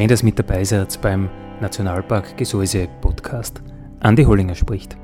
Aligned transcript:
Schön, 0.00 0.08
dass 0.08 0.22
mit 0.22 0.38
dabei 0.38 0.64
seid 0.64 0.98
beim 1.02 1.28
Nationalpark 1.60 2.38
Gesäuse 2.38 2.88
Podcast. 3.02 3.62
Andi 4.00 4.24
Hollinger 4.24 4.54
spricht. 4.54 4.96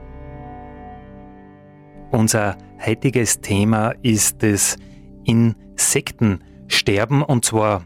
Unser 2.13 2.57
heutiges 2.83 3.43
Thema 3.43 3.91
ist 4.01 4.43
das 4.43 4.79
Insektensterben 5.25 7.23
und 7.23 7.45
zwar 7.45 7.85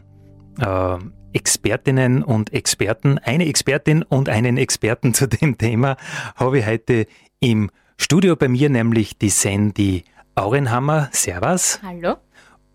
äh, 0.61 0.99
Expertinnen 1.33 2.23
und 2.23 2.53
Experten. 2.53 3.17
Eine 3.17 3.45
Expertin 3.45 4.03
und 4.03 4.29
einen 4.29 4.55
Experten 4.55 5.13
zu 5.17 5.27
dem 5.27 5.57
Thema 5.57 5.97
habe 6.37 6.59
ich 6.59 6.65
heute 6.65 7.07
im 7.41 7.71
Studio 7.97 8.37
bei 8.37 8.47
mir, 8.47 8.69
nämlich 8.69 9.17
die 9.17 9.27
Sandy 9.27 10.05
Aurenhammer. 10.35 11.09
Servus. 11.11 11.81
Hallo. 11.83 12.15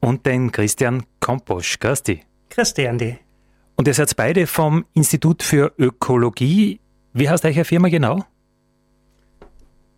Und 0.01 0.27
den 0.27 0.53
Christian 0.53 1.05
Komposch. 1.21 1.79
Grüß 1.79 2.03
dich. 2.03 2.27
Grüß 2.51 2.75
dich, 2.75 2.87
Andi. 2.87 3.26
Und 3.77 3.87
ihr 3.87 3.95
seid 3.95 4.17
beide 4.17 4.47
vom 4.47 4.87
Institut 4.95 5.43
für 5.43 5.73
Ökologie. 5.79 6.81
Wie 7.13 7.29
heißt 7.29 7.45
eure 7.45 7.65
Firma 7.65 7.89
genau? 7.89 8.25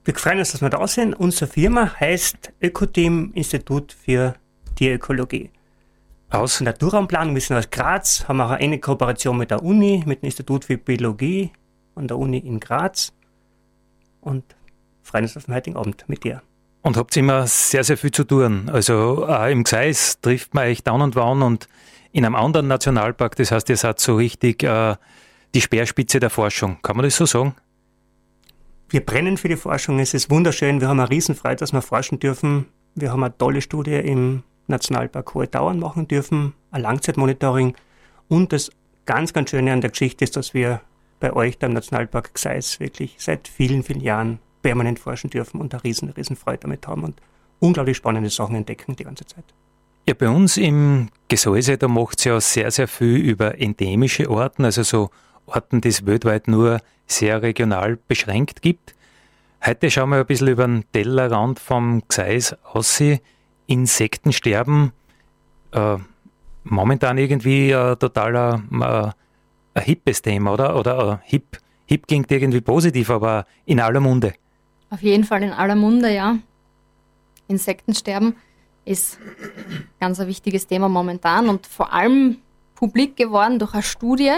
Wir 0.04 0.14
freuen 0.14 0.40
uns, 0.40 0.52
dass 0.52 0.62
wir 0.62 0.70
da 0.70 0.86
sind. 0.88 1.14
Unsere 1.14 1.50
Firma 1.50 1.94
heißt 2.00 2.54
Ökoteam 2.60 3.32
Institut 3.34 3.92
für 3.92 4.34
Tierökologie. 4.74 5.50
Aus 6.30 6.60
Naturraumplanung, 6.60 7.34
wir 7.34 7.40
sind 7.40 7.56
aus 7.56 7.70
Graz, 7.70 8.26
haben 8.28 8.40
auch 8.40 8.50
eine 8.50 8.78
Kooperation 8.78 9.38
mit 9.38 9.50
der 9.50 9.62
Uni, 9.62 10.02
mit 10.06 10.22
dem 10.22 10.26
Institut 10.26 10.64
für 10.64 10.76
Biologie 10.76 11.52
an 11.94 12.08
der 12.08 12.18
Uni 12.18 12.38
in 12.38 12.60
Graz 12.60 13.12
und 14.20 14.44
freuen 15.02 15.24
uns 15.24 15.36
auf 15.36 15.44
den 15.44 15.54
heutigen 15.54 15.76
Abend 15.76 16.04
mit 16.08 16.24
dir. 16.24 16.42
Und 16.82 16.96
habt 16.96 17.16
immer 17.16 17.46
sehr, 17.46 17.84
sehr 17.84 17.96
viel 17.96 18.10
zu 18.10 18.24
tun. 18.24 18.70
Also 18.70 19.26
äh, 19.26 19.52
im 19.52 19.64
Gseis 19.64 20.20
trifft 20.20 20.54
man 20.54 20.64
euch 20.64 20.82
down 20.82 21.00
und 21.02 21.16
wann 21.16 21.42
und 21.42 21.68
in 22.12 22.24
einem 22.24 22.34
anderen 22.34 22.68
Nationalpark. 22.68 23.36
Das 23.36 23.52
heißt, 23.52 23.68
ihr 23.68 23.76
seid 23.76 24.00
so 24.00 24.16
richtig 24.16 24.62
äh, 24.62 24.96
die 25.54 25.60
Speerspitze 25.60 26.20
der 26.20 26.30
Forschung. 26.30 26.78
Kann 26.82 26.96
man 26.96 27.04
das 27.04 27.16
so 27.16 27.26
sagen? 27.26 27.54
Wir 28.88 29.04
brennen 29.04 29.36
für 29.36 29.48
die 29.48 29.56
Forschung. 29.56 29.98
Es 29.98 30.14
ist 30.14 30.30
wunderschön. 30.30 30.80
Wir 30.80 30.88
haben 30.88 31.00
eine 31.00 31.10
Riesenfreude, 31.10 31.56
dass 31.56 31.72
wir 31.72 31.82
forschen 31.82 32.18
dürfen. 32.18 32.66
Wir 32.94 33.12
haben 33.12 33.22
eine 33.22 33.36
tolle 33.36 33.60
Studie 33.60 33.94
im 33.96 34.42
Nationalpark 34.66 35.34
Hohe 35.34 35.46
Dauern 35.46 35.78
machen 35.78 36.08
dürfen, 36.08 36.54
ein 36.70 36.82
Langzeitmonitoring. 36.82 37.74
Und 38.28 38.52
das 38.52 38.70
ganz, 39.06 39.32
ganz 39.32 39.50
Schöne 39.50 39.72
an 39.72 39.80
der 39.80 39.90
Geschichte 39.90 40.24
ist, 40.24 40.36
dass 40.36 40.54
wir 40.54 40.80
bei 41.20 41.32
euch, 41.32 41.58
beim 41.58 41.72
Nationalpark 41.72 42.34
Gseis, 42.34 42.80
wirklich 42.80 43.16
seit 43.18 43.48
vielen, 43.48 43.82
vielen 43.82 44.00
Jahren 44.00 44.38
permanent 44.62 44.98
forschen 44.98 45.30
dürfen 45.30 45.60
und 45.60 45.74
eine 45.74 45.84
riesen, 45.84 46.10
riesen 46.10 46.36
Freude 46.36 46.60
damit 46.60 46.86
haben 46.86 47.04
und 47.04 47.20
unglaublich 47.60 47.96
spannende 47.96 48.30
Sachen 48.30 48.54
entdecken 48.54 48.96
die 48.96 49.04
ganze 49.04 49.26
Zeit. 49.26 49.44
Ja, 50.08 50.14
bei 50.14 50.30
uns 50.30 50.56
im 50.56 51.10
Gesäuse, 51.28 51.76
da 51.76 51.86
macht 51.86 52.20
es 52.20 52.24
ja 52.24 52.40
sehr, 52.40 52.70
sehr 52.70 52.88
viel 52.88 53.18
über 53.18 53.60
endemische 53.60 54.30
Orten, 54.30 54.64
also 54.64 54.82
so 54.82 55.10
Orten, 55.44 55.82
die 55.82 55.88
es 55.88 56.06
weltweit 56.06 56.48
nur 56.48 56.80
sehr 57.06 57.42
regional 57.42 57.98
beschränkt 58.08 58.62
gibt. 58.62 58.94
Heute 59.62 59.90
schauen 59.90 60.08
wir 60.08 60.20
ein 60.20 60.24
bisschen 60.24 60.48
über 60.48 60.66
den 60.66 60.90
Tellerrand 60.92 61.58
vom 61.58 62.04
Gseis 62.08 62.56
aus. 62.64 63.02
Insektensterben, 63.66 64.92
äh, 65.72 65.96
momentan 66.64 67.18
irgendwie 67.18 67.72
äh, 67.72 67.94
total 67.96 68.34
äh, 68.34 68.78
ein 68.80 69.12
hippes 69.84 70.22
Thema, 70.22 70.54
oder? 70.54 70.74
Oder 70.76 71.20
äh, 71.22 71.28
hip, 71.28 71.58
hip 71.84 72.06
klingt 72.06 72.32
irgendwie 72.32 72.62
positiv, 72.62 73.10
aber 73.10 73.44
in 73.66 73.78
aller 73.78 74.00
Munde. 74.00 74.32
Auf 74.88 75.02
jeden 75.02 75.24
Fall 75.24 75.42
in 75.42 75.52
aller 75.52 75.74
Munde, 75.74 76.10
ja. 76.14 76.38
Insektensterben 77.46 78.36
ist 78.88 79.18
ganz 80.00 80.18
ein 80.18 80.26
wichtiges 80.26 80.66
Thema 80.66 80.88
momentan 80.88 81.48
und 81.48 81.66
vor 81.66 81.92
allem 81.92 82.38
publik 82.74 83.16
geworden 83.16 83.58
durch 83.58 83.74
eine 83.74 83.82
Studie 83.82 84.32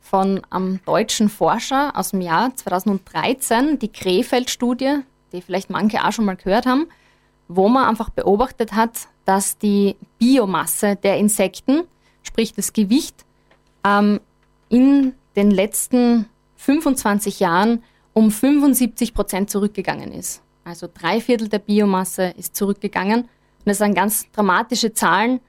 von 0.00 0.40
einem 0.50 0.80
deutschen 0.84 1.28
Forscher 1.28 1.96
aus 1.96 2.10
dem 2.10 2.20
Jahr 2.20 2.54
2013, 2.54 3.80
die 3.80 3.88
Krefeld-Studie, 3.88 4.98
die 5.32 5.42
vielleicht 5.42 5.68
manche 5.68 6.04
auch 6.04 6.12
schon 6.12 6.26
mal 6.26 6.36
gehört 6.36 6.66
haben, 6.66 6.86
wo 7.48 7.68
man 7.68 7.88
einfach 7.88 8.10
beobachtet 8.10 8.72
hat, 8.72 9.08
dass 9.24 9.58
die 9.58 9.96
Biomasse 10.18 10.94
der 10.94 11.18
Insekten, 11.18 11.82
sprich 12.22 12.54
das 12.54 12.72
Gewicht, 12.72 13.24
ähm, 13.84 14.20
in 14.68 15.14
den 15.34 15.50
letzten 15.50 16.26
25 16.56 17.40
Jahren 17.40 17.82
um 18.12 18.30
75 18.30 19.12
Prozent 19.12 19.50
zurückgegangen 19.50 20.12
ist. 20.12 20.42
Also 20.64 20.88
drei 20.92 21.20
Viertel 21.20 21.48
der 21.48 21.58
Biomasse 21.58 22.34
ist 22.36 22.54
zurückgegangen 22.54 23.28
das 23.66 23.78
sind 23.78 23.94
ganz 23.94 24.30
dramatische 24.32 24.94
Zahlen. 24.94 25.40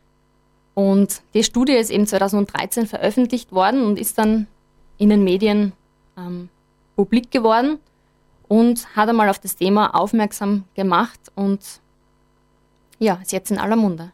Und 0.74 1.22
die 1.34 1.44
Studie 1.44 1.74
ist 1.74 1.90
eben 1.90 2.06
2013 2.06 2.86
veröffentlicht 2.86 3.52
worden 3.52 3.84
und 3.84 3.98
ist 3.98 4.18
dann 4.18 4.48
in 4.98 5.10
den 5.10 5.24
Medien 5.24 5.74
ähm, 6.18 6.50
publik 6.96 7.32
geworden 7.32 7.80
und 8.48 8.96
hat 8.96 9.10
einmal 9.10 9.30
auf 9.30 9.40
das 9.40 9.56
Thema 9.56 9.96
aufmerksam 9.96 10.66
gemacht 10.76 11.20
und 11.36 11.62
ja, 13.00 13.16
ist 13.22 13.32
jetzt 13.32 13.52
in 13.52 13.60
aller 13.60 13.76
Munde. 13.76 14.12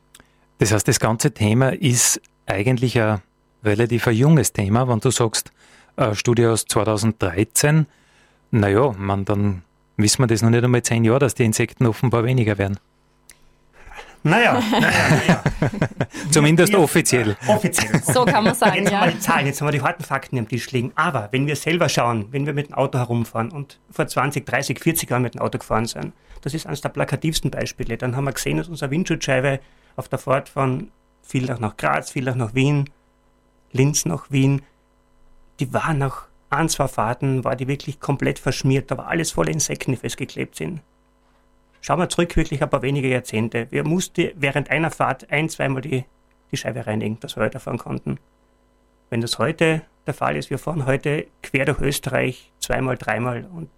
Das 0.59 0.71
heißt, 0.71 0.87
das 0.87 0.99
ganze 0.99 1.31
Thema 1.31 1.69
ist 1.69 2.21
eigentlich 2.45 2.99
ein 2.99 3.21
relativ 3.63 4.07
ein 4.07 4.15
junges 4.15 4.53
Thema, 4.53 4.87
wenn 4.87 4.99
du 4.99 5.11
sagst, 5.11 5.51
äh, 5.95 6.13
Studie 6.15 6.45
aus 6.45 6.65
2013, 6.65 7.85
naja, 8.51 8.93
man, 8.97 9.25
dann 9.25 9.63
wissen 9.97 10.21
wir 10.21 10.27
das 10.27 10.41
noch 10.41 10.49
nicht 10.49 10.63
einmal 10.63 10.83
zehn 10.83 11.03
Jahre, 11.03 11.19
dass 11.19 11.35
die 11.35 11.45
Insekten 11.45 11.85
offenbar 11.85 12.23
weniger 12.23 12.57
werden. 12.57 12.79
Naja, 14.33 14.63
naja, 14.71 14.91
naja. 15.09 15.43
Zumindest 16.31 16.71
wir, 16.71 16.79
offiziell. 16.79 17.35
Offiziell. 17.45 18.01
So 18.13 18.23
kann 18.23 18.45
man 18.45 18.55
sagen. 18.55 18.77
Jetzt 18.77 18.91
ja. 18.91 18.99
haben 19.01 19.07
wir 19.07 19.11
die 19.11 19.19
Zahlen, 19.19 19.45
jetzt 19.47 19.59
haben 19.59 19.67
wir 19.67 19.73
die 19.73 19.81
harten 19.81 20.03
Fakten 20.03 20.37
am 20.37 20.47
Tisch 20.47 20.71
liegen. 20.71 20.93
Aber 20.95 21.27
wenn 21.31 21.45
wir 21.45 21.57
selber 21.57 21.89
schauen, 21.89 22.27
wenn 22.31 22.45
wir 22.45 22.53
mit 22.53 22.67
dem 22.67 22.75
Auto 22.75 22.97
herumfahren 22.97 23.51
und 23.51 23.79
vor 23.91 24.07
20, 24.07 24.45
30, 24.45 24.79
40 24.79 25.09
Jahren 25.09 25.23
mit 25.23 25.33
dem 25.33 25.41
Auto 25.41 25.57
gefahren 25.57 25.85
sind, 25.85 26.13
das 26.41 26.53
ist 26.53 26.65
eines 26.65 26.79
der 26.79 26.89
plakativsten 26.89 27.51
Beispiele. 27.51 27.97
Dann 27.97 28.15
haben 28.15 28.23
wir 28.23 28.31
gesehen, 28.31 28.57
dass 28.57 28.69
unsere 28.69 28.91
Windschutzscheibe 28.91 29.59
auf 29.97 30.07
der 30.07 30.19
Fahrt 30.19 30.47
von 30.47 30.89
Villach 31.21 31.59
nach 31.59 31.75
Graz, 31.75 32.11
Villach 32.11 32.35
nach 32.35 32.53
Wien, 32.53 32.89
Linz 33.73 34.05
nach 34.05 34.31
Wien, 34.31 34.61
die 35.59 35.73
war 35.73 35.93
nach 35.93 36.27
ein, 36.49 36.69
zwei 36.69 36.87
Fahrten, 36.87 37.43
war 37.43 37.57
die 37.57 37.67
wirklich 37.67 37.99
komplett 37.99 38.39
verschmiert. 38.39 38.89
Da 38.89 38.97
war 38.97 39.07
alles 39.07 39.31
voller 39.31 39.51
Insekten, 39.51 39.91
die 39.91 39.97
festgeklebt 39.97 40.55
sind. 40.55 40.81
Schauen 41.85 41.99
wir 41.99 42.07
zurück, 42.07 42.37
wirklich 42.37 42.63
ein 42.63 42.69
paar 42.69 42.81
wenige 42.81 43.09
Jahrzehnte. 43.09 43.67
Wir 43.69 43.83
mussten 43.85 44.31
während 44.35 44.71
einer 44.71 44.89
Fahrt 44.89 45.29
ein, 45.29 45.49
zweimal 45.49 45.81
die, 45.81 46.05
die 46.49 46.55
Scheibe 46.55 46.87
reinigen, 46.87 47.19
dass 47.19 47.35
wir 47.35 47.43
weiterfahren 47.43 47.77
konnten. 47.77 48.19
Wenn 49.09 49.19
das 49.19 49.37
heute 49.37 49.81
der 50.07 50.13
Fall 50.13 50.37
ist, 50.37 50.49
wir 50.49 50.59
fahren 50.59 50.85
heute 50.85 51.27
quer 51.41 51.65
durch 51.65 51.81
Österreich 51.81 52.53
zweimal, 52.59 52.97
dreimal 52.97 53.45
und 53.53 53.69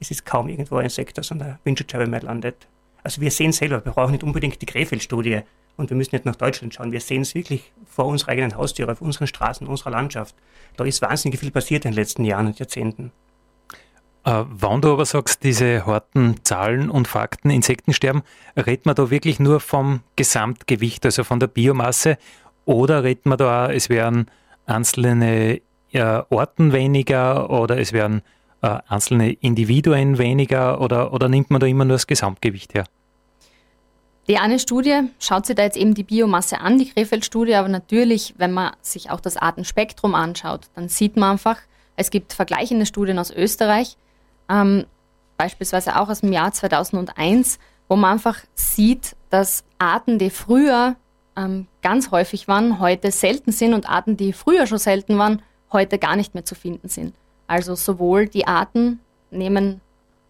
es 0.00 0.10
ist 0.10 0.24
kaum 0.24 0.48
irgendwo 0.48 0.76
ein 0.76 0.88
Sektor, 0.88 1.22
der 1.36 1.58
Windschutzscheibe 1.62 2.06
mehr 2.06 2.22
landet. 2.22 2.68
Also 3.02 3.20
wir 3.20 3.32
sehen 3.32 3.52
selber, 3.52 3.84
wir 3.84 3.92
brauchen 3.92 4.12
nicht 4.12 4.24
unbedingt 4.24 4.62
die 4.62 4.66
Krefeld-Studie 4.66 5.42
und 5.76 5.90
wir 5.90 5.96
müssen 5.96 6.14
nicht 6.14 6.24
nach 6.24 6.36
Deutschland 6.36 6.72
schauen. 6.72 6.90
Wir 6.90 7.02
sehen 7.02 7.20
es 7.20 7.34
wirklich 7.34 7.70
vor 7.84 8.06
unserer 8.06 8.30
eigenen 8.30 8.56
Haustüre, 8.56 8.92
auf 8.92 9.02
unseren 9.02 9.26
Straßen, 9.26 9.66
unserer 9.66 9.90
Landschaft. 9.90 10.34
Da 10.78 10.84
ist 10.84 11.02
wahnsinnig 11.02 11.38
viel 11.38 11.50
passiert 11.50 11.84
in 11.84 11.90
den 11.90 11.96
letzten 11.96 12.24
Jahren 12.24 12.46
und 12.46 12.58
Jahrzehnten. 12.58 13.12
Äh, 14.24 14.44
wenn 14.48 14.80
du 14.80 14.92
aber 14.92 15.06
sagst, 15.06 15.44
diese 15.44 15.86
harten 15.86 16.36
Zahlen 16.44 16.90
und 16.90 17.08
Fakten, 17.08 17.50
Insektensterben, 17.50 18.22
redet 18.56 18.86
man 18.86 18.94
da 18.94 19.10
wirklich 19.10 19.40
nur 19.40 19.60
vom 19.60 20.00
Gesamtgewicht, 20.16 21.04
also 21.04 21.24
von 21.24 21.40
der 21.40 21.46
Biomasse, 21.46 22.18
oder 22.64 23.04
redet 23.04 23.26
man 23.26 23.38
da 23.38 23.66
auch, 23.66 23.70
es 23.70 23.88
wären 23.88 24.26
einzelne 24.66 25.60
äh, 25.92 26.22
Orten 26.28 26.72
weniger 26.72 27.50
oder 27.50 27.78
es 27.78 27.92
wären 27.92 28.22
äh, 28.60 28.78
einzelne 28.88 29.32
Individuen 29.32 30.18
weniger 30.18 30.80
oder, 30.80 31.12
oder 31.12 31.28
nimmt 31.28 31.50
man 31.50 31.60
da 31.60 31.66
immer 31.66 31.84
nur 31.84 31.94
das 31.94 32.06
Gesamtgewicht 32.06 32.74
her? 32.74 32.84
Die 34.28 34.36
eine 34.36 34.58
Studie 34.58 35.04
schaut 35.18 35.46
sich 35.46 35.56
da 35.56 35.62
jetzt 35.62 35.78
eben 35.78 35.94
die 35.94 36.02
Biomasse 36.02 36.60
an, 36.60 36.78
die 36.78 36.90
Krefeld-Studie, 36.90 37.54
aber 37.54 37.68
natürlich, 37.68 38.34
wenn 38.36 38.52
man 38.52 38.72
sich 38.82 39.10
auch 39.10 39.20
das 39.20 39.38
Artenspektrum 39.38 40.14
anschaut, 40.14 40.68
dann 40.74 40.90
sieht 40.90 41.16
man 41.16 41.30
einfach, 41.32 41.56
es 41.96 42.10
gibt 42.10 42.34
vergleichende 42.34 42.84
Studien 42.84 43.18
aus 43.18 43.30
Österreich, 43.30 43.96
ähm, 44.48 44.86
beispielsweise 45.36 45.98
auch 45.98 46.08
aus 46.08 46.20
dem 46.20 46.32
Jahr 46.32 46.52
2001, 46.52 47.58
wo 47.88 47.96
man 47.96 48.12
einfach 48.12 48.38
sieht, 48.54 49.16
dass 49.30 49.64
Arten, 49.78 50.18
die 50.18 50.30
früher 50.30 50.96
ähm, 51.36 51.66
ganz 51.82 52.10
häufig 52.10 52.48
waren, 52.48 52.80
heute 52.80 53.10
selten 53.10 53.52
sind 53.52 53.74
und 53.74 53.88
Arten, 53.88 54.16
die 54.16 54.32
früher 54.32 54.66
schon 54.66 54.78
selten 54.78 55.18
waren, 55.18 55.42
heute 55.72 55.98
gar 55.98 56.16
nicht 56.16 56.34
mehr 56.34 56.44
zu 56.44 56.54
finden 56.54 56.88
sind. 56.88 57.14
Also 57.46 57.74
sowohl 57.74 58.26
die 58.26 58.46
Arten 58.46 59.00
nehmen 59.30 59.80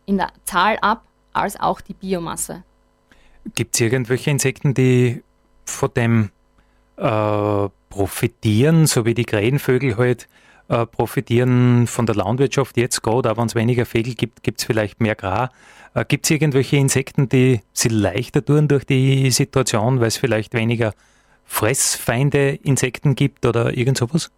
in 0.06 0.18
der 0.18 0.30
Zahl 0.44 0.78
ab, 0.80 1.04
als 1.32 1.58
auch 1.58 1.80
die 1.80 1.94
Biomasse. 1.94 2.62
Gibt 3.54 3.74
es 3.74 3.80
irgendwelche 3.80 4.30
Insekten, 4.30 4.74
die 4.74 5.22
von 5.64 5.90
dem 5.94 6.30
äh, 6.96 7.68
profitieren, 7.90 8.86
so 8.86 9.04
wie 9.04 9.14
die 9.14 9.24
Krähenvögel 9.24 9.96
halt 9.96 10.28
äh, 10.68 10.86
profitieren 10.86 11.86
von 11.86 12.06
der 12.06 12.14
Landwirtschaft 12.14 12.76
jetzt 12.76 13.02
gerade, 13.02 13.30
auch 13.30 13.36
wenn 13.36 13.46
es 13.46 13.54
weniger 13.54 13.86
Vögel 13.86 14.14
gibt, 14.14 14.42
gibt 14.42 14.60
es 14.60 14.66
vielleicht 14.66 15.00
mehr 15.00 15.14
Gras. 15.14 15.50
Äh, 15.94 16.04
gibt 16.06 16.26
es 16.26 16.30
irgendwelche 16.30 16.76
Insekten, 16.76 17.28
die 17.28 17.60
sie 17.72 17.88
leichter 17.88 18.44
tun 18.44 18.68
durch 18.68 18.84
die 18.84 19.30
Situation, 19.30 20.00
weil 20.00 20.08
es 20.08 20.16
vielleicht 20.16 20.54
weniger 20.54 20.92
Fressfeinde 21.44 22.58
Insekten 22.62 23.14
gibt 23.14 23.46
oder 23.46 23.76
irgend 23.76 23.98
sowas? 23.98 24.30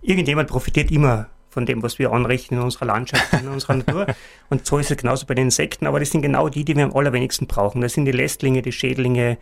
Irgendjemand 0.00 0.48
profitiert 0.48 0.90
immer 0.90 1.28
von 1.48 1.66
dem, 1.66 1.82
was 1.82 1.98
wir 1.98 2.12
anrichten 2.12 2.56
in 2.56 2.62
unserer 2.62 2.86
Landschaft, 2.86 3.32
in 3.34 3.48
unserer 3.48 3.74
Natur. 3.74 4.06
Und 4.48 4.64
so 4.64 4.78
ist 4.78 4.90
es 4.90 4.96
genauso 4.96 5.26
bei 5.26 5.34
den 5.34 5.46
Insekten, 5.46 5.86
aber 5.86 6.00
das 6.00 6.10
sind 6.10 6.22
genau 6.22 6.48
die, 6.48 6.64
die 6.64 6.76
wir 6.76 6.84
am 6.84 6.96
allerwenigsten 6.96 7.46
brauchen. 7.46 7.82
Das 7.82 7.92
sind 7.92 8.06
die 8.06 8.12
Lästlinge, 8.12 8.62
die 8.62 8.72
Schädlinge, 8.72 9.36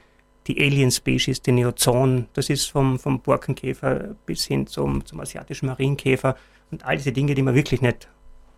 die 0.46 0.60
Alien-Species, 0.60 1.42
die 1.42 1.52
Neozoen, 1.52 2.26
das 2.32 2.48
ist 2.50 2.70
vom, 2.70 2.98
vom 2.98 3.20
Borkenkäfer 3.20 4.14
bis 4.26 4.46
hin 4.46 4.66
zum, 4.66 5.04
zum 5.04 5.20
asiatischen 5.20 5.66
Marienkäfer 5.66 6.36
und 6.70 6.84
all 6.84 6.96
diese 6.96 7.12
Dinge, 7.12 7.34
die 7.34 7.42
wir 7.42 7.54
wirklich 7.54 7.82
nicht 7.82 8.08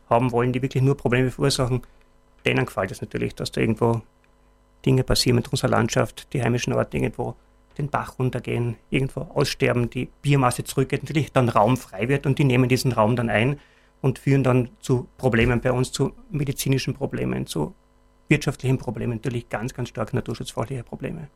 haben 0.09 0.33
wollen, 0.33 0.53
die 0.53 0.63
wirklich 0.63 0.83
nur 0.83 0.97
Probleme 0.97 1.31
verursachen, 1.31 1.83
denen 2.45 2.67
gefällt 2.67 2.91
es 2.91 3.01
natürlich, 3.01 3.35
dass 3.35 3.53
da 3.53 3.61
irgendwo 3.61 4.03
Dinge 4.85 5.05
passieren 5.05 5.37
mit 5.37 5.49
unserer 5.49 5.71
Landschaft, 5.71 6.33
die 6.33 6.43
heimischen 6.43 6.73
Orte 6.73 6.97
irgendwo 6.97 7.37
den 7.79 7.89
Bach 7.89 8.19
runtergehen, 8.19 8.77
irgendwo 8.91 9.21
aussterben, 9.21 9.89
die 9.89 10.09
Biomasse 10.21 10.65
zurückgeht, 10.65 11.03
natürlich 11.03 11.33
dann 11.33 11.49
Raum 11.49 11.77
frei 11.77 12.09
wird 12.09 12.27
und 12.27 12.39
die 12.39 12.45
nehmen 12.45 12.69
diesen 12.69 12.93
Raum 12.93 13.17
dann 13.17 13.31
ein 13.31 13.59
und 14.03 14.19
führen 14.19 14.43
dann 14.43 14.69
zu 14.81 15.09
Problemen 15.17 15.61
bei 15.61 15.73
uns, 15.73 15.93
zu 15.93 16.13
medizinischen 16.31 16.95
Problemen, 16.95 17.47
zu 17.47 17.75
wirtschaftlichen 18.29 18.79
Problemen, 18.79 19.15
natürlich 19.15 19.49
ganz, 19.49 19.73
ganz 19.73 19.89
stark 19.89 20.13
naturschutzfreundliche 20.13 20.85
Probleme. 20.85 21.29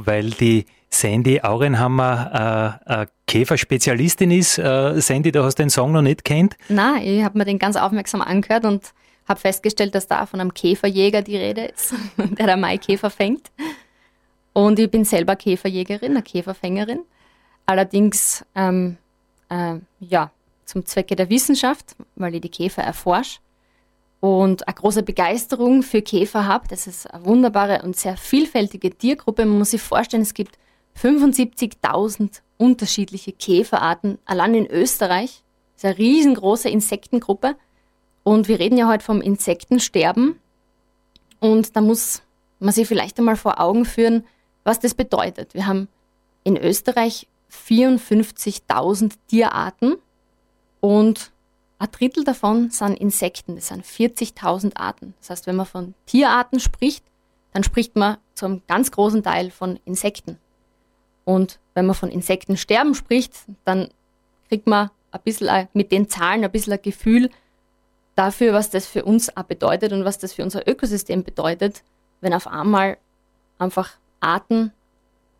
Weil 0.00 0.30
die 0.30 0.64
Sandy 0.90 1.40
Aurenhammer 1.42 2.80
äh, 2.86 3.02
äh, 3.02 3.06
Käferspezialistin 3.26 4.30
ist. 4.30 4.58
Äh, 4.58 5.00
Sandy, 5.00 5.32
du 5.32 5.42
hast 5.42 5.56
den 5.56 5.70
Song 5.70 5.92
noch 5.92 6.02
nicht 6.02 6.24
kennt? 6.24 6.56
Nein, 6.68 7.02
ich 7.02 7.24
habe 7.24 7.36
mir 7.36 7.44
den 7.44 7.58
ganz 7.58 7.76
aufmerksam 7.76 8.22
angehört 8.22 8.64
und 8.64 8.94
habe 9.28 9.40
festgestellt, 9.40 9.94
dass 9.94 10.06
da 10.06 10.24
von 10.26 10.40
einem 10.40 10.54
Käferjäger 10.54 11.22
die 11.22 11.36
Rede 11.36 11.66
ist, 11.66 11.94
der 12.16 12.46
der 12.46 12.56
Maikäfer 12.56 13.10
fängt. 13.10 13.50
Und 14.52 14.78
ich 14.78 14.90
bin 14.90 15.04
selber 15.04 15.36
Käferjägerin, 15.36 16.12
eine 16.12 16.22
Käferfängerin. 16.22 17.00
Allerdings, 17.66 18.44
ähm, 18.54 18.96
äh, 19.50 19.74
ja, 20.00 20.30
zum 20.64 20.86
Zwecke 20.86 21.16
der 21.16 21.28
Wissenschaft, 21.28 21.96
weil 22.14 22.34
ich 22.34 22.40
die 22.40 22.50
Käfer 22.50 22.82
erforsche 22.82 23.40
und 24.20 24.66
eine 24.66 24.74
große 24.74 25.02
Begeisterung 25.02 25.82
für 25.82 26.02
Käfer 26.02 26.46
habe. 26.46 26.66
Das 26.68 26.86
ist 26.86 27.06
eine 27.12 27.24
wunderbare 27.24 27.82
und 27.82 27.96
sehr 27.96 28.16
vielfältige 28.16 28.90
Tiergruppe. 28.90 29.44
Man 29.44 29.58
muss 29.58 29.70
sich 29.70 29.82
vorstellen, 29.82 30.22
es 30.22 30.34
gibt 30.34 30.58
75.000 31.00 32.40
unterschiedliche 32.56 33.32
Käferarten 33.32 34.18
allein 34.24 34.54
in 34.54 34.66
Österreich. 34.66 35.44
Das 35.74 35.84
ist 35.84 35.84
eine 35.84 35.98
riesengroße 35.98 36.68
Insektengruppe. 36.68 37.56
Und 38.24 38.48
wir 38.48 38.58
reden 38.58 38.76
ja 38.76 38.88
heute 38.88 39.04
vom 39.04 39.20
Insektensterben. 39.20 40.40
Und 41.40 41.76
da 41.76 41.80
muss 41.80 42.22
man 42.58 42.74
sich 42.74 42.88
vielleicht 42.88 43.18
einmal 43.18 43.36
vor 43.36 43.60
Augen 43.60 43.84
führen, 43.84 44.26
was 44.64 44.80
das 44.80 44.94
bedeutet. 44.94 45.54
Wir 45.54 45.66
haben 45.66 45.88
in 46.42 46.56
Österreich 46.56 47.28
54.000 47.52 49.12
Tierarten 49.28 49.96
und 50.80 51.32
ein 51.78 51.88
Drittel 51.92 52.24
davon 52.24 52.70
sind 52.70 52.98
Insekten, 52.98 53.54
das 53.54 53.68
sind 53.68 53.84
40.000 53.84 54.76
Arten. 54.76 55.14
Das 55.20 55.30
heißt, 55.30 55.46
wenn 55.46 55.56
man 55.56 55.66
von 55.66 55.94
Tierarten 56.06 56.60
spricht, 56.60 57.04
dann 57.52 57.62
spricht 57.62 57.96
man 57.96 58.18
zu 58.34 58.46
einem 58.46 58.62
ganz 58.66 58.90
großen 58.90 59.22
Teil 59.22 59.50
von 59.50 59.78
Insekten. 59.84 60.38
Und 61.24 61.60
wenn 61.74 61.86
man 61.86 61.94
von 61.94 62.10
Insektensterben 62.10 62.94
spricht, 62.94 63.34
dann 63.64 63.88
kriegt 64.48 64.66
man 64.66 64.90
ein 65.10 65.20
bisschen 65.24 65.68
mit 65.72 65.92
den 65.92 66.08
Zahlen 66.08 66.44
ein 66.44 66.50
bisschen 66.50 66.72
ein 66.72 66.82
Gefühl 66.82 67.30
dafür, 68.14 68.52
was 68.52 68.70
das 68.70 68.86
für 68.86 69.04
uns 69.04 69.36
auch 69.36 69.44
bedeutet 69.44 69.92
und 69.92 70.04
was 70.04 70.18
das 70.18 70.32
für 70.32 70.42
unser 70.42 70.66
Ökosystem 70.68 71.22
bedeutet, 71.22 71.84
wenn 72.20 72.34
auf 72.34 72.48
einmal 72.48 72.98
einfach 73.58 73.92
Arten 74.20 74.72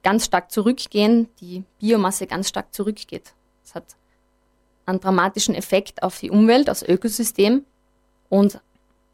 ganz 0.02 0.26
stark 0.26 0.52
zurückgehen, 0.52 1.28
die 1.40 1.64
Biomasse 1.80 2.26
ganz 2.26 2.48
stark 2.48 2.72
zurückgeht. 2.72 3.34
Das 3.64 3.74
hat 3.74 3.96
einen 4.88 5.00
dramatischen 5.00 5.54
Effekt 5.54 6.02
auf 6.02 6.18
die 6.18 6.30
Umwelt, 6.30 6.70
aufs 6.70 6.82
Ökosystem. 6.82 7.64
Und 8.28 8.60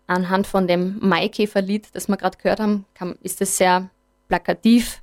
anhand 0.06 0.46
von 0.46 0.66
dem 0.66 0.98
Maikäferlied, 1.00 1.88
das 1.92 2.08
wir 2.08 2.16
gerade 2.16 2.38
gehört 2.38 2.60
haben, 2.60 2.86
kann, 2.94 3.16
ist 3.22 3.40
es 3.40 3.56
sehr 3.56 3.90
plakativ 4.28 5.02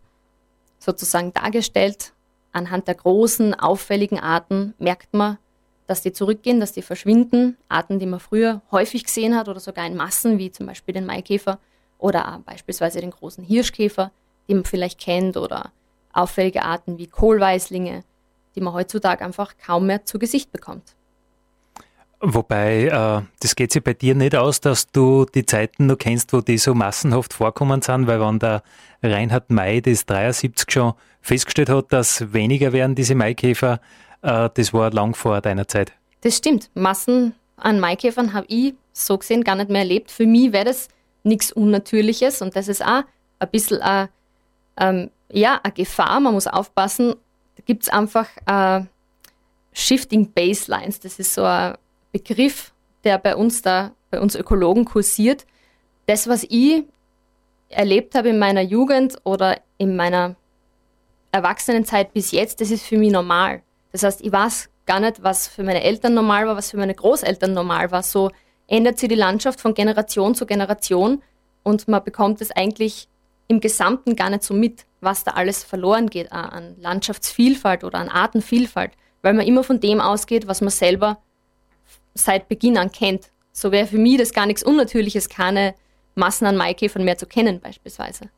sozusagen 0.79 1.33
dargestellt. 1.33 2.13
Anhand 2.53 2.88
der 2.88 2.95
großen, 2.95 3.53
auffälligen 3.53 4.19
Arten 4.19 4.73
merkt 4.77 5.13
man, 5.13 5.38
dass 5.88 6.01
die 6.01 6.13
zurückgehen, 6.13 6.59
dass 6.59 6.71
die 6.71 6.81
verschwinden. 6.81 7.57
Arten, 7.68 8.00
die 8.00 8.06
man 8.06 8.19
früher 8.19 8.62
häufig 8.71 9.03
gesehen 9.03 9.35
hat 9.35 9.50
oder 9.50 9.59
sogar 9.59 9.85
in 9.85 9.95
Massen, 9.95 10.38
wie 10.38 10.51
zum 10.51 10.65
Beispiel 10.65 10.94
den 10.94 11.06
Maikäfer 11.06 11.59
oder 11.97 12.41
beispielsweise 12.45 13.01
den 13.01 13.12
großen 13.12 13.44
Hirschkäfer, 13.44 14.12
die 14.47 14.56
man 14.56 14.65
vielleicht 14.65 14.99
kennt 14.99 15.37
oder 15.37 15.71
auffällige 16.13 16.63
Arten 16.63 16.97
wie 16.97 17.07
Kohlweißlinge, 17.07 18.04
die 18.55 18.61
man 18.61 18.73
heutzutage 18.73 19.23
einfach 19.23 19.53
kaum 19.63 19.87
mehr 19.87 20.05
zu 20.05 20.19
Gesicht 20.19 20.51
bekommt. 20.51 20.95
Wobei, 22.23 22.85
äh, 22.85 23.27
das 23.39 23.55
geht 23.55 23.71
sich 23.71 23.83
bei 23.83 23.93
dir 23.93 24.13
nicht 24.13 24.35
aus, 24.35 24.61
dass 24.61 24.87
du 24.91 25.25
die 25.25 25.45
Zeiten 25.45 25.87
noch 25.87 25.97
kennst, 25.97 26.33
wo 26.33 26.41
die 26.41 26.59
so 26.59 26.75
massenhaft 26.75 27.33
vorkommen 27.33 27.81
sind, 27.81 28.05
weil 28.05 28.21
wenn 28.21 28.37
der 28.37 28.61
Reinhard 29.01 29.49
May 29.49 29.81
das 29.81 30.05
73 30.05 30.71
schon 30.71 30.93
festgestellt 31.21 31.69
hat, 31.69 31.91
dass 31.91 32.31
weniger 32.31 32.73
werden 32.73 32.93
diese 32.93 33.15
Maikäfer, 33.15 33.81
äh, 34.21 34.49
das 34.53 34.71
war 34.71 34.91
lang 34.91 35.15
vor 35.15 35.41
deiner 35.41 35.67
Zeit. 35.67 35.93
Das 36.21 36.37
stimmt. 36.37 36.69
Massen 36.75 37.33
an 37.57 37.79
Maikäfern 37.79 38.33
habe 38.33 38.45
ich 38.49 38.75
so 38.93 39.17
gesehen 39.17 39.43
gar 39.43 39.55
nicht 39.55 39.71
mehr 39.71 39.81
erlebt. 39.81 40.11
Für 40.11 40.27
mich 40.27 40.51
wäre 40.51 40.65
das 40.65 40.89
nichts 41.23 41.51
Unnatürliches 41.51 42.43
und 42.43 42.55
das 42.55 42.67
ist 42.67 42.85
auch 42.85 43.03
ein 43.39 43.49
bisschen 43.49 43.81
ein 43.81 44.09
ähm, 44.77 45.09
ja, 45.31 45.59
eine 45.63 45.73
Gefahr, 45.73 46.19
man 46.19 46.33
muss 46.33 46.47
aufpassen. 46.47 47.15
Gibt 47.65 47.83
es 47.83 47.89
einfach 47.89 48.27
äh, 48.45 48.85
Shifting 49.73 50.31
Baselines. 50.31 50.99
Das 50.99 51.19
ist 51.19 51.33
so 51.33 51.44
ein 51.44 51.75
Begriff, 52.11 52.73
der 53.03 53.18
bei 53.18 53.35
uns 53.35 53.61
da, 53.61 53.91
bei 54.09 54.19
uns 54.19 54.35
Ökologen 54.35 54.85
kursiert. 54.85 55.45
Das, 56.07 56.27
was 56.27 56.44
ich 56.49 56.83
erlebt 57.69 58.15
habe 58.15 58.30
in 58.30 58.39
meiner 58.39 58.61
Jugend 58.61 59.18
oder 59.23 59.59
in 59.77 59.95
meiner 59.95 60.35
Erwachsenenzeit 61.31 62.13
bis 62.13 62.31
jetzt, 62.31 62.59
das 62.59 62.71
ist 62.71 62.85
für 62.85 62.97
mich 62.97 63.11
normal. 63.11 63.61
Das 63.94 64.03
heißt, 64.03 64.21
ich 64.21 64.31
weiß 64.31 64.69
gar 64.85 64.99
nicht, 64.99 65.23
was 65.23 65.47
für 65.47 65.63
meine 65.63 65.83
Eltern 65.83 66.13
normal 66.13 66.47
war, 66.47 66.57
was 66.57 66.71
für 66.71 66.77
meine 66.77 66.95
Großeltern 66.95 67.53
normal 67.53 67.91
war. 67.91 68.03
So 68.03 68.31
ändert 68.68 68.99
sich 68.99 69.07
die 69.07 69.15
Landschaft 69.15 69.61
von 69.61 69.73
Generation 69.73 70.35
zu 70.35 70.45
Generation 70.45 71.21
und 71.63 71.87
man 71.87 72.03
bekommt 72.03 72.41
es 72.41 72.51
eigentlich 72.51 73.07
im 73.51 73.59
Gesamten 73.59 74.15
gar 74.15 74.29
nicht 74.29 74.43
so 74.43 74.53
mit, 74.53 74.85
was 75.01 75.23
da 75.23 75.31
alles 75.31 75.63
verloren 75.63 76.09
geht 76.09 76.31
an 76.31 76.75
Landschaftsvielfalt 76.79 77.83
oder 77.83 77.99
an 77.99 78.09
Artenvielfalt, 78.09 78.91
weil 79.21 79.33
man 79.33 79.45
immer 79.45 79.63
von 79.63 79.79
dem 79.79 79.99
ausgeht, 79.99 80.47
was 80.47 80.61
man 80.61 80.69
selber 80.71 81.19
seit 82.13 82.47
Beginn 82.47 82.77
an 82.77 82.91
kennt. 82.91 83.31
So 83.51 83.71
wäre 83.71 83.87
für 83.87 83.97
mich 83.97 84.17
das 84.17 84.33
gar 84.33 84.45
nichts 84.45 84.63
Unnatürliches, 84.63 85.27
keine 85.29 85.75
Massen 86.15 86.45
an 86.45 86.55
Maikäfern 86.55 87.03
mehr 87.03 87.17
zu 87.17 87.25
kennen 87.25 87.59
beispielsweise. 87.59 88.29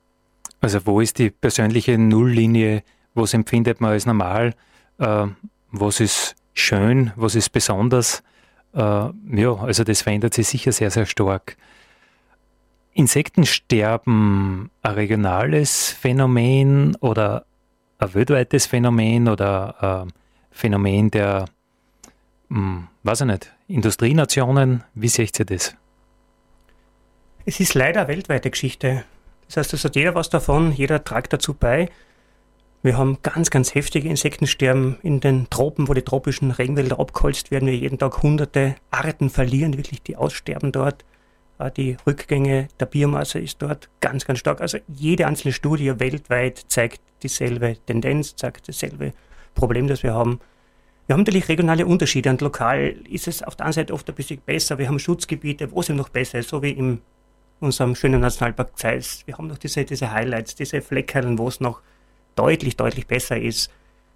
Also 0.61 0.85
wo 0.85 0.99
ist 0.99 1.19
die 1.19 1.29
persönliche 1.29 1.97
Nulllinie? 1.97 2.83
Was 3.13 3.33
empfindet 3.33 3.79
man 3.79 3.91
als 3.91 4.05
normal? 4.05 4.55
Äh, 4.97 5.27
was 5.71 5.99
ist 5.99 6.35
schön? 6.53 7.11
Was 7.15 7.35
ist 7.35 7.51
besonders? 7.51 8.23
Äh, 8.73 8.79
ja, 8.79 9.55
also 9.59 9.83
das 9.83 10.01
verändert 10.01 10.33
sich 10.33 10.47
sicher 10.47 10.71
sehr, 10.71 10.89
sehr 10.89 11.05
stark. 11.05 11.57
Insektensterben 12.93 14.69
ein 14.81 14.93
regionales 14.93 15.91
Phänomen 15.91 16.95
oder 16.97 17.45
ein 17.97 18.13
weltweites 18.13 18.65
Phänomen 18.67 19.27
oder 19.27 20.03
ein 20.03 20.13
Phänomen 20.51 21.09
der, 21.09 21.45
hm, 22.49 22.87
weiß 23.03 23.21
ich 23.21 23.27
nicht, 23.27 23.53
Industrienationen? 23.67 24.83
Wie 24.93 25.07
seht 25.07 25.39
ihr 25.39 25.45
das? 25.45 25.75
Es 27.45 27.59
ist 27.59 27.73
leider 27.73 28.01
eine 28.01 28.09
weltweite 28.09 28.51
Geschichte. 28.51 29.03
Das 29.47 29.57
heißt, 29.57 29.73
es 29.73 29.83
hat 29.83 29.95
jeder 29.95 30.15
was 30.15 30.29
davon, 30.29 30.71
jeder 30.71 31.03
tragt 31.03 31.33
dazu 31.33 31.53
bei. 31.53 31.89
Wir 32.83 32.97
haben 32.97 33.19
ganz, 33.21 33.49
ganz 33.49 33.75
heftige 33.75 34.09
Insektensterben 34.09 34.97
in 35.03 35.19
den 35.19 35.49
Tropen, 35.49 35.87
wo 35.87 35.93
die 35.93 36.01
tropischen 36.01 36.51
Regenwälder 36.51 36.99
abgeholzt 36.99 37.49
werden. 37.49 37.67
Wir 37.67 37.75
jeden 37.75 37.97
Tag 37.97 38.21
hunderte 38.21 38.75
Arten 38.91 39.29
verlieren, 39.29 39.77
wirklich 39.77 40.03
die 40.03 40.17
aussterben 40.17 40.71
dort. 40.71 41.05
Die 41.77 41.97
Rückgänge 42.05 42.67
der 42.79 42.85
Biomasse 42.87 43.39
ist 43.39 43.61
dort 43.61 43.89
ganz, 44.01 44.25
ganz 44.25 44.39
stark. 44.39 44.59
Also 44.59 44.79
jede 44.87 45.27
einzelne 45.27 45.53
Studie 45.53 45.99
weltweit 45.99 46.65
zeigt 46.67 47.01
dieselbe 47.21 47.77
Tendenz, 47.85 48.35
zeigt 48.35 48.67
dasselbe 48.67 49.13
Problem, 49.55 49.87
das 49.87 50.03
wir 50.03 50.13
haben. 50.13 50.39
Wir 51.05 51.13
haben 51.13 51.21
natürlich 51.21 51.49
regionale 51.49 51.85
Unterschiede 51.85 52.29
und 52.29 52.41
lokal 52.41 52.95
ist 53.09 53.27
es 53.27 53.43
auf 53.43 53.55
der 53.55 53.65
einen 53.65 53.73
Seite 53.73 53.93
oft 53.93 54.09
ein 54.09 54.15
bisschen 54.15 54.41
besser. 54.45 54.77
Wir 54.77 54.87
haben 54.87 54.99
Schutzgebiete, 54.99 55.71
wo 55.71 55.81
es 55.81 55.89
noch 55.89 56.09
besser 56.09 56.39
ist, 56.39 56.49
so 56.49 56.61
wie 56.61 56.71
in 56.71 57.01
unserem 57.59 57.95
schönen 57.95 58.21
Nationalpark 58.21 58.77
Zeiss. 58.77 59.23
Wir 59.25 59.37
haben 59.37 59.47
noch 59.47 59.57
diese, 59.57 59.85
diese 59.85 60.11
Highlights, 60.11 60.55
diese 60.55 60.81
Fleckerlen, 60.81 61.37
wo 61.37 61.47
es 61.47 61.59
noch 61.59 61.81
deutlich, 62.35 62.77
deutlich 62.77 63.07
besser 63.07 63.37
ist. 63.39 63.69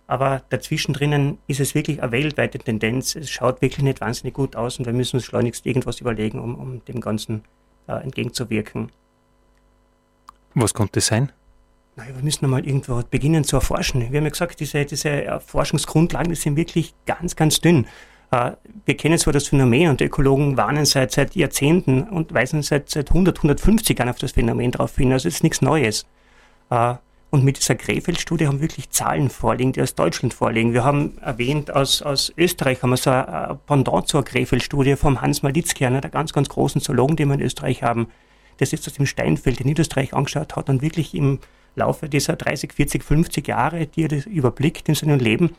Aber 0.08 0.42
dazwischen 0.50 0.94
drinnen 0.94 1.38
ist 1.48 1.60
es 1.60 1.76
wirklich 1.76 2.02
eine 2.02 2.14
weltweite 2.14 2.58
Tendenz. 2.60 3.16
Es 3.16 3.30
schaut 3.30 3.62
wirklich 3.62 3.84
nicht 3.84 4.00
wahnsinnig 4.00 4.34
gut 4.34 4.56
aus 4.56 4.80
und 4.80 4.86
wir 4.86 4.94
müssen 4.94 5.18
uns 5.18 5.26
schleunigst 5.26 5.66
irgendwas 5.66 6.00
überlegen, 6.00 6.40
um, 6.40 6.56
um 6.56 6.86
dem 6.86 7.02
Ganzen 7.02 7.44
äh, 7.88 8.02
entgegenzuwirken. 8.04 8.90
Was 10.56 10.74
könnte 10.74 11.00
es 11.00 11.08
sein? 11.08 11.32
Naja, 11.98 12.16
wir 12.16 12.24
müssen 12.24 12.46
einmal 12.46 12.66
irgendwo 12.66 13.02
beginnen 13.10 13.44
zu 13.44 13.58
erforschen. 13.58 14.02
Wir 14.02 14.20
haben 14.20 14.26
ja 14.26 14.30
gesagt, 14.30 14.60
diese, 14.60 14.86
diese 14.86 15.42
Forschungsgrundlagen, 15.46 16.30
die 16.30 16.36
sind 16.36 16.56
wirklich 16.56 16.94
ganz, 17.06 17.36
ganz 17.36 17.60
dünn. 17.60 17.86
Äh, 18.32 18.52
wir 18.86 18.96
kennen 18.96 19.18
zwar 19.18 19.34
das 19.34 19.48
Phänomen 19.48 19.90
und 19.90 20.00
die 20.00 20.06
Ökologen 20.06 20.56
warnen 20.58 20.86
seit, 20.86 21.12
seit 21.12 21.36
Jahrzehnten 21.36 22.04
und 22.04 22.34
weisen 22.34 22.62
seit, 22.62 22.90
seit 22.90 23.10
100, 23.10 23.38
150 23.40 23.98
Jahren 23.98 24.10
auf 24.10 24.20
das 24.20 24.32
Phänomen 24.32 24.72
darauf 24.72 24.96
hin. 24.96 25.12
Also 25.12 25.28
es 25.28 25.36
ist 25.36 25.44
nichts 25.44 25.62
Neues. 25.62 26.06
Äh, 26.70 26.96
und 27.30 27.44
mit 27.44 27.58
dieser 27.58 27.76
Krefeld-Studie 27.76 28.48
haben 28.48 28.58
wir 28.58 28.70
wirklich 28.70 28.90
Zahlen 28.90 29.30
vorliegen, 29.30 29.74
die 29.74 29.82
aus 29.82 29.96
Deutschland 29.96 30.34
vorliegen. 30.34 30.74
Wir 30.74 30.86
haben 30.86 31.18
erwähnt, 31.20 31.74
aus, 31.74 32.02
aus 32.02 32.32
Österreich 32.38 32.82
haben 32.82 32.92
wir 32.92 32.98
so 32.98 33.10
ein 33.10 33.60
Pendant 33.66 34.08
zur 34.08 34.24
Krefeld-Studie 34.24 34.96
vom 34.96 35.22
Hans 35.22 35.44
Malitzki, 35.44 35.86
einer 35.86 36.00
der 36.00 36.10
ganz, 36.10 36.32
ganz 36.32 36.48
großen 36.48 36.80
Zoologen, 36.80 37.18
die 37.18 37.26
wir 37.26 37.34
in 37.34 37.42
Österreich 37.42 37.84
haben, 37.84 38.08
der 38.60 38.68
sich 38.68 38.82
das 38.82 38.98
im 38.98 39.06
Steinfeld 39.06 39.60
in 39.60 39.68
Niederösterreich 39.68 40.14
angeschaut 40.14 40.56
hat 40.56 40.70
und 40.70 40.82
wirklich 40.82 41.14
im 41.14 41.40
Laufe 41.76 42.08
dieser 42.08 42.38
30, 42.38 42.74
40, 42.74 43.04
50 43.04 43.48
Jahre, 43.48 43.86
die 43.88 44.04
er 44.04 44.08
das 44.08 44.26
überblickt 44.26 44.88
in 44.88 44.96
seinem 44.96 45.20
Leben, 45.20 45.52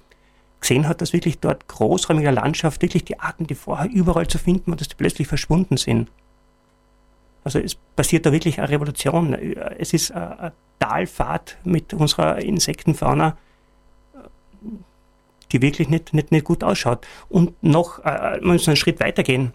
gesehen 0.60 0.88
hat, 0.88 1.00
dass 1.00 1.12
wirklich 1.12 1.38
dort 1.38 1.68
großräumiger 1.68 2.32
Landschaft 2.32 2.82
wirklich 2.82 3.04
die 3.04 3.20
Arten, 3.20 3.46
die 3.46 3.54
vorher 3.54 3.90
überall 3.90 4.26
zu 4.26 4.38
finden 4.38 4.72
waren, 4.72 4.78
dass 4.78 4.88
die 4.88 4.96
plötzlich 4.96 5.28
verschwunden 5.28 5.76
sind. 5.76 6.10
Also 7.48 7.60
es 7.60 7.76
passiert 7.96 8.26
da 8.26 8.32
wirklich 8.32 8.58
eine 8.58 8.68
Revolution. 8.68 9.32
Es 9.32 9.94
ist 9.94 10.12
eine 10.12 10.52
Talfahrt 10.80 11.56
mit 11.64 11.94
unserer 11.94 12.42
Insektenfauna, 12.42 13.38
die 15.50 15.62
wirklich 15.62 15.88
nicht, 15.88 16.12
nicht, 16.12 16.30
nicht 16.30 16.44
gut 16.44 16.62
ausschaut. 16.62 17.06
Und 17.30 17.54
noch, 17.62 18.04
äh, 18.04 18.36
wir 18.42 18.52
müssen 18.52 18.68
einen 18.68 18.76
Schritt 18.76 19.00
weitergehen. 19.00 19.54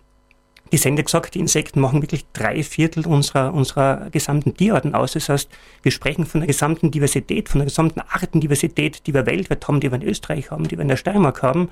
Die 0.71 0.77
Sender 0.77 1.03
gesagt, 1.03 1.35
die 1.35 1.39
Insekten 1.39 1.81
machen 1.81 2.01
wirklich 2.01 2.25
drei 2.33 2.63
Viertel 2.63 3.05
unserer, 3.05 3.53
unserer 3.53 4.09
gesamten 4.09 4.55
Tierarten 4.55 4.95
aus. 4.95 5.11
Das 5.11 5.29
heißt, 5.29 5.51
wir 5.83 5.91
sprechen 5.91 6.25
von 6.25 6.41
der 6.41 6.47
gesamten 6.47 6.89
Diversität, 6.89 7.47
von 7.47 7.59
der 7.59 7.67
gesamten 7.67 7.99
Artendiversität, 7.99 9.05
die 9.05 9.13
wir 9.13 9.27
weltweit 9.27 9.67
haben, 9.67 9.81
die 9.81 9.91
wir 9.91 10.01
in 10.01 10.07
Österreich 10.07 10.49
haben, 10.49 10.67
die 10.67 10.77
wir 10.77 10.81
in 10.81 10.87
der 10.87 10.97
Steiermark 10.97 11.43
haben. 11.43 11.69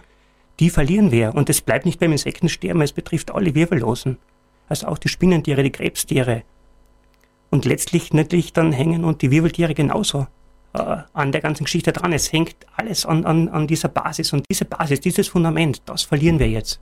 Die 0.59 0.69
verlieren 0.69 1.11
wir. 1.11 1.33
Und 1.33 1.49
es 1.49 1.61
bleibt 1.61 1.87
nicht 1.87 1.99
beim 1.99 2.11
Insektensterben, 2.11 2.83
es 2.83 2.93
betrifft 2.93 3.31
alle 3.31 3.55
Wirbellosen. 3.55 4.19
Also 4.71 4.87
auch 4.87 4.97
die 4.97 5.09
Spinnentiere, 5.09 5.63
die 5.63 5.71
Krebstiere, 5.71 6.43
und 7.49 7.65
letztlich 7.65 8.13
natürlich 8.13 8.53
dann 8.53 8.71
hängen 8.71 9.03
und 9.03 9.21
die 9.21 9.29
Wirbeltiere 9.29 9.73
genauso 9.73 10.27
äh, 10.71 10.97
an 11.11 11.33
der 11.33 11.41
ganzen 11.41 11.65
Geschichte 11.65 11.91
dran. 11.91 12.13
Es 12.13 12.31
hängt 12.31 12.55
alles 12.77 13.05
an, 13.05 13.25
an, 13.25 13.49
an 13.49 13.67
dieser 13.67 13.89
Basis 13.89 14.31
und 14.31 14.45
diese 14.49 14.63
Basis, 14.63 15.01
dieses 15.01 15.27
Fundament, 15.27 15.81
das 15.85 16.03
verlieren 16.03 16.39
wir 16.39 16.47
jetzt. 16.47 16.79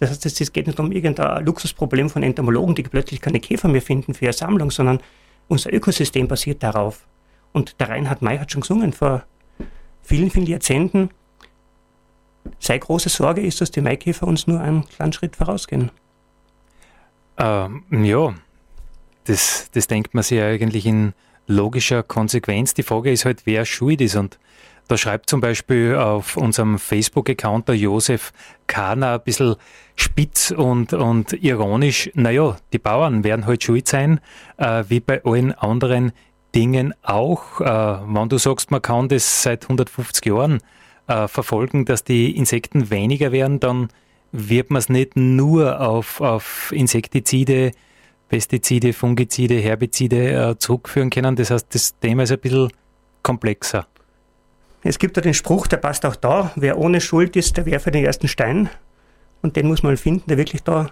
Das 0.00 0.10
heißt, 0.10 0.40
es 0.40 0.52
geht 0.52 0.66
nicht 0.66 0.80
um 0.80 0.90
irgendein 0.90 1.46
Luxusproblem 1.46 2.10
von 2.10 2.24
Entomologen, 2.24 2.74
die 2.74 2.82
plötzlich 2.82 3.20
keine 3.20 3.38
Käfer 3.38 3.68
mehr 3.68 3.82
finden 3.82 4.14
für 4.14 4.24
ihre 4.24 4.32
Sammlung, 4.32 4.72
sondern 4.72 4.98
unser 5.46 5.72
Ökosystem 5.72 6.26
basiert 6.26 6.64
darauf. 6.64 7.06
Und 7.52 7.78
der 7.80 7.90
Reinhard 7.90 8.20
May 8.20 8.38
hat 8.38 8.50
schon 8.50 8.62
gesungen 8.62 8.92
vor 8.92 9.22
vielen, 10.02 10.32
vielen 10.32 10.46
Jahrzehnten, 10.46 11.10
sei 12.58 12.78
große 12.78 13.08
Sorge 13.08 13.42
ist, 13.42 13.60
dass 13.60 13.70
die 13.70 13.80
Maikäfer 13.80 14.26
uns 14.26 14.48
nur 14.48 14.60
einen 14.60 14.84
kleinen 14.88 15.12
Schritt 15.12 15.36
vorausgehen. 15.36 15.92
Ähm, 17.38 17.84
ja, 17.90 18.34
das, 19.24 19.70
das 19.72 19.86
denkt 19.86 20.14
man 20.14 20.22
sich 20.22 20.40
eigentlich 20.40 20.86
in 20.86 21.14
logischer 21.46 22.02
Konsequenz. 22.02 22.74
Die 22.74 22.82
Frage 22.82 23.10
ist 23.10 23.24
halt, 23.24 23.46
wer 23.46 23.64
schuld 23.64 24.00
ist. 24.00 24.16
Und 24.16 24.38
da 24.88 24.98
schreibt 24.98 25.30
zum 25.30 25.40
Beispiel 25.40 25.96
auf 25.96 26.36
unserem 26.36 26.78
Facebook-Account 26.78 27.68
der 27.68 27.76
Josef 27.76 28.32
Kahner 28.66 29.14
ein 29.14 29.22
bisschen 29.24 29.56
spitz 29.96 30.50
und, 30.50 30.92
und 30.92 31.32
ironisch, 31.32 32.10
naja, 32.14 32.56
die 32.72 32.78
Bauern 32.78 33.24
werden 33.24 33.46
halt 33.46 33.62
schuld 33.62 33.88
sein, 33.88 34.20
äh, 34.58 34.84
wie 34.88 35.00
bei 35.00 35.24
allen 35.24 35.52
anderen 35.52 36.12
Dingen 36.54 36.94
auch. 37.02 37.60
Äh, 37.60 37.66
wenn 37.66 38.28
du 38.28 38.38
sagst, 38.38 38.70
man 38.70 38.82
kann 38.82 39.08
das 39.08 39.42
seit 39.42 39.64
150 39.64 40.26
Jahren 40.26 40.60
äh, 41.06 41.28
verfolgen, 41.28 41.84
dass 41.86 42.04
die 42.04 42.36
Insekten 42.36 42.90
weniger 42.90 43.32
werden, 43.32 43.60
dann 43.60 43.88
wird 44.36 44.70
man 44.70 44.80
es 44.80 44.88
nicht 44.88 45.16
nur 45.16 45.80
auf, 45.80 46.20
auf 46.20 46.72
Insektizide 46.72 47.72
Pestizide, 48.28 48.92
Fungizide, 48.92 49.54
Herbizide 49.54 50.32
äh, 50.32 50.58
zurückführen 50.58 51.10
können. 51.10 51.36
Das 51.36 51.50
heißt, 51.50 51.72
das 51.72 51.98
Thema 52.00 52.24
ist 52.24 52.32
ein 52.32 52.40
bisschen 52.40 52.72
komplexer. 53.22 53.86
Es 54.82 54.98
gibt 54.98 55.16
ja 55.16 55.22
den 55.22 55.34
Spruch, 55.34 55.66
der 55.66 55.76
passt 55.76 56.04
auch 56.04 56.16
da, 56.16 56.50
wer 56.56 56.78
ohne 56.78 57.00
Schuld 57.00 57.36
ist, 57.36 57.56
der 57.56 57.66
werfe 57.66 57.92
den 57.92 58.04
ersten 58.04 58.26
Stein. 58.26 58.68
Und 59.40 59.56
den 59.56 59.68
muss 59.68 59.82
man 59.82 59.96
finden, 59.96 60.24
der 60.28 60.36
wirklich 60.36 60.62
da 60.62 60.90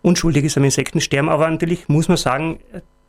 unschuldig 0.00 0.44
ist 0.44 0.56
am 0.56 0.64
Insektensterben. 0.64 1.28
Aber 1.28 1.50
natürlich 1.50 1.88
muss 1.88 2.08
man 2.08 2.16
sagen, 2.16 2.60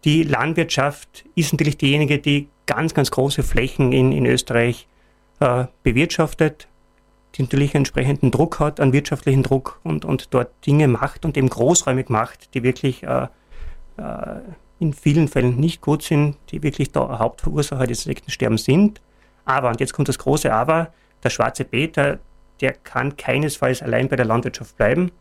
die 0.03 0.23
Landwirtschaft 0.23 1.23
ist 1.35 1.53
natürlich 1.53 1.77
diejenige, 1.77 2.19
die 2.19 2.49
ganz, 2.65 2.93
ganz 2.93 3.09
große 3.09 3.41
Flächen 3.41 3.93
in, 3.93 4.11
in 4.11 4.25
Österreich 4.25 4.87
äh, 5.39 5.65
bewirtschaftet, 5.81 6.67
die 7.35 7.43
natürlich 7.43 7.73
entsprechenden 7.73 8.31
Druck 8.31 8.59
hat, 8.59 8.79
einen 8.79 8.93
wirtschaftlichen 8.93 9.43
Druck 9.43 9.79
und, 9.83 10.05
und 10.05 10.33
dort 10.33 10.51
Dinge 10.65 10.87
macht 10.87 11.25
und 11.25 11.35
eben 11.37 11.49
großräumig 11.49 12.09
macht, 12.09 12.53
die 12.53 12.63
wirklich 12.63 13.03
äh, 13.03 13.27
äh, 13.97 14.39
in 14.79 14.93
vielen 14.93 15.27
Fällen 15.27 15.59
nicht 15.59 15.81
gut 15.81 16.03
sind, 16.03 16.37
die 16.49 16.61
wirklich 16.61 16.91
da 16.91 17.19
Hauptverursacher 17.19 17.87
des 17.87 18.05
Insektensterbens 18.05 18.65
sind. 18.65 19.01
Aber, 19.45 19.69
und 19.69 19.79
jetzt 19.79 19.93
kommt 19.93 20.09
das 20.09 20.19
große 20.19 20.53
Aber, 20.53 20.93
der 21.23 21.29
schwarze 21.29 21.63
Peter, 21.63 22.19
der 22.61 22.73
kann 22.73 23.17
keinesfalls 23.17 23.81
allein 23.81 24.09
bei 24.09 24.15
der 24.15 24.25
Landwirtschaft 24.25 24.77
bleiben, 24.77 25.11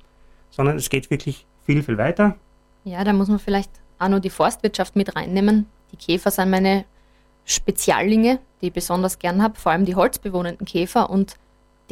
sondern 0.50 0.76
es 0.76 0.90
geht 0.90 1.10
wirklich 1.10 1.46
viel, 1.64 1.82
viel 1.82 1.96
weiter. 1.96 2.36
Ja, 2.84 3.04
da 3.04 3.12
muss 3.12 3.28
man 3.28 3.38
vielleicht 3.38 3.70
auch 3.98 4.08
noch 4.08 4.20
die 4.20 4.30
Forstwirtschaft 4.30 4.96
mit 4.96 5.16
reinnehmen. 5.16 5.66
Die 5.92 5.96
Käfer 5.96 6.30
sind 6.30 6.50
meine 6.50 6.84
Speziallinge, 7.44 8.38
die 8.60 8.66
ich 8.68 8.72
besonders 8.72 9.18
gern 9.18 9.42
habe, 9.42 9.58
vor 9.58 9.72
allem 9.72 9.84
die 9.84 9.94
holzbewohnenden 9.94 10.66
Käfer. 10.66 11.10
Und 11.10 11.36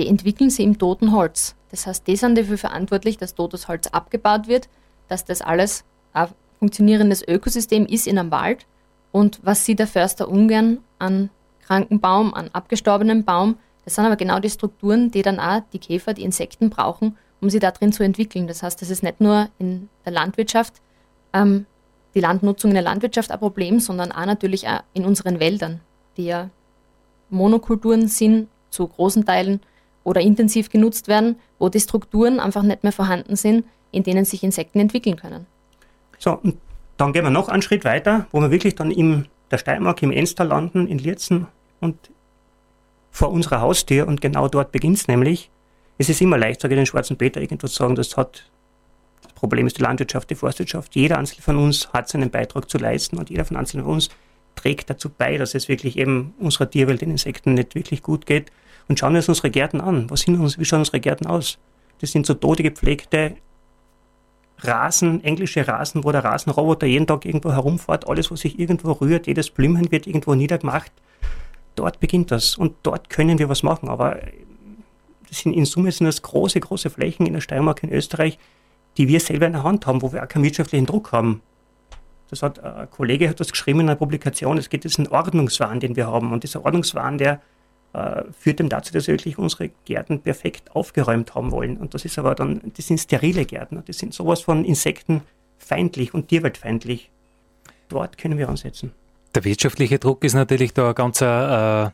die 0.00 0.09
entwickeln 0.09 0.50
sie 0.50 0.64
im 0.64 0.78
toten 0.78 1.12
Holz. 1.12 1.54
Das 1.71 1.87
heißt, 1.87 2.07
die 2.07 2.16
sind 2.16 2.37
dafür 2.37 2.59
verantwortlich, 2.59 3.19
dass 3.19 3.35
totes 3.35 3.69
Holz 3.69 3.87
abgebaut 3.88 4.49
wird, 4.49 4.69
dass 5.09 5.25
das 5.25 5.42
alles 5.42 5.85
ein 6.12 6.28
funktionierendes 6.59 7.26
Ökosystem 7.26 7.87
ist 7.87 8.07
in 8.07 8.19
einem 8.19 8.30
Wald. 8.30 8.66
Und 9.12 9.40
was 9.42 9.64
sieht 9.64 9.78
der 9.78 9.87
Förster 9.87 10.28
ungern 10.28 10.78
an 10.99 11.30
kranken 11.64 12.00
Baum, 12.00 12.35
an 12.35 12.50
abgestorbenem 12.52 13.25
Baum, 13.25 13.57
das 13.85 13.95
sind 13.95 14.04
aber 14.04 14.16
genau 14.16 14.40
die 14.40 14.50
Strukturen, 14.50 15.11
die 15.11 15.23
dann 15.23 15.40
auch 15.40 15.62
die 15.73 15.78
Käfer, 15.78 16.14
die 16.14 16.23
Insekten 16.23 16.71
brauchen, 16.71 17.16
um 17.40 17.50
sie 17.50 17.59
da 17.59 17.71
drin 17.71 17.92
zu 17.92 18.02
entwickeln. 18.02 18.47
Das 18.47 18.62
heißt, 18.62 18.80
das 18.80 18.90
ist 18.90 19.02
nicht 19.02 19.21
nur 19.21 19.49
in 19.59 19.88
der 20.04 20.12
Landwirtschaft, 20.12 20.75
ähm, 21.33 21.66
die 22.14 22.21
Landnutzung 22.21 22.71
in 22.71 22.75
der 22.75 22.83
Landwirtschaft 22.83 23.30
ein 23.30 23.38
Problem, 23.38 23.80
sondern 23.80 24.12
auch 24.12 24.26
natürlich 24.26 24.66
auch 24.69 24.83
in 24.92 25.04
unseren 25.04 25.40
Wäldern, 25.40 25.80
die 26.16 26.26
ja 26.26 26.50
Monokulturen 27.30 28.09
sind 28.09 28.49
zu 28.71 28.87
großen 28.87 29.25
Teilen 29.25 29.61
oder 30.04 30.21
intensiv 30.21 30.71
genutzt 30.71 31.09
werden, 31.09 31.37
wo 31.59 31.69
die 31.69 31.80
Strukturen 31.80 32.40
einfach 32.40 32.62
nicht 32.62 32.83
mehr 32.83 32.92
vorhanden 32.92 33.37
sind, 33.37 33.64
in 33.92 34.02
denen 34.02 34.25
sich 34.25 34.42
Insekten 34.42 34.80
entwickeln 34.80 35.16
können. 35.16 35.47
So, 36.19 36.33
und 36.33 36.57
dann 36.97 37.12
gehen 37.12 37.25
wir 37.25 37.30
noch 37.30 37.49
einen 37.49 37.62
Schritt 37.62 37.85
weiter, 37.85 38.26
wo 38.30 38.40
wir 38.40 38.50
wirklich 38.50 38.75
dann 38.75 38.90
in 38.90 39.26
der 39.50 39.59
Steiermark, 39.59 40.02
im 40.02 40.12
Enstal 40.12 40.49
landen, 40.49 40.87
in 40.87 40.99
Lierzen 40.99 41.47
und 41.80 41.97
vor 43.11 43.30
unserer 43.30 43.61
Haustür 43.61 44.07
und 44.07 44.21
genau 44.21 44.49
dort 44.49 44.73
beginnt 44.73 44.99
es 44.99 45.09
nämlich. 45.09 45.50
Es 45.99 46.09
ist 46.09 46.21
immer 46.21 46.38
leicht, 46.38 46.61
sage 46.61 46.75
ich 46.75 46.78
den 46.78 46.87
schwarzen 46.87 47.16
Peter, 47.16 47.40
irgendwo 47.40 47.66
zu 47.66 47.75
sagen, 47.75 47.95
das 47.95 48.16
hat 48.16 48.45
das 49.23 49.33
Problem 49.35 49.66
ist 49.66 49.78
die 49.78 49.83
Landwirtschaft, 49.83 50.30
die 50.30 50.35
Forstwirtschaft. 50.35 50.95
Jeder 50.95 51.19
Einzelne 51.19 51.42
von 51.42 51.57
uns 51.57 51.92
hat 51.92 52.09
seinen 52.09 52.30
Beitrag 52.30 52.71
zu 52.71 52.78
leisten 52.78 53.19
und 53.19 53.30
jeder 53.30 53.45
von 53.45 53.57
Einzelnen 53.57 53.85
von 53.85 53.95
uns 53.95 54.11
trägt 54.54 54.90
dazu 54.90 55.11
bei, 55.11 55.38
dass 55.38 55.54
es 55.54 55.69
wirklich 55.69 55.97
eben 55.97 56.35
unserer 56.38 56.71
Tierwelt, 56.71 57.00
den 57.00 57.11
Insekten 57.11 57.54
nicht 57.54 57.75
wirklich 57.75 58.02
gut 58.02 58.26
geht. 58.26 58.50
Und 58.88 58.99
schauen 58.99 59.12
wir 59.12 59.18
uns 59.18 59.28
unsere 59.28 59.50
Gärten 59.50 59.80
an. 59.80 60.10
Was 60.10 60.20
sind 60.20 60.38
uns, 60.38 60.58
wie 60.58 60.64
schauen 60.64 60.80
unsere 60.80 61.00
Gärten 61.00 61.26
aus? 61.26 61.58
Das 62.00 62.12
sind 62.12 62.26
so 62.26 62.34
tode 62.34 62.62
gepflegte 62.62 63.37
Rasen, 64.58 65.22
englische 65.25 65.66
Rasen, 65.66 66.04
wo 66.04 66.12
der 66.12 66.25
Rasenroboter 66.25 66.87
jeden 66.87 67.06
Tag 67.06 67.25
irgendwo 67.25 67.52
herumfährt, 67.52 68.08
alles, 68.08 68.30
was 68.30 68.40
sich 68.40 68.58
irgendwo 68.58 68.92
rührt, 68.92 69.26
jedes 69.26 69.50
Blümchen 69.50 69.90
wird 69.90 70.06
irgendwo 70.06 70.34
niedergemacht. 70.34 70.92
Dort 71.76 72.00
beginnt 72.00 72.30
das 72.30 72.56
und 72.56 72.75
dort 72.82 73.08
können 73.10 73.38
wir 73.38 73.49
was 73.49 73.62
machen. 73.62 73.88
Aber 73.88 74.18
sind 75.30 75.54
in 75.54 75.64
Summe 75.64 75.92
sind 75.92 76.06
das 76.06 76.22
große, 76.22 76.60
große 76.60 76.90
Flächen 76.90 77.26
in 77.26 77.34
der 77.34 77.40
Steiermark 77.40 77.82
in 77.82 77.92
Österreich, 77.92 78.38
die 78.96 79.08
wir 79.08 79.20
selber 79.20 79.46
in 79.46 79.52
der 79.52 79.62
Hand 79.62 79.87
haben, 79.87 80.02
wo 80.02 80.12
wir 80.12 80.22
auch 80.22 80.28
keinen 80.28 80.44
wirtschaftlichen 80.44 80.87
Druck 80.87 81.12
haben. 81.12 81.42
Das 82.28 82.42
hat 82.42 82.62
ein 82.62 82.90
Kollege 82.90 83.28
hat 83.28 83.40
das 83.40 83.50
geschrieben 83.50 83.80
in 83.80 83.88
einer 83.88 83.96
Publikation. 83.96 84.58
Es 84.58 84.68
geht 84.68 84.87
um 84.99 85.06
Ordnungswahn, 85.10 85.80
den 85.80 85.96
wir 85.96 86.06
haben. 86.06 86.32
Und 86.32 86.44
dieser 86.44 86.64
Ordnungswahn, 86.64 87.18
der 87.18 87.40
äh, 87.92 88.23
führt 88.32 88.61
eben 88.61 88.68
dazu, 88.68 88.92
dass 88.92 89.06
wir 89.06 89.14
wirklich 89.14 89.38
unsere 89.38 89.70
Gärten 89.85 90.20
perfekt 90.20 90.75
aufgeräumt 90.75 91.35
haben 91.35 91.50
wollen. 91.50 91.76
Und 91.76 91.94
das 91.94 92.04
ist 92.04 92.18
aber 92.18 92.35
dann, 92.35 92.61
das 92.76 92.87
sind 92.87 92.99
sterile 92.99 93.44
Gärten. 93.44 93.82
Das 93.87 93.99
sind 93.99 94.14
sowas 94.14 94.42
von 94.42 94.64
insektenfeindlich 94.64 96.14
und 96.14 96.28
tierweltfeindlich. 96.28 97.11
Dort 97.88 98.18
können 98.18 98.38
wir 98.38 98.49
ansetzen. 98.49 98.92
Der 99.35 99.44
wirtschaftliche 99.44 99.99
Druck 99.99 100.25
ist 100.25 100.35
natürlich 100.35 100.73
da 100.73 100.88
ein 100.88 100.94
ganz 100.94 101.20
äh, 101.20 101.90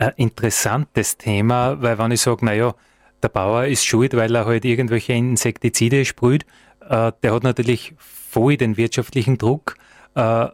ein 0.00 0.12
interessantes 0.16 1.18
Thema, 1.18 1.80
weil 1.82 1.98
wenn 1.98 2.10
ich 2.10 2.22
sage, 2.22 2.44
naja, 2.44 2.74
der 3.22 3.28
Bauer 3.28 3.66
ist 3.66 3.84
schuld, 3.84 4.16
weil 4.16 4.34
er 4.34 4.46
halt 4.46 4.64
irgendwelche 4.64 5.12
Insektizide 5.12 6.04
sprüht, 6.04 6.46
äh, 6.88 7.12
der 7.22 7.34
hat 7.34 7.42
natürlich 7.42 7.94
voll 7.98 8.56
den 8.56 8.76
wirtschaftlichen 8.76 9.38
Druck. 9.38 9.76
Äh, 10.14 10.48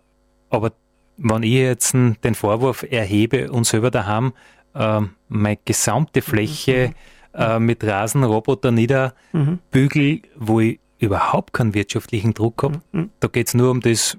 aber 0.51 0.73
wenn 1.17 1.43
ich 1.43 1.53
jetzt 1.53 1.95
den 1.95 2.35
Vorwurf 2.35 2.85
erhebe 2.89 3.51
und 3.51 3.65
selber 3.65 3.91
daheim 3.91 4.33
äh, 4.75 5.01
meine 5.29 5.59
gesamte 5.65 6.23
Fläche 6.23 6.93
mhm. 7.35 7.41
äh, 7.41 7.59
mit 7.59 7.85
Rasenroboter 7.85 8.71
niederbügel, 8.71 10.13
mhm. 10.13 10.23
wo 10.37 10.61
ich 10.61 10.81
überhaupt 10.99 11.53
keinen 11.53 11.75
wirtschaftlichen 11.75 12.35
Druck 12.35 12.63
habe, 12.63 12.81
mhm. 12.93 13.11
da 13.21 13.29
geht 13.29 13.49
es 13.49 13.55
nur 13.55 13.71
um 13.71 13.81
das, 13.81 14.17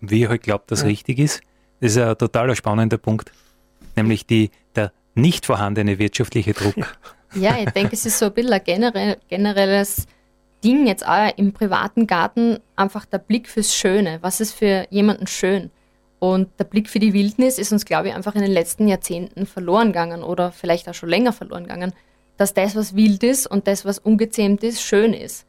wie 0.00 0.22
ich 0.22 0.28
halt 0.28 0.42
glaube, 0.42 0.64
dass 0.66 0.82
ja. 0.82 0.88
richtig 0.88 1.18
ist. 1.18 1.40
Das 1.80 1.92
ist 1.92 1.98
ein 1.98 2.16
total 2.18 2.54
spannender 2.56 2.98
Punkt, 2.98 3.32
nämlich 3.96 4.26
die, 4.26 4.50
der 4.74 4.92
nicht 5.14 5.46
vorhandene 5.46 5.98
wirtschaftliche 5.98 6.52
Druck. 6.52 6.76
Ja. 6.76 6.86
Ja, 7.34 7.58
ich 7.58 7.70
denke, 7.70 7.92
es 7.92 8.06
ist 8.06 8.18
so 8.18 8.26
ein 8.26 8.32
bisschen 8.32 8.52
ein 8.52 8.64
generell, 8.64 9.18
generelles 9.28 10.06
Ding 10.64 10.86
jetzt 10.86 11.06
auch 11.06 11.30
im 11.36 11.52
privaten 11.52 12.06
Garten, 12.06 12.58
einfach 12.74 13.04
der 13.04 13.18
Blick 13.18 13.48
fürs 13.48 13.74
Schöne. 13.74 14.18
Was 14.22 14.40
ist 14.40 14.54
für 14.54 14.86
jemanden 14.90 15.26
schön? 15.26 15.70
Und 16.18 16.48
der 16.58 16.64
Blick 16.64 16.88
für 16.88 16.98
die 16.98 17.12
Wildnis 17.12 17.58
ist 17.58 17.72
uns, 17.72 17.84
glaube 17.84 18.08
ich, 18.08 18.14
einfach 18.14 18.34
in 18.34 18.42
den 18.42 18.50
letzten 18.50 18.88
Jahrzehnten 18.88 19.46
verloren 19.46 19.88
gegangen 19.88 20.22
oder 20.22 20.50
vielleicht 20.50 20.88
auch 20.88 20.94
schon 20.94 21.08
länger 21.08 21.32
verloren 21.32 21.64
gegangen, 21.64 21.92
dass 22.36 22.54
das, 22.54 22.74
was 22.74 22.96
wild 22.96 23.22
ist 23.22 23.46
und 23.46 23.66
das, 23.66 23.84
was 23.84 23.98
ungezähmt 23.98 24.62
ist, 24.64 24.82
schön 24.82 25.12
ist. 25.12 25.44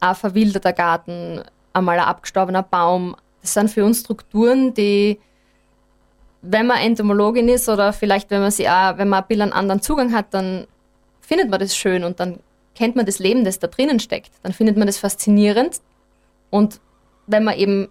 Ein 0.00 0.14
verwilderter 0.14 0.72
Garten, 0.72 1.42
einmal 1.72 1.98
ein 1.98 2.06
abgestorbener 2.06 2.62
Baum, 2.62 3.16
das 3.40 3.54
sind 3.54 3.70
für 3.70 3.84
uns 3.84 4.00
Strukturen, 4.00 4.74
die, 4.74 5.18
wenn 6.42 6.66
man 6.66 6.78
Entomologin 6.78 7.48
ist 7.48 7.68
oder 7.68 7.92
vielleicht, 7.92 8.30
wenn 8.30 8.40
man 8.40 8.50
sie 8.50 8.68
auch, 8.68 8.98
wenn 8.98 9.08
man 9.08 9.22
ein 9.22 9.28
bisschen 9.28 9.42
einen 9.42 9.52
anderen 9.52 9.82
Zugang 9.82 10.12
hat, 10.12 10.34
dann 10.34 10.66
findet 11.20 11.50
man 11.50 11.60
das 11.60 11.76
schön 11.76 12.04
und 12.04 12.20
dann 12.20 12.40
kennt 12.74 12.96
man 12.96 13.06
das 13.06 13.18
Leben, 13.18 13.44
das 13.44 13.58
da 13.58 13.66
drinnen 13.66 14.00
steckt. 14.00 14.32
Dann 14.42 14.52
findet 14.52 14.76
man 14.76 14.86
das 14.86 14.98
faszinierend 14.98 15.80
und 16.50 16.80
wenn 17.26 17.44
man 17.44 17.56
eben 17.56 17.88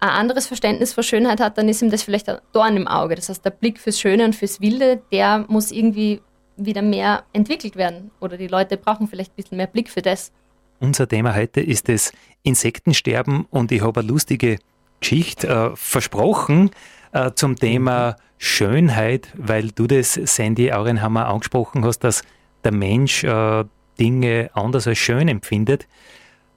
ein 0.00 0.08
anderes 0.08 0.46
Verständnis 0.46 0.94
für 0.94 1.02
Schönheit 1.02 1.40
hat, 1.40 1.58
dann 1.58 1.68
ist 1.68 1.82
ihm 1.82 1.90
das 1.90 2.02
vielleicht 2.02 2.28
ein 2.28 2.38
Dorn 2.52 2.76
im 2.76 2.88
Auge. 2.88 3.14
Das 3.14 3.28
heißt, 3.28 3.44
der 3.44 3.50
Blick 3.50 3.78
fürs 3.78 4.00
Schöne 4.00 4.24
und 4.24 4.34
fürs 4.34 4.60
Wilde, 4.60 5.02
der 5.12 5.44
muss 5.48 5.70
irgendwie 5.70 6.20
wieder 6.56 6.82
mehr 6.82 7.24
entwickelt 7.32 7.76
werden. 7.76 8.10
Oder 8.20 8.36
die 8.36 8.48
Leute 8.48 8.76
brauchen 8.76 9.08
vielleicht 9.08 9.32
ein 9.32 9.36
bisschen 9.36 9.56
mehr 9.56 9.66
Blick 9.66 9.90
für 9.90 10.02
das. 10.02 10.32
Unser 10.80 11.06
Thema 11.06 11.34
heute 11.34 11.60
ist 11.60 11.88
das 11.88 12.12
Insektensterben 12.42 13.46
und 13.50 13.70
ich 13.70 13.82
habe 13.82 14.00
eine 14.00 14.08
lustige 14.08 14.58
Geschichte 15.00 15.46
äh, 15.46 15.76
versprochen 15.76 16.70
äh, 17.12 17.32
zum 17.34 17.56
Thema 17.56 18.16
Schönheit, 18.38 19.28
weil 19.36 19.70
du 19.70 19.86
das, 19.86 20.14
Sandy 20.14 20.72
Aurenhammer, 20.72 21.26
angesprochen 21.26 21.84
hast, 21.84 22.00
dass 22.00 22.22
der 22.64 22.72
Mensch 22.72 23.24
äh, 23.24 23.64
Dinge 23.98 24.50
anders 24.54 24.86
als 24.86 24.98
schön 24.98 25.28
empfindet. 25.28 25.86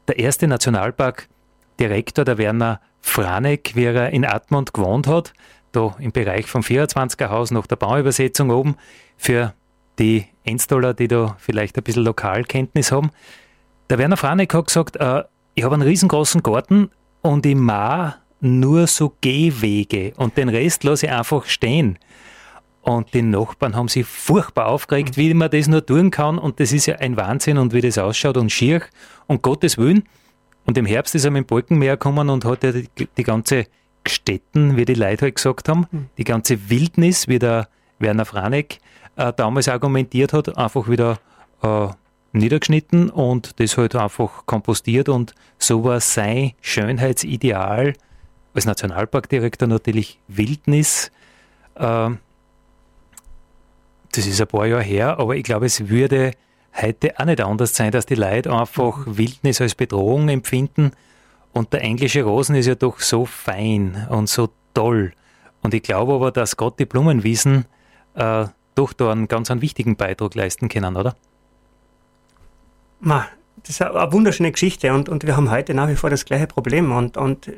Der 0.08 0.20
erste 0.20 0.48
Nationalparkdirektor, 0.48 2.24
der 2.24 2.38
Werner 2.38 2.80
Franek, 3.04 3.74
wie 3.76 3.84
er 3.84 4.10
in 4.10 4.26
Admont 4.26 4.74
gewohnt 4.74 5.06
hat, 5.06 5.34
da 5.74 5.96
im 6.00 6.12
Bereich 6.12 6.48
vom 6.48 6.62
24er 6.62 7.30
Haus 7.30 7.52
nach 7.52 7.68
der 7.68 7.76
Bauübersetzung 7.76 8.50
oben, 8.50 8.76
für 9.18 9.54
die 10.00 10.26
Endstoller, 10.44 10.96
die 10.96 11.08
da 11.08 11.36
vielleicht 11.38 11.78
ein 11.78 11.84
bisschen 11.84 12.04
Lokalkenntnis 12.04 12.92
haben. 12.92 13.12
Der 13.90 14.00
Werner 14.00 14.18
Franek 14.18 14.54
hat 14.54 14.68
gesagt, 14.68 14.96
äh, 14.96 15.24
ich 15.54 15.64
habe 15.64 15.76
einen 15.76 15.84
riesengroßen 15.84 16.42
Garten 16.42 16.90
und 17.22 17.46
ich 17.46 17.56
mache 17.56 18.16
nur 18.40 18.88
so 18.88 19.14
Gehwege 19.22 20.14
und 20.18 20.38
den 20.38 20.50
Rest 20.50 20.84
lasse 20.84 21.06
ich 21.06 21.12
einfach 21.12 21.46
stehen. 21.46 22.00
Und 22.82 23.14
die 23.14 23.22
Nachbarn 23.22 23.76
haben 23.76 23.88
sich 23.88 24.06
furchtbar 24.06 24.68
aufgeregt, 24.68 25.16
wie 25.16 25.34
man 25.34 25.50
das 25.50 25.68
nur 25.68 25.86
tun 25.86 26.12
kann. 26.12 26.38
Und 26.38 26.60
das 26.60 26.74
ist 26.74 26.86
ja 26.86 26.96
ein 26.96 27.16
Wahnsinn 27.16 27.58
und 27.58 27.74
wie 27.74 27.80
das 27.80 27.98
ausschaut 27.98 28.36
und 28.36 28.52
schier. 28.52 28.82
Und 29.26 29.42
Gottes 29.42 29.78
Willen, 29.78 30.04
und 30.66 30.78
im 30.78 30.86
Herbst 30.86 31.16
ist 31.16 31.26
er 31.26 31.32
mit 31.32 31.44
dem 31.44 31.48
Balkenmeer 31.48 31.98
gekommen 31.98 32.30
und 32.30 32.46
hat 32.46 32.64
ja 32.64 32.72
die, 32.72 32.88
die 33.18 33.24
ganze 33.24 33.66
Gstetten, 34.04 34.76
wie 34.78 34.86
die 34.86 34.94
Leute 34.94 35.24
halt 35.24 35.36
gesagt 35.36 35.70
haben, 35.70 35.88
mhm. 35.92 36.06
die 36.18 36.24
ganze 36.24 36.70
Wildnis, 36.70 37.28
wie 37.28 37.40
der 37.40 37.68
Werner 38.00 38.26
Franek 38.26 38.80
äh, 39.16 39.32
damals 39.34 39.68
argumentiert 39.68 40.34
hat, 40.34 40.58
einfach 40.58 40.90
wieder 40.90 41.20
äh, 41.62 41.88
niedergeschnitten 42.34 43.10
und 43.10 43.60
das 43.60 43.78
halt 43.78 43.96
einfach 43.96 44.46
kompostiert 44.46 45.08
und 45.08 45.34
so 45.58 45.84
war 45.84 46.00
sein 46.00 46.54
Schönheitsideal 46.62 47.94
als 48.54 48.66
Nationalparkdirektor 48.66 49.68
natürlich 49.68 50.20
Wildnis. 50.28 51.12
Äh, 51.76 52.10
das 54.12 54.28
ist 54.28 54.42
ein 54.42 54.48
paar 54.48 54.68
Jahre 54.68 54.84
her, 54.84 55.20
aber 55.20 55.36
ich 55.36 55.44
glaube, 55.44 55.66
es 55.66 55.90
würde 55.90 56.34
heute 56.82 57.20
auch 57.20 57.26
nicht 57.26 57.42
anders 57.42 57.76
sein, 57.76 57.92
dass 57.92 58.06
die 58.06 58.16
Leute 58.16 58.52
einfach 58.52 59.06
mhm. 59.06 59.18
Wildnis 59.18 59.62
als 59.62 59.76
Bedrohung 59.76 60.30
empfinden. 60.30 60.92
Und 61.52 61.72
der 61.74 61.82
englische 61.82 62.24
Rosen 62.24 62.56
ist 62.56 62.66
ja 62.66 62.76
doch 62.76 63.00
so 63.00 63.26
fein 63.26 64.08
und 64.10 64.28
so 64.28 64.50
toll. 64.74 65.14
Und 65.62 65.74
ich 65.74 65.84
glaube 65.84 66.14
aber, 66.14 66.32
dass 66.32 66.58
Gott 66.58 66.80
die 66.80 66.86
Blumenwiesen 66.86 67.66
äh, 68.16 68.46
doch 68.76 68.94
da 68.94 69.12
einen 69.12 69.28
ganz 69.28 69.52
einen 69.52 69.62
wichtigen 69.62 69.96
Beitrag 69.96 70.36
leisten 70.36 70.68
können, 70.68 70.98
oder? 70.98 71.16
Ma, 73.00 73.28
das 73.62 73.72
ist 73.72 73.82
eine 73.82 74.12
wunderschöne 74.12 74.52
Geschichte 74.52 74.94
und, 74.94 75.10
und 75.10 75.26
wir 75.26 75.38
haben 75.38 75.52
heute 75.52 75.74
nach 75.74 75.88
wie 75.88 75.96
vor 75.96 76.10
das 76.10 76.26
gleiche 76.26 76.48
Problem 76.48 76.92
und, 76.92 77.18
und 77.18 77.48
äh, 77.48 77.54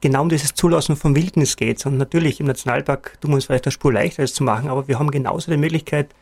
genau 0.00 0.22
um 0.22 0.28
dieses 0.28 0.54
Zulassen 0.54 0.96
von 0.96 1.14
Wildnis 1.14 1.56
geht 1.56 1.78
es. 1.78 1.86
Und 1.86 1.96
natürlich 1.96 2.40
im 2.40 2.46
Nationalpark 2.46 3.20
tun 3.20 3.30
wir 3.30 3.36
uns 3.36 3.46
vielleicht 3.46 3.66
eine 3.66 3.72
Spur 3.72 3.92
leichter, 3.92 4.22
das 4.22 4.34
zu 4.34 4.44
machen, 4.44 4.68
aber 4.68 4.88
wir 4.88 4.98
haben 4.98 5.10
genauso 5.10 5.50
die 5.50 5.56
Möglichkeit, 5.56 6.14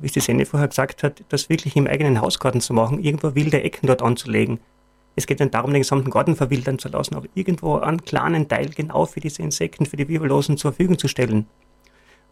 wie 0.00 0.06
es 0.06 0.12
die 0.12 0.20
Sende 0.20 0.46
vorher 0.46 0.68
gesagt 0.68 1.02
hat, 1.02 1.22
das 1.28 1.48
wirklich 1.48 1.76
im 1.76 1.86
eigenen 1.86 2.20
Hausgarten 2.20 2.60
zu 2.60 2.74
machen, 2.74 3.02
irgendwo 3.02 3.34
wilde 3.34 3.62
Ecken 3.62 3.86
dort 3.86 4.02
anzulegen. 4.02 4.60
Es 5.16 5.26
geht 5.26 5.40
nicht 5.40 5.54
darum, 5.54 5.72
den 5.72 5.82
gesamten 5.82 6.10
Garten 6.10 6.36
verwildern 6.36 6.78
zu 6.78 6.88
lassen, 6.88 7.16
aber 7.16 7.26
irgendwo 7.34 7.76
einen 7.76 8.04
kleinen 8.04 8.48
Teil 8.48 8.68
genau 8.68 9.06
für 9.06 9.20
diese 9.20 9.42
Insekten, 9.42 9.86
für 9.86 9.96
die 9.96 10.08
Wirbellosen 10.08 10.56
zur 10.56 10.72
Verfügung 10.72 10.98
zu 10.98 11.08
stellen. 11.08 11.46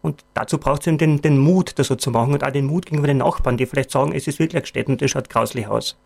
Und 0.01 0.23
dazu 0.33 0.57
braucht 0.57 0.81
es 0.81 0.87
eben 0.87 0.97
den, 0.97 1.21
den 1.21 1.37
Mut, 1.37 1.77
das 1.79 1.87
so 1.87 1.95
zu 1.95 2.11
machen 2.11 2.33
und 2.33 2.43
auch 2.43 2.51
den 2.51 2.65
Mut 2.65 2.85
gegenüber 2.85 3.07
den 3.07 3.17
Nachbarn, 3.17 3.57
die 3.57 3.65
vielleicht 3.65 3.91
sagen, 3.91 4.13
es 4.13 4.27
ist 4.27 4.39
wirklich 4.39 4.61
gestellt 4.61 4.87
und 4.87 5.01
das 5.01 5.11
schaut 5.11 5.29
grauslich 5.29 5.67
aus. 5.67 5.97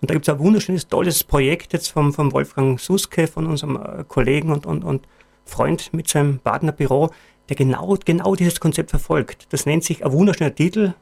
Und 0.00 0.10
da 0.10 0.14
gibt 0.14 0.28
es 0.28 0.34
ein 0.34 0.38
wunderschönes, 0.38 0.88
tolles 0.88 1.24
Projekt 1.24 1.72
jetzt 1.72 1.88
vom, 1.88 2.12
vom 2.12 2.32
Wolfgang 2.32 2.78
Suske, 2.78 3.26
von 3.26 3.46
unserem 3.46 3.76
äh, 3.76 4.04
Kollegen 4.06 4.52
und, 4.52 4.66
und, 4.66 4.84
und 4.84 5.06
Freund 5.46 5.92
mit 5.94 6.08
seinem 6.08 6.38
Partnerbüro, 6.40 7.10
der 7.48 7.56
genau, 7.56 7.96
genau 8.04 8.34
dieses 8.34 8.60
Konzept 8.60 8.90
verfolgt. 8.90 9.46
Das 9.50 9.66
nennt 9.66 9.84
sich 9.84 10.04
ein 10.04 10.12
wunderschöner 10.12 10.54
Titel, 10.54 10.94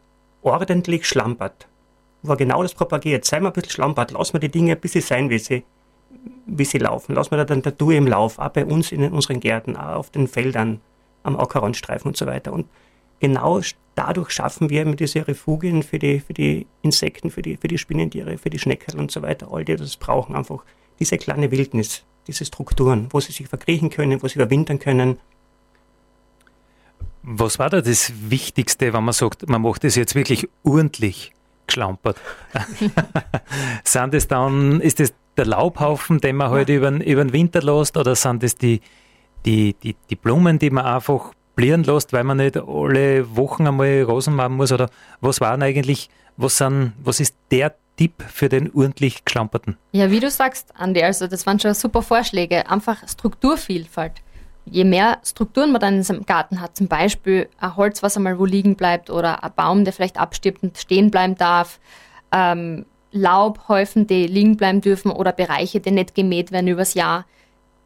ordentlich 0.42 1.06
schlampert. 1.06 1.68
Wo 2.22 2.32
er 2.32 2.36
genau 2.36 2.62
das 2.62 2.74
propagiert. 2.74 3.24
Sei 3.24 3.40
mal 3.40 3.48
ein 3.48 3.52
bisschen 3.52 3.70
schlampert, 3.70 4.12
lass 4.12 4.32
mal 4.32 4.38
die 4.38 4.50
Dinge 4.50 4.72
ein 4.72 4.80
bisschen 4.80 5.02
sein, 5.02 5.30
wie 5.30 5.38
sie, 5.38 5.64
wie 6.46 6.64
sie 6.64 6.78
laufen. 6.78 7.14
Lass 7.14 7.30
mal 7.30 7.36
da 7.36 7.44
dann 7.44 7.60
Natur 7.60 7.92
im 7.92 8.06
Lauf, 8.06 8.38
auch 8.38 8.48
bei 8.50 8.64
uns 8.64 8.92
in 8.92 9.02
unseren 9.12 9.40
Gärten, 9.40 9.76
auch 9.76 9.96
auf 9.96 10.10
den 10.10 10.28
Feldern, 10.28 10.80
am 11.22 11.36
Ackerrandstreifen 11.38 12.08
und 12.08 12.16
so 12.16 12.26
weiter. 12.26 12.52
Und 12.52 12.66
genau 13.20 13.60
dadurch 13.94 14.30
schaffen 14.30 14.70
wir 14.70 14.82
eben 14.82 14.96
diese 14.96 15.26
Refugien 15.26 15.82
für 15.82 15.98
die, 15.98 16.20
für 16.20 16.34
die 16.34 16.66
Insekten, 16.82 17.30
für 17.30 17.42
die, 17.42 17.56
für 17.56 17.68
die 17.68 17.78
Spinnentiere, 17.78 18.38
für 18.38 18.50
die 18.50 18.58
Schnecken 18.58 18.98
und 18.98 19.10
so 19.10 19.22
weiter. 19.22 19.48
All 19.50 19.64
die 19.64 19.76
das 19.76 19.96
brauchen 19.96 20.36
einfach 20.36 20.64
diese 20.98 21.16
kleine 21.18 21.50
Wildnis, 21.50 22.04
diese 22.26 22.44
Strukturen, 22.44 23.08
wo 23.10 23.20
sie 23.20 23.32
sich 23.32 23.48
verkriechen 23.48 23.90
können, 23.90 24.22
wo 24.22 24.28
sie 24.28 24.36
überwintern 24.36 24.78
können, 24.78 25.18
was 27.26 27.58
war 27.58 27.70
da 27.70 27.80
das 27.80 28.12
Wichtigste, 28.28 28.92
wenn 28.92 29.04
man 29.04 29.14
sagt, 29.14 29.48
man 29.48 29.62
macht 29.62 29.84
das 29.84 29.96
jetzt 29.96 30.14
wirklich 30.14 30.48
ordentlich 30.62 31.32
geschlampert? 31.66 32.16
sind 33.84 34.14
das 34.14 34.28
dann, 34.28 34.80
ist 34.80 35.00
das 35.00 35.14
der 35.36 35.46
Laubhaufen, 35.46 36.20
den 36.20 36.36
man 36.36 36.50
halt 36.50 36.68
über, 36.68 36.90
über 36.90 37.24
den 37.24 37.32
Winter 37.32 37.62
lässt, 37.62 37.96
oder 37.96 38.14
sind 38.14 38.42
das 38.42 38.56
die, 38.56 38.80
die, 39.44 39.74
die, 39.82 39.96
die 40.10 40.16
Blumen, 40.16 40.58
die 40.58 40.70
man 40.70 40.84
einfach 40.84 41.32
blieren 41.56 41.82
lässt, 41.82 42.12
weil 42.12 42.24
man 42.24 42.36
nicht 42.36 42.56
alle 42.56 43.36
Wochen 43.36 43.66
einmal 43.66 44.02
Rosen 44.02 44.34
machen 44.34 44.56
muss? 44.56 44.70
Oder 44.70 44.90
was 45.20 45.40
waren 45.40 45.62
eigentlich, 45.62 46.10
was, 46.36 46.58
sind, 46.58 46.92
was 47.02 47.20
ist 47.20 47.36
der 47.50 47.74
Tipp 47.96 48.22
für 48.22 48.48
den 48.48 48.72
ordentlich 48.74 49.24
Geschlamperten? 49.24 49.76
Ja, 49.92 50.10
wie 50.10 50.20
du 50.20 50.30
sagst, 50.30 50.72
Andi, 50.76 51.02
also 51.02 51.26
das 51.26 51.46
waren 51.46 51.58
schon 51.58 51.74
super 51.74 52.02
Vorschläge. 52.02 52.68
Einfach 52.68 53.08
Strukturvielfalt. 53.08 54.23
Je 54.66 54.84
mehr 54.84 55.18
Strukturen 55.24 55.72
man 55.72 55.80
dann 55.80 55.96
in 55.96 56.02
seinem 56.02 56.24
Garten 56.24 56.60
hat, 56.60 56.76
zum 56.76 56.88
Beispiel 56.88 57.48
ein 57.58 57.76
Holz, 57.76 58.02
was 58.02 58.16
einmal 58.16 58.38
wo 58.38 58.44
liegen 58.44 58.76
bleibt 58.76 59.10
oder 59.10 59.44
ein 59.44 59.52
Baum, 59.54 59.84
der 59.84 59.92
vielleicht 59.92 60.18
abstirbt 60.18 60.62
und 60.62 60.78
stehen 60.78 61.10
bleiben 61.10 61.36
darf, 61.36 61.80
ähm, 62.32 62.86
Laubhäufen, 63.12 64.06
die 64.06 64.26
liegen 64.26 64.56
bleiben 64.56 64.80
dürfen 64.80 65.10
oder 65.12 65.32
Bereiche, 65.32 65.80
die 65.80 65.92
nicht 65.92 66.14
gemäht 66.14 66.50
werden 66.50 66.66
übers 66.66 66.94
Jahr, 66.94 67.26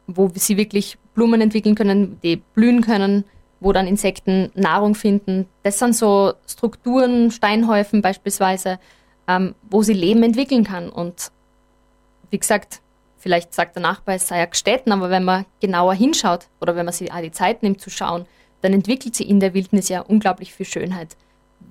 wo 0.07 0.31
sie 0.33 0.57
wirklich 0.57 0.97
Blumen 1.13 1.41
entwickeln 1.41 1.75
können, 1.75 2.19
die 2.23 2.37
blühen 2.37 2.81
können, 2.81 3.25
wo 3.59 3.71
dann 3.71 3.87
Insekten 3.87 4.51
Nahrung 4.55 4.95
finden. 4.95 5.47
Das 5.63 5.77
sind 5.77 5.95
so 5.95 6.33
Strukturen, 6.47 7.29
Steinhäufen 7.29 8.01
beispielsweise, 8.01 8.79
ähm, 9.27 9.53
wo 9.69 9.83
sie 9.83 9.93
Leben 9.93 10.23
entwickeln 10.23 10.63
kann. 10.63 10.89
Und 10.89 11.31
wie 12.31 12.39
gesagt, 12.39 12.81
vielleicht 13.19 13.53
sagt 13.53 13.75
der 13.75 13.83
Nachbar, 13.83 14.15
es 14.15 14.27
sei 14.27 14.39
ja 14.39 14.45
gestätten, 14.45 14.91
aber 14.91 15.09
wenn 15.09 15.23
man 15.23 15.45
genauer 15.61 15.93
hinschaut 15.93 16.47
oder 16.59 16.75
wenn 16.75 16.85
man 16.85 16.93
sich 16.93 17.11
auch 17.11 17.21
die 17.21 17.31
Zeit 17.31 17.61
nimmt 17.61 17.81
zu 17.81 17.89
schauen, 17.89 18.25
dann 18.61 18.73
entwickelt 18.73 19.15
sie 19.15 19.23
in 19.23 19.39
der 19.39 19.53
Wildnis 19.53 19.89
ja 19.89 20.01
unglaublich 20.01 20.53
viel 20.53 20.65
Schönheit. 20.65 21.15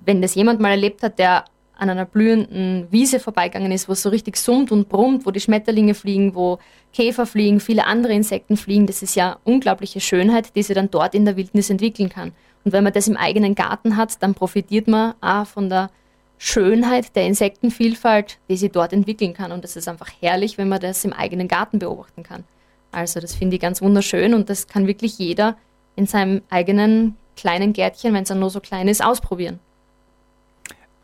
Wenn 0.05 0.21
das 0.21 0.35
jemand 0.35 0.59
mal 0.59 0.71
erlebt 0.71 1.03
hat, 1.03 1.19
der 1.19 1.45
an 1.79 1.89
einer 1.89 2.05
blühenden 2.05 2.87
Wiese 2.91 3.19
vorbeigegangen 3.19 3.71
ist, 3.71 3.87
wo 3.87 3.93
es 3.93 4.01
so 4.01 4.09
richtig 4.09 4.37
summt 4.37 4.71
und 4.71 4.89
brummt, 4.89 5.25
wo 5.25 5.31
die 5.31 5.39
Schmetterlinge 5.39 5.93
fliegen, 5.93 6.35
wo 6.35 6.59
Käfer 6.93 7.25
fliegen, 7.25 7.59
viele 7.59 7.85
andere 7.85 8.13
Insekten 8.13 8.57
fliegen. 8.57 8.85
Das 8.85 9.01
ist 9.01 9.15
ja 9.15 9.37
unglaubliche 9.45 10.01
Schönheit, 10.01 10.55
die 10.55 10.63
sie 10.63 10.73
dann 10.73 10.91
dort 10.91 11.15
in 11.15 11.25
der 11.25 11.37
Wildnis 11.37 11.69
entwickeln 11.69 12.09
kann. 12.09 12.33
Und 12.65 12.73
wenn 12.73 12.83
man 12.83 12.91
das 12.91 13.07
im 13.07 13.15
eigenen 13.15 13.55
Garten 13.55 13.95
hat, 13.95 14.21
dann 14.21 14.33
profitiert 14.33 14.87
man 14.87 15.13
auch 15.21 15.47
von 15.47 15.69
der 15.69 15.89
Schönheit 16.41 17.15
der 17.17 17.27
Insektenvielfalt, 17.27 18.39
die 18.49 18.55
sie 18.55 18.69
dort 18.69 18.93
entwickeln 18.93 19.33
kann. 19.33 19.51
Und 19.51 19.63
das 19.65 19.75
ist 19.75 19.89
einfach 19.89 20.09
herrlich, 20.21 20.57
wenn 20.57 20.69
man 20.69 20.79
das 20.79 21.03
im 21.03 21.11
eigenen 21.13 21.49
Garten 21.49 21.79
beobachten 21.79 22.23
kann. 22.23 22.45
Also 22.91 23.19
das 23.19 23.35
finde 23.35 23.57
ich 23.57 23.61
ganz 23.61 23.81
wunderschön 23.81 24.33
und 24.33 24.49
das 24.49 24.67
kann 24.67 24.87
wirklich 24.87 25.19
jeder 25.19 25.57
in 25.95 26.07
seinem 26.07 26.41
eigenen 26.49 27.17
kleinen 27.35 27.73
Gärtchen, 27.73 28.13
wenn 28.13 28.23
es 28.23 28.29
nur 28.29 28.49
so 28.49 28.61
klein 28.61 28.87
ist, 28.87 29.03
ausprobieren. 29.03 29.59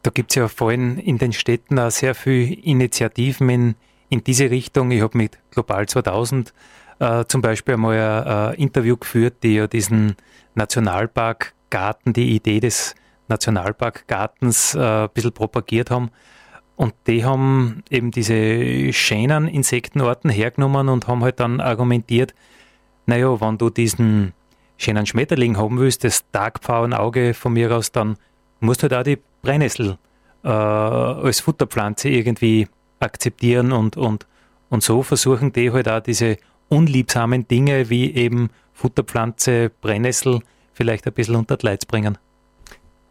Da 0.03 0.09
gibt 0.09 0.31
es 0.31 0.35
ja 0.35 0.47
vor 0.47 0.69
allem 0.69 0.97
in 0.97 1.17
den 1.17 1.33
Städten 1.33 1.77
auch 1.79 1.91
sehr 1.91 2.15
viele 2.15 2.53
Initiativen 2.53 3.49
in, 3.49 3.75
in 4.09 4.23
diese 4.23 4.49
Richtung. 4.49 4.91
Ich 4.91 5.01
habe 5.01 5.17
mit 5.17 5.37
Global 5.51 5.85
2000 5.85 6.53
äh, 6.99 7.25
zum 7.27 7.41
Beispiel 7.41 7.73
einmal 7.73 7.97
ein 7.99 8.53
äh, 8.53 8.61
Interview 8.61 8.95
geführt, 8.95 9.43
die 9.43 9.55
ja 9.55 9.67
diesen 9.67 10.15
Nationalparkgarten, 10.53 12.13
die 12.13 12.35
Idee 12.35 12.61
des 12.61 12.95
Nationalparkgartens 13.27 14.75
äh, 14.75 14.79
ein 14.79 15.09
bisschen 15.13 15.31
propagiert 15.31 15.91
haben. 15.91 16.11
Und 16.75 16.93
die 17.07 17.23
haben 17.23 17.83
eben 17.89 18.11
diese 18.11 18.91
schönen 18.91 19.47
Insektenarten 19.47 20.29
hergenommen 20.29 20.89
und 20.89 21.07
haben 21.07 21.23
halt 21.23 21.39
dann 21.39 21.61
argumentiert, 21.61 22.33
naja, 23.05 23.39
wenn 23.39 23.57
du 23.57 23.69
diesen 23.69 24.33
schönen 24.77 25.05
Schmetterling 25.05 25.57
haben 25.57 25.79
willst, 25.79 26.03
das 26.03 26.25
Tagpfauenauge 26.31 27.33
von 27.33 27.53
mir 27.53 27.71
aus, 27.75 27.91
dann 27.91 28.17
musst 28.59 28.83
du 28.83 28.89
halt 28.89 28.93
auch 28.93 29.03
die 29.03 29.19
Brennnessel 29.41 29.97
äh, 30.43 30.49
als 30.49 31.39
Futterpflanze 31.39 32.09
irgendwie 32.09 32.67
akzeptieren 32.99 33.71
und, 33.71 33.95
und, 33.95 34.27
und 34.69 34.83
so 34.83 35.03
versuchen 35.03 35.53
die 35.53 35.71
halt 35.71 35.87
auch 35.87 36.01
diese 36.01 36.37
unliebsamen 36.69 37.47
Dinge 37.47 37.89
wie 37.89 38.13
eben 38.13 38.49
Futterpflanze, 38.73 39.71
Brennnessel 39.81 40.41
vielleicht 40.73 41.07
ein 41.07 41.13
bisschen 41.13 41.35
unter 41.35 41.55
die 41.57 41.67
Leute 41.67 41.87
bringen. 41.87 42.17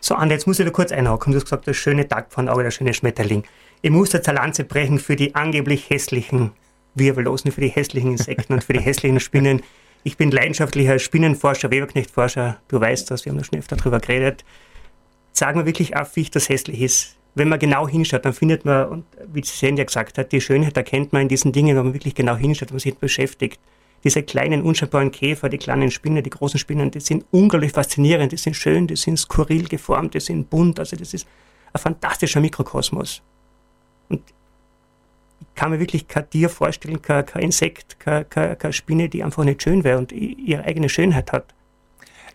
So, 0.07 0.17
Andi, 0.17 0.35
jetzt 0.35 0.47
muss 0.47 0.59
ich 0.59 0.67
da 0.67 0.71
kurz 0.71 0.93
einhaken. 0.93 1.33
Du 1.33 1.39
hast 1.39 1.45
gesagt, 1.45 1.67
das 1.67 1.77
schöne 1.77 2.07
Tagpfannauge, 2.07 2.63
der 2.63 2.71
schöne 2.71 2.93
Schmetterling. 2.93 3.45
Ich 3.81 3.91
muss 3.91 4.13
jetzt 4.13 4.29
eine 4.29 4.39
Lanze 4.39 4.65
brechen 4.65 4.99
für 4.99 5.17
die 5.17 5.35
angeblich 5.35 5.89
hässlichen 5.89 6.51
Wirbellosen, 6.95 7.53
für 7.53 7.63
die 7.63 7.69
hässlichen 7.69 8.13
Insekten 8.13 8.53
und 8.53 8.63
für 8.63 8.75
die 8.75 8.81
hässlichen 8.81 9.19
Spinnen. 9.19 9.63
Ich 10.03 10.19
bin 10.19 10.31
leidenschaftlicher 10.31 10.99
Spinnenforscher, 10.99 11.71
Weberknechtforscher. 11.71 12.59
Du 12.69 12.79
weißt 12.79 13.11
das, 13.11 13.25
wir 13.25 13.33
haben 13.33 13.39
da 13.39 13.45
schon 13.45 13.59
öfter 13.59 13.77
drüber 13.77 13.99
geredet 13.99 14.45
sagen 15.35 15.59
wir 15.59 15.67
wirklich 15.67 15.97
auf, 15.97 16.17
wie 16.17 16.23
ich 16.23 16.31
das 16.31 16.49
hässlich 16.49 16.81
ist. 16.81 17.17
Wenn 17.35 17.49
man 17.49 17.59
genau 17.59 17.89
hinschaut, 17.89 18.25
dann 18.25 18.33
findet 18.33 18.65
man, 18.65 18.89
und 18.89 19.05
wie 19.33 19.43
Sen 19.45 19.77
ja 19.77 19.85
gesagt 19.85 20.19
hat, 20.19 20.31
die 20.31 20.41
Schönheit 20.41 20.77
erkennt 20.77 21.13
man 21.13 21.23
in 21.23 21.29
diesen 21.29 21.53
Dingen, 21.53 21.77
wenn 21.77 21.85
man 21.85 21.95
wirklich 21.95 22.15
genau 22.15 22.37
hinschaut, 22.37 22.69
wenn 22.69 22.77
man 22.77 22.81
sich 22.81 22.97
beschäftigt. 22.97 23.61
Diese 24.05 24.23
kleinen, 24.23 24.63
unscheinbaren 24.63 25.11
Käfer, 25.11 25.49
die 25.49 25.59
kleinen 25.59 25.91
Spinnen, 25.91 26.23
die 26.23 26.31
großen 26.31 26.59
Spinnen, 26.59 26.91
die 26.91 27.01
sind 27.01 27.25
unglaublich 27.31 27.73
faszinierend, 27.73 28.33
die 28.33 28.37
sind 28.37 28.55
schön, 28.55 28.87
die 28.87 28.97
sind 28.97 29.19
skurril 29.19 29.67
geformt, 29.67 30.15
die 30.15 30.21
sind 30.21 30.51
bunt, 30.51 30.79
also 30.79 30.95
das 30.97 31.15
ist 31.15 31.27
ein 31.73 31.81
fantastischer 31.81 32.41
Mikrokosmos. 32.41 33.23
Und 34.11 34.23
ich 35.41 35.55
kann 35.55 35.71
mir 35.71 35.81
wirklich 35.81 36.07
kein 36.07 36.29
Tier 36.29 36.49
vorstellen, 36.51 37.01
kein, 37.01 37.25
kein 37.25 37.45
Insekt, 37.45 37.99
keine, 37.99 38.25
keine, 38.27 38.57
keine 38.57 38.73
Spinne, 38.73 39.09
die 39.09 39.25
einfach 39.25 39.45
nicht 39.45 39.63
schön 39.63 39.85
wäre 39.85 39.99
und 39.99 40.13
ihre 40.13 40.65
eigene 40.65 40.89
Schönheit 40.89 41.33
hat. 41.33 41.55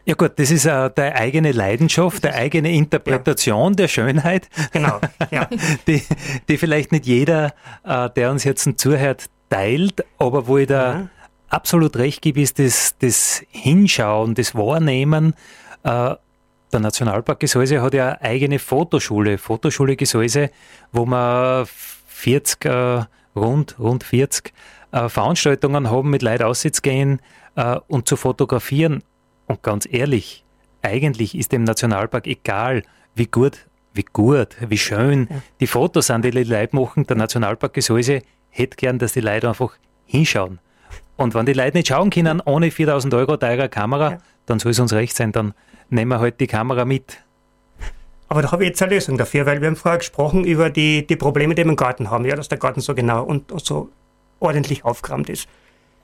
Ja 0.06 0.16
gut, 0.16 0.40
das 0.40 0.50
ist 0.50 0.66
uh, 0.66 0.90
deine 0.90 1.16
eigene 1.16 1.52
Leidenschaft, 1.52 2.24
deine 2.24 2.36
eigene 2.36 2.72
Interpretation 2.72 3.74
ja. 3.74 3.76
der 3.76 3.88
Schönheit. 3.88 4.50
Genau, 4.72 5.00
ja. 5.30 5.48
die, 5.88 6.02
die 6.48 6.58
vielleicht 6.58 6.92
nicht 6.92 7.06
jeder, 7.06 7.54
uh, 7.86 8.08
der 8.08 8.32
uns 8.32 8.44
jetzt 8.44 8.68
zuhört, 8.80 9.26
teilt, 9.50 10.04
aber 10.18 10.48
wo 10.48 10.58
ich 10.58 10.68
da. 10.68 11.10
Absolut 11.50 11.98
recht 11.98 12.22
gebe, 12.22 12.42
ist 12.42 12.60
das, 12.60 12.96
das 13.00 13.44
Hinschauen, 13.50 14.36
das 14.36 14.56
Wahrnehmen. 14.56 15.34
Uh, 15.86 16.16
der 16.72 16.80
Nationalpark 16.82 17.40
Gesäuse 17.40 17.82
hat 17.82 17.94
ja 17.94 18.10
eine 18.10 18.22
eigene 18.22 18.60
Fotoschule, 18.60 19.38
Fotoschule 19.38 19.96
Gesäuse, 19.96 20.52
wo 20.92 21.06
man 21.06 21.66
40, 21.66 22.66
rund, 23.36 23.80
rund 23.80 24.04
40 24.04 24.54
Veranstaltungen 24.92 25.90
haben, 25.90 26.10
mit 26.12 26.22
Leuten 26.22 26.44
auszugehen 26.44 27.22
und 27.88 28.08
zu 28.08 28.16
fotografieren. 28.18 29.04
Und 29.48 29.64
ganz 29.64 29.88
ehrlich, 29.90 30.44
eigentlich 30.84 31.36
ist 31.36 31.52
dem 31.52 31.64
Nationalpark 31.64 32.28
egal, 32.28 32.84
wie 33.16 33.26
gut, 33.26 33.68
wie 33.94 34.06
gut, 34.06 34.56
wie 34.68 34.78
schön 34.78 35.28
ja. 35.30 35.42
die 35.60 35.68
Fotos 35.68 36.08
sind, 36.08 36.24
die 36.24 36.32
die 36.32 36.44
Leute 36.44 36.76
machen. 36.76 37.06
Der 37.08 37.18
Nationalpark 37.18 37.74
Gesäuse 37.74 38.22
hätte 38.50 38.78
gern, 38.78 39.00
dass 39.00 39.14
die 39.14 39.22
Leute 39.22 39.50
einfach 39.50 39.74
hinschauen. 40.06 40.60
Und 41.17 41.34
wenn 41.34 41.45
die 41.45 41.54
Leute 41.54 41.78
nicht 41.78 41.88
schauen 41.88 42.10
können, 42.10 42.41
ohne 42.45 42.71
4000 42.71 43.13
Euro 43.13 43.38
teurer 43.38 43.67
Kamera, 43.67 44.12
ja. 44.12 44.17
dann 44.45 44.60
soll 44.60 44.71
es 44.71 44.80
uns 44.80 44.93
recht 44.93 45.15
sein, 45.15 45.32
dann 45.32 45.54
nehmen 45.89 46.10
wir 46.10 46.19
halt 46.19 46.39
die 46.39 46.47
Kamera 46.47 46.86
mit. 46.86 47.21
Aber 48.28 48.41
da 48.41 48.52
habe 48.52 48.63
ich 48.63 48.69
jetzt 48.69 48.82
eine 48.82 48.93
Lösung 48.93 49.17
dafür, 49.17 49.45
weil 49.45 49.60
wir 49.60 49.67
haben 49.67 49.75
vorher 49.75 49.97
gesprochen 49.97 50.45
über 50.45 50.69
die, 50.69 51.06
die 51.06 51.15
Probleme, 51.15 51.56
die 51.56 51.63
wir 51.63 51.69
im 51.69 51.75
Garten 51.75 52.10
haben, 52.10 52.25
ja, 52.25 52.36
dass 52.36 52.47
der 52.47 52.60
Garten 52.60 52.80
so 52.80 52.93
genau 52.93 53.23
und, 53.23 53.52
so 53.63 53.89
ordentlich 54.39 54.86
aufgeräumt 54.86 55.30
ist. 55.30 55.47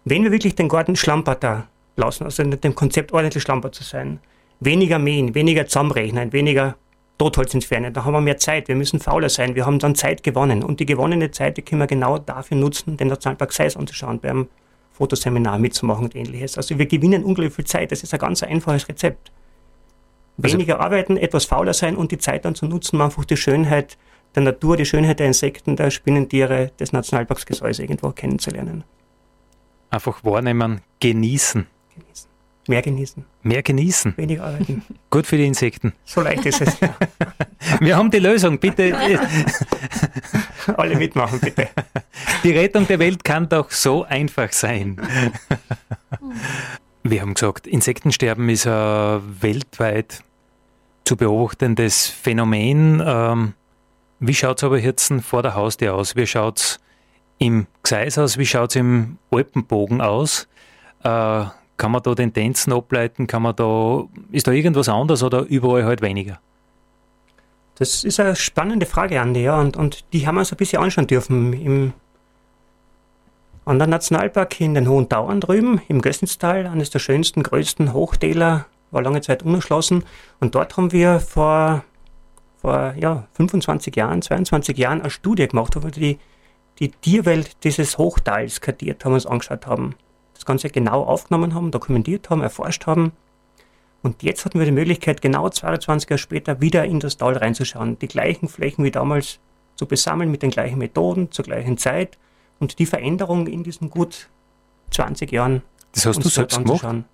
Wenn 0.03 0.23
wir 0.23 0.31
wirklich 0.31 0.55
den 0.55 0.67
Garten 0.67 0.95
Schlamperter 0.95 1.67
lassen, 1.95 2.25
also 2.25 2.43
mit 2.43 2.63
dem 2.63 2.75
Konzept 2.75 3.11
ordentlich 3.11 3.43
schlamper 3.43 3.71
zu 3.71 3.83
sein. 3.83 4.19
Weniger 4.59 4.99
mähen, 4.99 5.35
weniger 5.35 5.67
zusammenrechnen, 5.67 6.33
weniger 6.33 6.75
Totholz 7.17 7.53
entfernen, 7.53 7.93
da 7.93 8.03
haben 8.03 8.13
wir 8.13 8.21
mehr 8.21 8.37
Zeit, 8.37 8.67
wir 8.67 8.75
müssen 8.75 8.99
fauler 8.99 9.29
sein, 9.29 9.55
wir 9.55 9.65
haben 9.65 9.79
dann 9.79 9.95
Zeit 9.95 10.23
gewonnen. 10.23 10.63
Und 10.63 10.79
die 10.79 10.85
gewonnene 10.85 11.31
Zeit, 11.31 11.57
die 11.57 11.61
können 11.61 11.81
wir 11.81 11.87
genau 11.87 12.17
dafür 12.17 12.57
nutzen, 12.57 12.97
den 12.97 13.07
Nationalpark 13.07 13.53
Seis 13.53 13.77
anzuschauen, 13.77 14.19
beim 14.19 14.47
Fotoseminar 14.95 15.59
mitzumachen 15.59 16.05
und 16.05 16.15
ähnliches. 16.15 16.57
Also 16.57 16.77
wir 16.77 16.85
gewinnen 16.85 17.23
unglaublich 17.23 17.55
viel 17.55 17.65
Zeit, 17.65 17.91
das 17.91 18.03
ist 18.03 18.13
ein 18.13 18.19
ganz 18.19 18.43
einfaches 18.43 18.87
Rezept. 18.87 19.31
Also 20.41 20.53
Weniger 20.53 20.75
also, 20.75 20.85
arbeiten, 20.85 21.17
etwas 21.17 21.45
fauler 21.45 21.73
sein 21.73 21.95
und 21.95 22.11
die 22.11 22.17
Zeit 22.17 22.45
dann 22.45 22.55
zu 22.55 22.65
nutzen, 22.65 22.97
um 22.97 23.01
einfach 23.01 23.25
die 23.25 23.37
Schönheit 23.37 23.97
der 24.35 24.43
Natur, 24.43 24.75
die 24.75 24.85
Schönheit 24.85 25.19
der 25.19 25.27
Insekten, 25.27 25.75
der 25.75 25.91
Spinnentiere, 25.91 26.71
des 26.79 26.91
Nationalparks 26.91 27.45
Gesäuse 27.45 27.83
irgendwo 27.83 28.11
kennenzulernen. 28.11 28.83
Einfach 29.91 30.23
wahrnehmen, 30.25 30.81
genießen 30.99 31.67
genießen. 31.95 32.29
Mehr 32.67 32.81
genießen. 32.81 33.25
Mehr 33.45 33.61
genießen. 33.61 34.17
Weniger 34.17 34.45
arbeiten. 34.45 34.81
Gut 35.11 35.27
für 35.27 35.37
die 35.37 35.45
Insekten. 35.45 35.93
So 36.03 36.21
leicht 36.21 36.47
ist 36.47 36.61
es. 36.61 36.77
Wir 37.79 37.95
haben 37.95 38.09
die 38.09 38.17
Lösung, 38.17 38.57
bitte. 38.57 38.97
Alle 40.77 40.95
mitmachen, 40.95 41.39
bitte. 41.39 41.69
Die 42.43 42.51
Rettung 42.51 42.87
der 42.87 42.97
Welt 42.97 43.23
kann 43.23 43.47
doch 43.47 43.69
so 43.69 44.03
einfach 44.03 44.51
sein. 44.51 44.99
Wir 47.03 47.21
haben 47.21 47.35
gesagt, 47.35 47.67
Insektensterben 47.67 48.49
ist 48.49 48.65
ein 48.65 49.21
weltweit 49.41 50.23
zu 51.03 51.15
beobachtendes 51.15 52.07
Phänomen. 52.07 52.99
Ähm, 53.05 53.53
wie 54.19 54.33
schaut 54.33 54.57
es 54.57 54.63
aber 54.63 54.79
jetzt 54.79 55.13
vor 55.21 55.43
der 55.43 55.53
Haustür 55.53 55.93
aus? 55.93 56.15
Wie 56.15 56.25
schaut 56.25 56.57
es 56.57 56.79
im 57.37 57.67
Gseis 57.83 58.17
aus? 58.17 58.39
Wie 58.39 58.47
schaut 58.47 58.71
es 58.71 58.77
im 58.77 59.19
Alpenbogen 59.29 60.01
aus? 60.01 60.47
Kann 61.77 61.91
man 61.91 62.01
da 62.03 62.15
Tendenzen 62.15 62.71
ableiten? 62.73 63.27
Kann 63.27 63.41
man 63.41 63.55
da, 63.55 64.03
ist 64.31 64.47
da 64.47 64.51
irgendwas 64.51 64.89
anders 64.89 65.23
oder 65.23 65.41
überall 65.41 65.85
halt 65.85 66.01
weniger? 66.01 66.39
Das 67.75 68.05
ist 68.05 68.19
eine 68.19 68.35
spannende 68.35 68.85
Frage, 68.85 69.19
Andi, 69.19 69.43
ja, 69.43 69.59
und, 69.59 69.75
und 69.75 70.05
die 70.13 70.25
haben 70.25 70.35
wir 70.35 70.39
uns 70.39 70.51
ein 70.53 70.57
bisschen 70.57 70.81
anschauen 70.81 71.07
dürfen. 71.07 71.51
Im 71.51 71.93
anderen 73.65 73.89
Nationalpark 73.89 74.61
in 74.61 74.75
den 74.75 74.87
Hohen 74.87 75.09
Tauern 75.09 75.41
drüben, 75.41 75.81
im 75.89 76.01
Gössenstal, 76.01 76.67
eines 76.67 76.89
der 76.89 76.99
schönsten, 76.99 77.43
größten 77.43 77.91
Hochtäler, 77.91 78.67
war 78.91 79.01
lange 79.01 79.21
Zeit 79.21 79.43
unerschlossen. 79.43 80.05
Und 80.39 80.55
dort 80.55 80.77
haben 80.77 80.93
wir 80.93 81.19
vor, 81.19 81.83
vor 82.61 82.93
ja, 82.97 83.27
25 83.33 83.93
Jahren, 83.95 84.21
22 84.21 84.77
Jahren 84.77 85.01
eine 85.01 85.09
Studie 85.09 85.47
gemacht, 85.47 85.75
wo 85.75 85.83
wir 85.83 85.91
die, 85.91 86.17
die 86.79 86.91
Tierwelt 86.91 87.63
dieses 87.65 87.97
Hochtals 87.97 88.61
kartiert 88.61 89.03
haben, 89.03 89.13
uns 89.13 89.25
angeschaut 89.25 89.67
haben. 89.67 89.95
Das 90.45 90.49
Ganze 90.49 90.69
genau 90.69 91.01
aufgenommen 91.01 91.55
haben, 91.55 91.71
dokumentiert 91.71 92.29
haben, 92.29 92.43
erforscht 92.43 92.85
haben. 92.85 93.13
Und 94.03 94.21
jetzt 94.21 94.45
hatten 94.45 94.59
wir 94.59 94.65
die 94.67 94.71
Möglichkeit, 94.71 95.19
genau 95.19 95.49
22 95.49 96.07
Jahre 96.07 96.19
später 96.19 96.61
wieder 96.61 96.85
in 96.85 96.99
das 96.99 97.17
Tal 97.17 97.35
reinzuschauen, 97.35 97.97
die 97.97 98.07
gleichen 98.07 98.47
Flächen 98.47 98.85
wie 98.85 98.91
damals 98.91 99.39
zu 99.75 99.87
besammeln 99.87 100.29
mit 100.29 100.43
den 100.43 100.51
gleichen 100.51 100.77
Methoden 100.77 101.31
zur 101.31 101.45
gleichen 101.45 101.79
Zeit 101.79 102.19
und 102.59 102.77
die 102.77 102.85
Veränderung 102.85 103.47
in 103.47 103.63
diesen 103.63 103.89
gut 103.89 104.29
20 104.91 105.31
Jahren. 105.31 105.63
Das 105.93 106.05
hast 106.05 106.23
du 106.23 106.29
selbst 106.29 106.63
gemacht? 106.63 106.83
Haben 106.83 107.05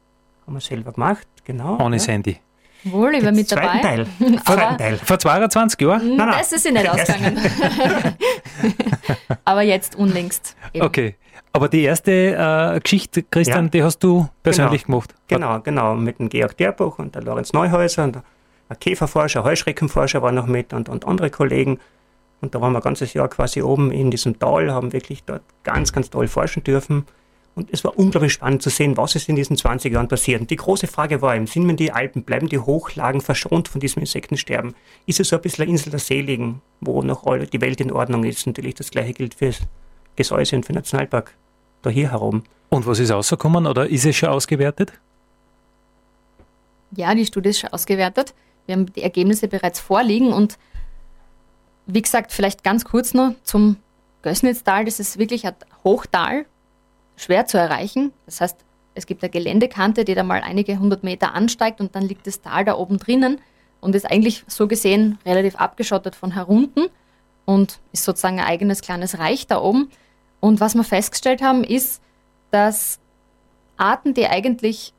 wir 0.45 0.59
selber 0.59 0.91
gemacht, 0.91 1.25
genau. 1.45 1.79
Ohne 1.79 1.95
ja. 1.95 2.07
Handy. 2.07 2.37
Wohl, 2.83 3.15
ich 3.15 3.23
war 3.23 3.31
mit 3.31 3.49
dabei. 3.49 3.77
Teil. 3.81 4.05
Vor, 4.43 4.77
Teil. 4.77 4.97
vor 4.97 5.19
22 5.19 5.79
Jahren? 5.79 6.17
Nein, 6.17 6.17
nein. 6.17 6.35
Das 6.37 6.51
ist 6.51 6.65
ja 6.65 6.71
nicht 6.71 6.89
ausgegangen. 6.89 7.39
Aber 9.45 9.61
jetzt 9.61 9.95
unlängst. 9.95 10.57
Eben. 10.73 10.85
Okay. 10.85 11.15
Aber 11.53 11.67
die 11.67 11.83
erste 11.83 12.11
äh, 12.11 12.79
Geschichte, 12.79 13.23
Christian, 13.23 13.65
ja. 13.65 13.69
die 13.71 13.83
hast 13.83 13.99
du 13.99 14.29
persönlich 14.41 14.85
genau. 14.85 14.99
gemacht? 14.99 15.15
Genau, 15.27 15.59
genau. 15.59 15.95
Mit 15.95 16.19
dem 16.19 16.29
Georg 16.29 16.55
Derbuch 16.57 16.99
und 16.99 17.13
der 17.13 17.23
Lorenz 17.23 17.51
Neuhäuser 17.51 18.05
und 18.05 18.15
der 18.15 18.75
Käferforscher, 18.77 19.43
Heuschreckenforscher 19.43 20.21
war 20.21 20.31
noch 20.31 20.47
mit 20.47 20.71
und, 20.71 20.87
und 20.87 21.05
andere 21.05 21.29
Kollegen. 21.29 21.79
Und 22.39 22.55
da 22.55 22.61
waren 22.61 22.71
wir 22.71 22.79
ein 22.79 22.83
ganzes 22.83 23.13
Jahr 23.13 23.27
quasi 23.27 23.61
oben 23.61 23.91
in 23.91 24.11
diesem 24.11 24.39
Tal, 24.39 24.71
haben 24.71 24.93
wirklich 24.93 25.23
dort 25.25 25.43
ganz, 25.63 25.91
ganz 25.91 26.09
toll 26.09 26.27
forschen 26.27 26.63
dürfen. 26.63 27.05
Und 27.53 27.67
es 27.71 27.83
war 27.83 27.99
unglaublich 27.99 28.31
spannend 28.31 28.61
zu 28.61 28.69
sehen, 28.69 28.95
was 28.95 29.15
ist 29.15 29.27
in 29.27 29.35
diesen 29.35 29.57
20 29.57 29.91
Jahren 29.91 30.07
passiert. 30.07 30.39
Und 30.39 30.49
die 30.49 30.55
große 30.55 30.87
Frage 30.87 31.21
war 31.21 31.35
eben, 31.35 31.47
sind 31.47 31.67
wir 31.67 31.75
die 31.75 31.91
Alpen, 31.91 32.23
bleiben 32.23 32.47
die 32.47 32.59
Hochlagen 32.59 33.19
verschont 33.19 33.67
von 33.67 33.81
diesem 33.81 33.99
Insektensterben? 33.99 34.73
Ist 35.05 35.19
es 35.19 35.29
so 35.29 35.35
ein 35.35 35.41
bisschen 35.41 35.63
eine 35.63 35.71
Insel 35.71 35.89
der 35.89 35.99
Seligen, 35.99 36.61
wo 36.79 37.01
noch 37.01 37.25
die 37.37 37.61
Welt 37.61 37.81
in 37.81 37.91
Ordnung 37.91 38.23
ist? 38.23 38.47
Natürlich 38.47 38.75
das 38.75 38.89
gleiche 38.89 39.11
gilt 39.11 39.33
für 39.33 39.51
Gesäuse 40.15 40.55
und 40.55 40.65
für 40.65 40.73
Nationalpark 40.73 41.33
da 41.81 41.89
hier 41.89 42.11
herum. 42.11 42.43
Und 42.69 42.87
was 42.87 42.99
ist 42.99 43.11
rausgekommen 43.11 43.67
oder 43.67 43.89
ist 43.89 44.05
es 44.05 44.15
schon 44.15 44.29
ausgewertet? 44.29 44.93
Ja, 46.95 47.13
die 47.15 47.25
Studie 47.25 47.49
ist 47.49 47.59
schon 47.59 47.71
ausgewertet. 47.71 48.33
Wir 48.65 48.75
haben 48.75 48.91
die 48.93 49.01
Ergebnisse 49.01 49.47
bereits 49.47 49.79
vorliegen 49.79 50.33
und 50.33 50.57
wie 51.87 52.01
gesagt, 52.01 52.31
vielleicht 52.31 52.63
ganz 52.63 52.85
kurz 52.85 53.13
noch 53.13 53.33
zum 53.43 53.77
Gößnitztal. 54.21 54.85
Das 54.85 54.99
ist 54.99 55.17
wirklich 55.17 55.45
ein 55.45 55.55
Hochtal, 55.83 56.45
schwer 57.15 57.45
zu 57.45 57.57
erreichen. 57.57 58.13
Das 58.25 58.41
heißt, 58.41 58.57
es 58.93 59.05
gibt 59.05 59.23
eine 59.23 59.29
Geländekante, 59.29 60.05
die 60.05 60.15
da 60.15 60.23
mal 60.23 60.41
einige 60.41 60.77
hundert 60.77 61.03
Meter 61.03 61.33
ansteigt 61.33 61.79
und 61.81 61.95
dann 61.95 62.03
liegt 62.03 62.27
das 62.27 62.41
Tal 62.41 62.65
da 62.65 62.75
oben 62.75 62.97
drinnen 62.97 63.39
und 63.79 63.95
ist 63.95 64.09
eigentlich 64.09 64.43
so 64.47 64.67
gesehen 64.67 65.17
relativ 65.25 65.55
abgeschottet 65.55 66.15
von 66.15 66.31
herunten 66.31 66.87
und 67.45 67.79
ist 67.93 68.03
sozusagen 68.03 68.39
ein 68.39 68.45
eigenes 68.45 68.81
kleines 68.81 69.17
Reich 69.17 69.47
da 69.47 69.61
oben. 69.61 69.89
Und 70.41 70.59
was 70.59 70.75
wir 70.75 70.83
festgestellt 70.83 71.41
haben, 71.41 71.63
ist, 71.63 72.01
dass 72.49 72.99
Arten, 73.77 74.13
die 74.13 74.27
eigentlich 74.27 74.93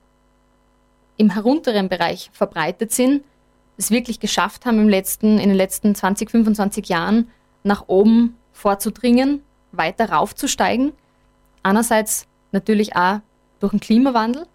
im 1.18 1.31
herunteren 1.31 1.90
Bereich 1.90 2.31
verbreitet 2.33 2.92
sind, 2.92 3.22
es 3.76 3.90
wirklich 3.90 4.20
geschafft 4.20 4.64
haben, 4.64 4.78
im 4.78 4.88
letzten, 4.88 5.38
in 5.38 5.48
den 5.48 5.57
letzten 5.57 5.94
20, 5.94 6.31
25 6.31 6.88
Jahren 6.88 7.28
nach 7.64 7.85
oben 7.88 8.37
vorzudringen, 8.52 9.42
weiter 9.72 10.11
raufzusteigen. 10.11 10.92
Einerseits 11.62 12.26
natürlich 12.52 12.96
auch 12.96 13.20
durch 13.61 13.72
den 13.72 13.81
Klimawandel, 13.81 14.46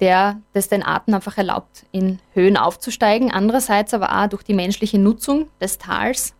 der 0.00 0.40
das 0.54 0.68
den 0.68 0.82
Arten 0.82 1.14
einfach 1.14 1.36
erlaubt, 1.36 1.84
in 1.92 2.20
Höhen 2.32 2.56
aufzusteigen. 2.56 3.30
Andererseits 3.30 3.92
aber 3.92 4.18
auch 4.18 4.28
durch 4.28 4.42
die 4.42 4.54
menschliche 4.54 4.98
Nutzung 4.98 5.48
des 5.60 5.78
Tals, 5.78 6.34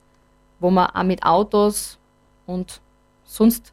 wo 0.61 0.70
man 0.70 0.90
auch 0.90 1.03
mit 1.03 1.25
Autos 1.25 1.99
und 2.46 2.81
sonst 3.31 3.73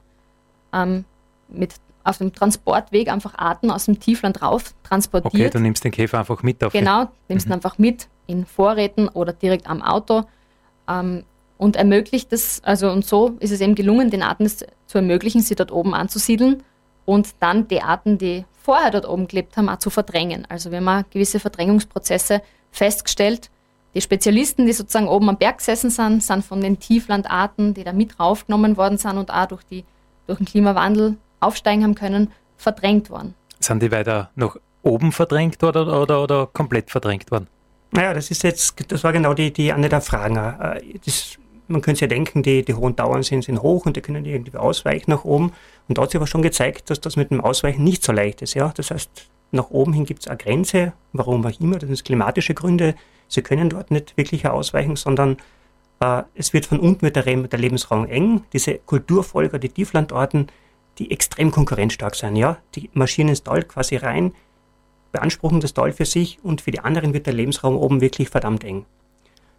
ähm, 0.73 1.05
mit 1.49 1.73
auf 2.03 2.19
dem 2.19 2.33
Transportweg 2.33 3.09
einfach 3.09 3.37
Arten 3.37 3.69
aus 3.69 3.85
dem 3.85 3.99
Tiefland 3.99 4.41
rauf 4.41 4.73
transportiert. 4.83 5.33
Okay, 5.33 5.49
du 5.49 5.59
nimmst 5.59 5.83
den 5.83 5.91
Käfer 5.91 6.19
einfach 6.19 6.41
mit 6.41 6.63
auf. 6.63 6.71
Genau, 6.71 7.09
nimmst 7.27 7.47
mhm. 7.47 7.51
ihn 7.51 7.55
einfach 7.55 7.77
mit 7.77 8.07
in 8.27 8.45
Vorräten 8.45 9.09
oder 9.09 9.33
direkt 9.33 9.67
am 9.67 9.81
Auto 9.81 10.23
ähm, 10.87 11.23
und 11.57 11.75
ermöglicht 11.75 12.31
es, 12.31 12.63
also 12.63 12.91
und 12.91 13.03
so 13.05 13.35
ist 13.39 13.51
es 13.51 13.59
eben 13.59 13.75
gelungen, 13.75 14.09
den 14.09 14.23
Arten 14.23 14.45
es 14.45 14.65
zu 14.85 14.97
ermöglichen, 14.97 15.41
sie 15.41 15.55
dort 15.55 15.71
oben 15.71 15.93
anzusiedeln 15.93 16.63
und 17.05 17.35
dann 17.39 17.67
die 17.67 17.81
Arten, 17.81 18.17
die 18.17 18.45
vorher 18.61 18.91
dort 18.91 19.07
oben 19.07 19.27
gelebt 19.27 19.57
haben, 19.57 19.69
auch 19.69 19.79
zu 19.79 19.89
verdrängen. 19.89 20.45
Also 20.49 20.71
wir 20.71 20.77
haben 20.77 20.87
auch 20.87 21.09
gewisse 21.09 21.39
Verdrängungsprozesse 21.39 22.41
festgestellt, 22.71 23.49
die 23.97 24.01
Spezialisten, 24.01 24.67
die 24.67 24.73
sozusagen 24.73 25.07
oben 25.07 25.27
am 25.27 25.37
Berg 25.37 25.57
gesessen 25.57 25.89
sind, 25.89 26.21
sind 26.21 26.45
von 26.45 26.61
den 26.61 26.79
Tieflandarten, 26.79 27.73
die 27.73 27.83
da 27.83 27.93
mit 27.93 28.19
raufgenommen 28.19 28.77
worden 28.77 28.99
sind 28.99 29.17
und 29.17 29.31
auch 29.31 29.47
durch, 29.47 29.63
die, 29.63 29.85
durch 30.27 30.37
den 30.37 30.45
Klimawandel 30.45 31.17
aufsteigen 31.39 31.83
haben 31.83 31.95
können, 31.95 32.31
verdrängt 32.57 33.09
worden. 33.09 33.33
Sind 33.59 33.81
die 33.81 33.91
weiter 33.91 34.29
nach 34.35 34.55
oben 34.83 35.11
verdrängt 35.11 35.59
worden 35.63 35.87
oder, 35.87 36.01
oder, 36.03 36.23
oder 36.23 36.45
komplett 36.45 36.91
verdrängt 36.91 37.31
worden? 37.31 37.47
Naja, 37.89 38.13
das 38.13 38.29
ist 38.29 38.43
jetzt, 38.43 38.75
das 38.91 39.03
war 39.03 39.13
genau 39.13 39.33
die, 39.33 39.51
die 39.51 39.73
eine 39.73 39.89
der 39.89 40.01
Fragen. 40.01 40.35
Äh, 40.35 40.99
das, 41.03 41.39
man 41.67 41.81
könnte 41.81 41.97
sich 41.97 42.01
ja 42.01 42.07
denken, 42.07 42.43
die, 42.43 42.63
die 42.63 42.75
hohen 42.75 42.95
Dauern 42.95 43.23
sind, 43.23 43.45
sind 43.45 43.63
hoch 43.63 43.87
und 43.87 43.97
die 43.97 44.01
können 44.01 44.25
irgendwie 44.25 44.55
ausweichen 44.57 45.09
nach 45.09 45.25
oben. 45.25 45.53
Und 45.87 45.97
da 45.97 46.03
hat 46.03 46.11
sich 46.11 46.17
aber 46.17 46.27
schon 46.27 46.43
gezeigt, 46.43 46.91
dass 46.91 47.01
das 47.01 47.15
mit 47.15 47.31
dem 47.31 47.41
Ausweichen 47.41 47.83
nicht 47.83 48.03
so 48.03 48.11
leicht 48.11 48.43
ist. 48.43 48.53
Ja? 48.53 48.71
Das 48.75 48.91
heißt, 48.91 49.09
nach 49.51 49.71
oben 49.71 49.93
hin 49.93 50.05
gibt 50.05 50.19
es 50.19 50.27
eine 50.27 50.37
Grenze, 50.37 50.93
warum 51.13 51.43
auch 51.47 51.59
immer, 51.59 51.79
das 51.79 51.89
sind 51.89 52.05
klimatische 52.05 52.53
Gründe. 52.53 52.93
Sie 53.27 53.41
können 53.41 53.69
dort 53.69 53.91
nicht 53.91 54.17
wirklich 54.17 54.47
ausweichen, 54.47 54.95
sondern 54.95 55.37
äh, 55.99 56.23
es 56.35 56.53
wird 56.53 56.65
von 56.65 56.79
unten 56.79 57.05
mit 57.05 57.15
der, 57.15 57.23
der 57.23 57.59
Lebensraum 57.59 58.05
eng. 58.05 58.43
Diese 58.53 58.75
Kulturfolger, 58.79 59.59
die 59.59 59.69
Tieflandorten, 59.69 60.47
die 60.97 61.11
extrem 61.11 61.51
konkurrenzstark 61.51 62.15
sind, 62.15 62.35
ja, 62.35 62.57
die 62.75 62.89
marschieren 62.93 63.29
ins 63.29 63.43
Tal 63.43 63.63
quasi 63.63 63.97
rein, 63.97 64.33
beanspruchen 65.11 65.59
das 65.59 65.73
Tal 65.73 65.91
für 65.91 66.05
sich 66.05 66.39
und 66.43 66.61
für 66.61 66.71
die 66.71 66.79
anderen 66.79 67.13
wird 67.13 67.25
der 67.25 67.33
Lebensraum 67.33 67.77
oben 67.77 68.01
wirklich 68.01 68.29
verdammt 68.29 68.63
eng. 68.63 68.85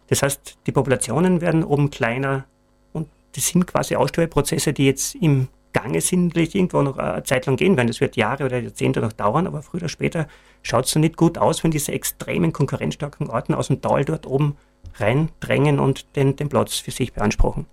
Das 0.07 0.23
heißt, 0.23 0.57
die 0.65 0.71
Populationen 0.71 1.41
werden 1.41 1.63
oben 1.63 1.91
kleiner 1.91 2.45
und 2.93 3.07
das 3.35 3.47
sind 3.47 3.67
quasi 3.67 3.95
Aussterbeprozesse, 3.95 4.73
die 4.73 4.85
jetzt 4.85 5.15
im 5.15 5.47
Gange 5.73 6.01
sind, 6.01 6.35
die 6.35 6.57
irgendwo 6.57 6.81
noch 6.81 6.97
eine 6.97 7.23
Zeit 7.23 7.45
lang 7.45 7.55
gehen 7.55 7.77
werden. 7.77 7.87
Das 7.87 8.01
wird 8.01 8.15
Jahre 8.15 8.45
oder 8.45 8.59
Jahrzehnte 8.59 9.01
noch 9.01 9.13
dauern, 9.13 9.47
aber 9.47 9.61
früher 9.61 9.81
oder 9.81 9.89
später 9.89 10.27
schaut 10.63 10.85
es 10.85 10.95
nicht 10.95 11.17
gut 11.17 11.37
aus, 11.37 11.63
wenn 11.63 11.71
diese 11.71 11.91
extremen 11.91 12.53
konkurrenzstarken 12.53 13.29
Orten 13.29 13.53
aus 13.53 13.67
dem 13.67 13.81
Tal 13.81 14.05
dort 14.05 14.25
oben 14.25 14.57
reindrängen 14.95 15.79
und 15.79 16.15
den, 16.15 16.35
den 16.35 16.49
Platz 16.49 16.77
für 16.77 16.91
sich 16.91 17.13
beanspruchen. 17.13 17.65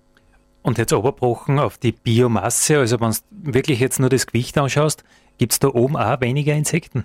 Und 0.63 0.79
jetzt 0.79 0.93
überbrochen 0.93 1.59
auf 1.59 1.79
die 1.79 1.93
Biomasse, 1.93 2.79
also 2.79 3.01
wenn 3.01 3.13
du 3.13 3.55
wirklich 3.55 3.79
jetzt 3.81 4.01
nur 4.01 4.09
das 4.09 4.27
Gewicht 4.27 4.59
anschaust, 4.59 5.05
gibt 5.39 5.53
es 5.53 5.59
da 5.61 5.69
oben 5.69 5.97
auch 5.97 6.21
weniger 6.21 6.55
Insekten? 6.55 7.05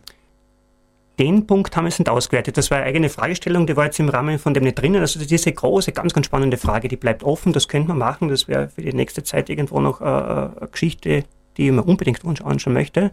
Den 1.20 1.46
Punkt 1.46 1.76
haben 1.76 1.86
wir 1.86 1.90
nicht 1.90 2.10
ausgewertet. 2.10 2.58
Das 2.58 2.72
war 2.72 2.78
eine 2.78 2.88
eigene 2.88 3.10
Fragestellung, 3.10 3.68
die 3.68 3.76
war 3.76 3.86
jetzt 3.86 4.00
im 4.00 4.10
Rahmen 4.10 4.40
von 4.40 4.54
dem 4.54 4.64
nicht 4.64 4.80
drinnen. 4.80 5.02
Also 5.02 5.20
diese 5.20 5.52
große, 5.52 5.92
ganz, 5.92 6.14
ganz 6.14 6.26
spannende 6.26 6.58
Frage, 6.58 6.88
die 6.88 6.96
bleibt 6.96 7.24
offen, 7.24 7.54
das 7.54 7.68
könnte 7.68 7.90
man 7.90 7.98
machen. 7.98 8.30
Das 8.30 8.48
wäre 8.48 8.70
für 8.70 8.82
die 8.82 8.94
nächste 8.94 9.24
Zeit 9.24 9.50
irgendwo 9.50 9.80
noch 9.82 10.02
äh, 10.02 10.06
eine 10.06 10.70
Geschichte, 10.72 11.26
die 11.58 11.68
ich 11.68 11.72
mir 11.72 11.84
unbedingt 11.84 12.24
anschauen 12.26 12.74
möchte. 12.74 13.12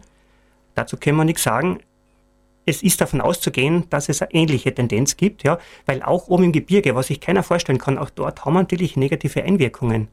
Dazu 0.75 0.97
können 0.97 1.17
wir 1.17 1.25
nichts 1.25 1.43
sagen. 1.43 1.79
Es 2.65 2.83
ist 2.83 3.01
davon 3.01 3.19
auszugehen, 3.19 3.85
dass 3.89 4.09
es 4.09 4.21
eine 4.21 4.33
ähnliche 4.33 4.73
Tendenz 4.73 5.17
gibt, 5.17 5.43
ja, 5.43 5.57
weil 5.85 6.03
auch 6.03 6.27
oben 6.27 6.45
im 6.45 6.51
Gebirge, 6.51 6.95
was 6.95 7.07
sich 7.07 7.19
keiner 7.19 7.43
vorstellen 7.43 7.79
kann, 7.79 7.97
auch 7.97 8.11
dort 8.11 8.45
haben 8.45 8.53
wir 8.53 8.59
natürlich 8.59 8.95
negative 8.95 9.43
Einwirkungen. 9.43 10.07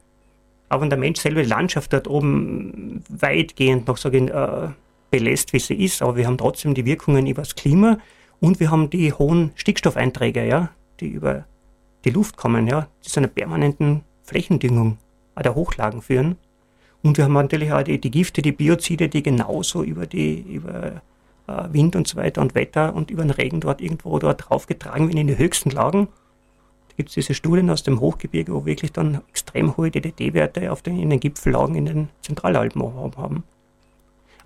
Aber 0.69 0.81
wenn 0.81 0.89
der 0.89 0.99
Mensch 0.99 1.21
selber 1.21 1.41
die 1.41 1.49
Landschaft 1.49 1.93
dort 1.93 2.07
oben 2.07 3.03
weitgehend 3.09 3.87
noch 3.87 3.97
sagen, 3.97 4.27
äh, 4.27 4.69
belässt, 5.09 5.53
wie 5.53 5.59
sie 5.59 5.75
ist, 5.75 6.01
aber 6.01 6.15
wir 6.15 6.27
haben 6.27 6.37
trotzdem 6.37 6.73
die 6.73 6.85
Wirkungen 6.85 7.27
über 7.27 7.41
das 7.41 7.55
Klima 7.55 7.97
und 8.39 8.59
wir 8.59 8.71
haben 8.71 8.89
die 8.89 9.13
hohen 9.13 9.51
Stickstoffeinträge, 9.55 10.45
ja, 10.45 10.69
die 10.99 11.07
über 11.07 11.45
die 12.05 12.11
Luft 12.11 12.37
kommen, 12.37 12.67
ja, 12.67 12.87
die 13.03 13.09
zu 13.09 13.19
einer 13.19 13.27
permanenten 13.27 14.03
Flächendüngung 14.23 14.97
der 15.37 15.55
Hochlagen 15.55 16.01
führen. 16.01 16.35
Und 17.03 17.17
wir 17.17 17.25
haben 17.25 17.33
natürlich 17.33 17.71
auch 17.71 17.83
die, 17.83 17.99
die 17.99 18.11
Gifte, 18.11 18.41
die 18.41 18.51
Biozide, 18.51 19.07
die 19.07 19.23
genauso 19.23 19.83
über 19.83 20.07
die 20.07 20.41
über 20.41 21.01
äh, 21.47 21.63
Wind 21.71 21.95
und 21.95 22.07
so 22.07 22.17
weiter 22.17 22.41
und 22.41 22.55
Wetter 22.55 22.95
und 22.95 23.11
über 23.11 23.23
den 23.23 23.31
Regen 23.31 23.59
dort 23.59 23.81
irgendwo 23.81 24.17
dort 24.19 24.49
draufgetragen 24.49 25.07
werden 25.07 25.17
in 25.17 25.27
die 25.27 25.37
höchsten 25.37 25.69
Lagen. 25.69 26.07
Da 26.89 26.95
gibt 26.97 27.09
es 27.09 27.15
diese 27.15 27.33
Studien 27.33 27.69
aus 27.69 27.83
dem 27.83 27.99
Hochgebirge, 27.99 28.53
wo 28.53 28.65
wirklich 28.65 28.91
dann 28.91 29.21
extrem 29.29 29.77
hohe 29.77 29.91
DDT-Werte 29.91 30.61
in 30.85 31.09
den 31.09 31.19
Gipfellagen 31.19 31.75
in 31.75 31.85
den 31.85 32.09
Zentralalpen 32.21 32.81
haben. 33.17 33.43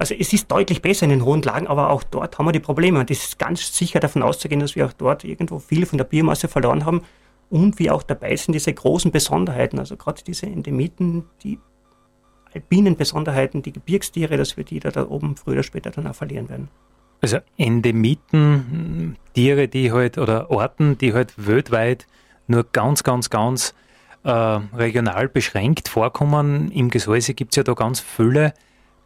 Also 0.02 0.16
es 0.16 0.34
ist 0.34 0.52
deutlich 0.52 0.82
besser 0.82 1.04
in 1.04 1.12
den 1.12 1.24
hohen 1.24 1.44
Lagen, 1.44 1.68
aber 1.68 1.92
auch 1.92 2.02
dort 2.02 2.40
haben 2.40 2.48
wir 2.48 2.52
die 2.52 2.60
Probleme. 2.60 2.98
Und 2.98 3.12
es 3.12 3.24
ist 3.24 3.38
ganz 3.38 3.78
sicher 3.78 4.00
davon 4.00 4.24
auszugehen, 4.24 4.60
dass 4.60 4.76
wir 4.76 4.88
auch 4.88 4.94
dort 4.94 5.24
irgendwo 5.24 5.60
viel 5.60 5.86
von 5.86 6.00
der 6.00 6.06
Biomasse 6.06 6.48
verloren 6.48 6.88
haben 6.88 7.04
und 7.52 7.78
wir 7.78 7.94
auch 7.94 8.02
dabei 8.02 8.36
sind, 8.36 8.54
diese 8.54 8.74
großen 8.74 9.12
Besonderheiten, 9.12 9.78
also 9.78 9.98
gerade 9.98 10.24
diese 10.24 10.48
Endemiten, 10.48 11.26
die 11.44 11.60
alpinen 12.52 12.96
Besonderheiten, 12.96 13.62
die 13.62 13.74
Gebirgstiere, 13.74 14.38
dass 14.38 14.58
wir 14.58 14.64
die 14.64 14.80
da, 14.80 14.90
da 14.90 15.08
oben 15.08 15.36
früher 15.36 15.54
oder 15.54 15.64
später 15.64 15.92
dann 15.92 16.08
auch 16.08 16.16
verlieren 16.16 16.50
werden. 16.50 16.70
Also 17.22 17.38
Endemiten, 17.58 19.18
Tiere, 19.36 19.68
die 19.68 19.92
halt 19.92 20.18
oder 20.18 20.50
Orten, 20.50 20.98
die 20.98 21.14
halt 21.14 21.36
weltweit 21.38 22.08
nur 22.48 22.64
ganz, 22.64 23.04
ganz, 23.04 23.30
ganz 23.30 23.76
äh, 24.24 24.32
regional 24.32 25.30
beschränkt 25.30 25.90
vorkommen. 25.90 26.72
Im 26.72 26.90
Gesäuse 26.90 27.36
gibt 27.36 27.52
es 27.52 27.58
ja 27.58 27.64
da 27.64 27.76
ganz 27.76 28.00
viele, 28.00 28.56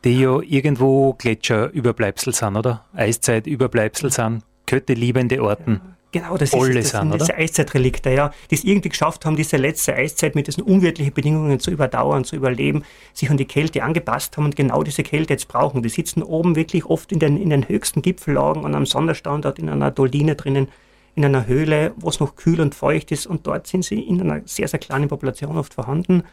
die 0.05 0.19
ja 0.21 0.39
irgendwo 0.39 1.13
Gletscherüberbleibsel 1.13 2.33
sind, 2.33 2.55
oder? 2.55 2.85
Eiszeitüberbleibsel 2.93 4.11
sind, 4.11 4.43
kötteliebende 4.67 5.43
Orten. 5.43 5.81
Genau, 6.11 6.37
das, 6.37 6.53
ist, 6.53 6.75
das 6.75 6.89
sind 6.91 7.13
diese 7.13 7.35
Eiszeitrelikte, 7.35 8.09
ja, 8.09 8.31
die 8.49 8.55
es 8.55 8.63
irgendwie 8.63 8.87
geschafft 8.87 9.25
haben, 9.25 9.35
diese 9.35 9.57
letzte 9.57 9.95
Eiszeit 9.95 10.33
mit 10.33 10.47
diesen 10.47 10.63
unwirtlichen 10.63 11.13
Bedingungen 11.13 11.59
zu 11.59 11.71
überdauern, 11.71 12.23
zu 12.23 12.37
überleben, 12.37 12.83
sich 13.11 13.29
an 13.29 13.35
die 13.35 13.43
Kälte 13.43 13.83
angepasst 13.83 14.37
haben 14.37 14.45
und 14.45 14.55
genau 14.55 14.81
diese 14.83 15.03
Kälte 15.03 15.33
jetzt 15.33 15.49
brauchen. 15.49 15.83
Die 15.83 15.89
sitzen 15.89 16.23
oben 16.23 16.55
wirklich 16.55 16.85
oft 16.85 17.11
in 17.11 17.19
den, 17.19 17.35
in 17.35 17.49
den 17.49 17.67
höchsten 17.67 18.01
Gipfellagen 18.01 18.63
und 18.63 18.75
am 18.75 18.85
Sonderstandort 18.85 19.59
in 19.59 19.67
einer 19.67 19.91
Doline 19.91 20.35
drinnen, 20.35 20.69
in 21.15 21.25
einer 21.25 21.47
Höhle, 21.47 21.93
wo 21.97 22.07
es 22.07 22.21
noch 22.21 22.37
kühl 22.37 22.61
und 22.61 22.75
feucht 22.75 23.11
ist 23.11 23.27
und 23.27 23.45
dort 23.45 23.67
sind 23.67 23.83
sie 23.83 23.99
in 23.99 24.21
einer 24.21 24.41
sehr, 24.45 24.69
sehr 24.69 24.79
kleinen 24.79 25.09
Population 25.09 25.57
oft 25.57 25.73
vorhanden. 25.73 26.23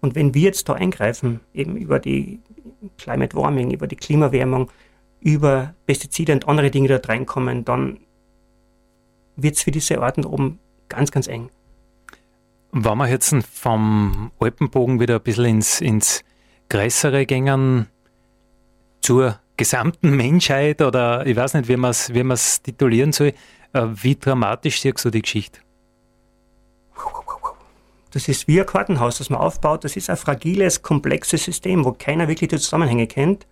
Und 0.00 0.14
wenn 0.14 0.34
wir 0.34 0.42
jetzt 0.42 0.68
da 0.68 0.74
eingreifen, 0.74 1.40
eben 1.52 1.76
über 1.76 1.98
die 1.98 2.40
Climate 2.98 3.36
Warming, 3.36 3.70
über 3.70 3.86
die 3.86 3.96
Klimawärmung, 3.96 4.70
über 5.20 5.74
Pestizide 5.86 6.32
und 6.32 6.48
andere 6.48 6.70
Dinge, 6.70 6.88
die 6.88 6.94
dort 6.94 7.08
reinkommen, 7.08 7.64
dann 7.64 7.98
wird 9.36 9.56
es 9.56 9.62
für 9.62 9.70
diese 9.70 10.00
Orten 10.00 10.24
oben 10.24 10.58
ganz, 10.88 11.10
ganz 11.10 11.28
eng. 11.28 11.50
Wenn 12.72 12.98
wir 12.98 13.08
jetzt 13.08 13.34
vom 13.52 14.30
Alpenbogen 14.38 15.00
wieder 15.00 15.16
ein 15.16 15.22
bisschen 15.22 15.44
ins, 15.46 15.80
ins 15.80 16.24
Größere 16.68 17.26
gängen, 17.26 17.88
zur 19.00 19.38
gesamten 19.56 20.16
Menschheit 20.16 20.80
oder 20.82 21.26
ich 21.26 21.36
weiß 21.36 21.54
nicht, 21.54 21.68
wie 21.68 21.76
man 21.76 21.90
es 21.90 22.14
wie 22.14 22.72
titulieren 22.72 23.12
soll, 23.12 23.32
äh, 23.72 23.86
wie 23.94 24.16
dramatisch 24.16 24.80
siehst 24.80 25.04
du 25.04 25.10
die 25.10 25.22
Geschichte? 25.22 25.60
Das 28.10 28.28
ist 28.28 28.48
wie 28.48 28.60
ein 28.60 28.66
Kartenhaus, 28.66 29.18
das 29.18 29.30
man 29.30 29.40
aufbaut. 29.40 29.84
Das 29.84 29.96
ist 29.96 30.10
ein 30.10 30.16
fragiles, 30.16 30.82
komplexes 30.82 31.44
System, 31.44 31.84
wo 31.84 31.92
keiner 31.92 32.28
wirklich 32.28 32.48
die 32.50 32.58
Zusammenhänge 32.58 33.06
kennt. 33.06 33.46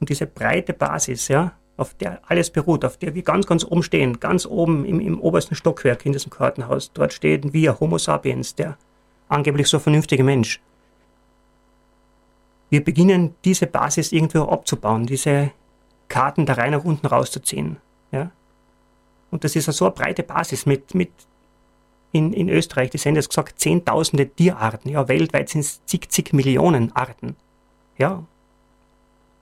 Und 0.00 0.08
diese 0.08 0.26
breite 0.26 0.72
Basis, 0.72 1.28
ja, 1.28 1.52
auf 1.76 1.94
der 1.94 2.20
alles 2.28 2.50
beruht, 2.50 2.84
auf 2.84 2.96
der 2.96 3.14
wir 3.14 3.22
ganz, 3.22 3.46
ganz 3.46 3.64
oben 3.64 3.82
stehen, 3.82 4.20
ganz 4.20 4.46
oben 4.46 4.84
im, 4.84 5.00
im 5.00 5.20
obersten 5.20 5.54
Stockwerk 5.54 6.04
in 6.04 6.12
diesem 6.12 6.30
Kartenhaus. 6.30 6.92
Dort 6.92 7.12
stehen 7.12 7.52
wir, 7.52 7.78
Homo 7.80 7.98
sapiens, 7.98 8.54
der 8.54 8.76
angeblich 9.28 9.68
so 9.68 9.78
vernünftige 9.78 10.24
Mensch. 10.24 10.60
Wir 12.68 12.84
beginnen 12.84 13.34
diese 13.44 13.66
Basis 13.66 14.12
irgendwo 14.12 14.42
abzubauen, 14.42 15.06
diese 15.06 15.52
Karten 16.08 16.46
da 16.46 16.54
rein 16.54 16.72
nach 16.72 16.84
unten 16.84 17.06
rauszuziehen. 17.06 17.78
Ja? 18.12 18.30
Und 19.30 19.44
das 19.44 19.56
ist 19.56 19.66
so 19.72 19.86
eine 19.86 19.94
breite 19.94 20.22
Basis 20.22 20.66
mit, 20.66 20.94
mit 20.94 21.10
in, 22.12 22.32
in 22.32 22.48
Österreich, 22.48 22.90
die 22.90 22.98
sind 22.98 23.16
jetzt 23.16 23.30
gesagt, 23.30 23.58
zehntausende 23.58 24.28
Tierarten. 24.28 24.90
Ja, 24.90 25.08
weltweit 25.08 25.48
sind 25.48 25.60
es 25.60 25.84
zig, 25.86 26.08
zig 26.10 26.32
Millionen 26.32 26.94
Arten. 26.94 27.36
Ja, 27.98 28.24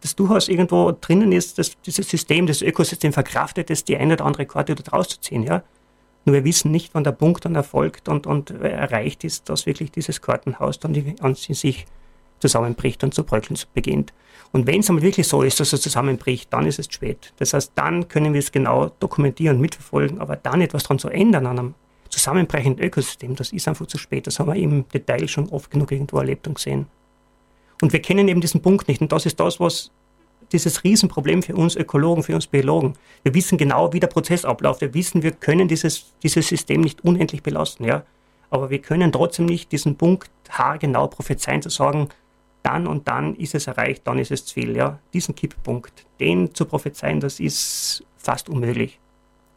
das 0.00 0.14
durchaus 0.14 0.48
irgendwo 0.48 0.92
drinnen 0.92 1.32
ist, 1.32 1.58
dass 1.58 1.80
dieses 1.80 2.08
System, 2.08 2.46
das 2.46 2.62
Ökosystem 2.62 3.12
verkraftet 3.12 3.70
ist, 3.70 3.88
die 3.88 3.96
eine 3.96 4.14
oder 4.14 4.26
andere 4.26 4.46
Karte 4.46 4.74
dort 4.74 4.92
rauszuziehen, 4.92 5.42
ja. 5.42 5.62
Nur 6.24 6.34
wir 6.34 6.44
wissen 6.44 6.70
nicht, 6.70 6.94
wann 6.94 7.04
der 7.04 7.12
Punkt 7.12 7.44
dann 7.44 7.54
erfolgt 7.54 8.08
und, 8.08 8.26
und 8.26 8.50
erreicht 8.50 9.24
ist, 9.24 9.48
dass 9.48 9.66
wirklich 9.66 9.90
dieses 9.90 10.20
Kartenhaus 10.20 10.78
dann 10.78 10.94
an 11.20 11.34
sich 11.34 11.86
zusammenbricht 12.38 13.02
und 13.02 13.14
zu 13.14 13.24
bröckeln 13.24 13.58
beginnt. 13.72 14.12
Und 14.52 14.66
wenn 14.66 14.80
es 14.80 14.88
einmal 14.88 15.02
wirklich 15.02 15.26
so 15.26 15.42
ist, 15.42 15.58
dass 15.60 15.72
es 15.72 15.80
zusammenbricht, 15.80 16.52
dann 16.52 16.66
ist 16.66 16.78
es 16.78 16.86
spät. 16.90 17.32
Das 17.38 17.54
heißt, 17.54 17.72
dann 17.74 18.08
können 18.08 18.34
wir 18.34 18.40
es 18.40 18.52
genau 18.52 18.90
dokumentieren, 19.00 19.60
mitverfolgen, 19.60 20.20
aber 20.20 20.36
dann 20.36 20.60
etwas 20.60 20.84
daran 20.84 20.98
zu 20.98 21.08
ändern 21.08 21.46
an 21.46 21.58
einem 21.58 21.74
zusammenbrechenden 22.08 22.84
Ökosystem, 22.84 23.36
das 23.36 23.52
ist 23.52 23.68
einfach 23.68 23.86
zu 23.86 23.98
spät. 23.98 24.26
Das 24.26 24.38
haben 24.38 24.48
wir 24.48 24.56
im 24.56 24.88
Detail 24.88 25.28
schon 25.28 25.48
oft 25.48 25.70
genug 25.70 25.92
irgendwo 25.92 26.18
erlebt 26.18 26.46
und 26.46 26.54
gesehen. 26.54 26.86
Und 27.80 27.92
wir 27.92 28.02
kennen 28.02 28.28
eben 28.28 28.40
diesen 28.40 28.60
Punkt 28.62 28.88
nicht. 28.88 29.00
Und 29.00 29.12
das 29.12 29.26
ist 29.26 29.38
das, 29.38 29.60
was 29.60 29.90
dieses 30.52 30.82
Riesenproblem 30.84 31.42
für 31.42 31.54
uns 31.54 31.76
Ökologen, 31.76 32.22
für 32.22 32.34
uns 32.34 32.46
Biologen. 32.46 32.94
Wir 33.22 33.34
wissen 33.34 33.58
genau, 33.58 33.92
wie 33.92 34.00
der 34.00 34.06
Prozess 34.08 34.44
abläuft. 34.44 34.80
Wir 34.80 34.94
wissen, 34.94 35.22
wir 35.22 35.32
können 35.32 35.68
dieses, 35.68 36.12
dieses 36.22 36.48
System 36.48 36.80
nicht 36.80 37.04
unendlich 37.04 37.42
belasten, 37.42 37.84
ja. 37.84 38.02
Aber 38.50 38.70
wir 38.70 38.80
können 38.80 39.12
trotzdem 39.12 39.46
nicht 39.46 39.70
diesen 39.72 39.96
Punkt 39.96 40.30
haargenau 40.48 41.06
prophezeien, 41.08 41.60
zu 41.60 41.68
sagen, 41.68 42.08
dann 42.62 42.86
und 42.86 43.06
dann 43.06 43.34
ist 43.36 43.54
es 43.54 43.66
erreicht, 43.66 44.02
dann 44.06 44.18
ist 44.18 44.30
es 44.30 44.46
zu 44.46 44.54
viel, 44.54 44.74
ja. 44.74 44.98
Diesen 45.12 45.34
Kipppunkt, 45.34 46.06
den 46.18 46.54
zu 46.54 46.64
prophezeien, 46.64 47.20
das 47.20 47.40
ist 47.40 48.04
fast 48.16 48.48
unmöglich. 48.48 48.98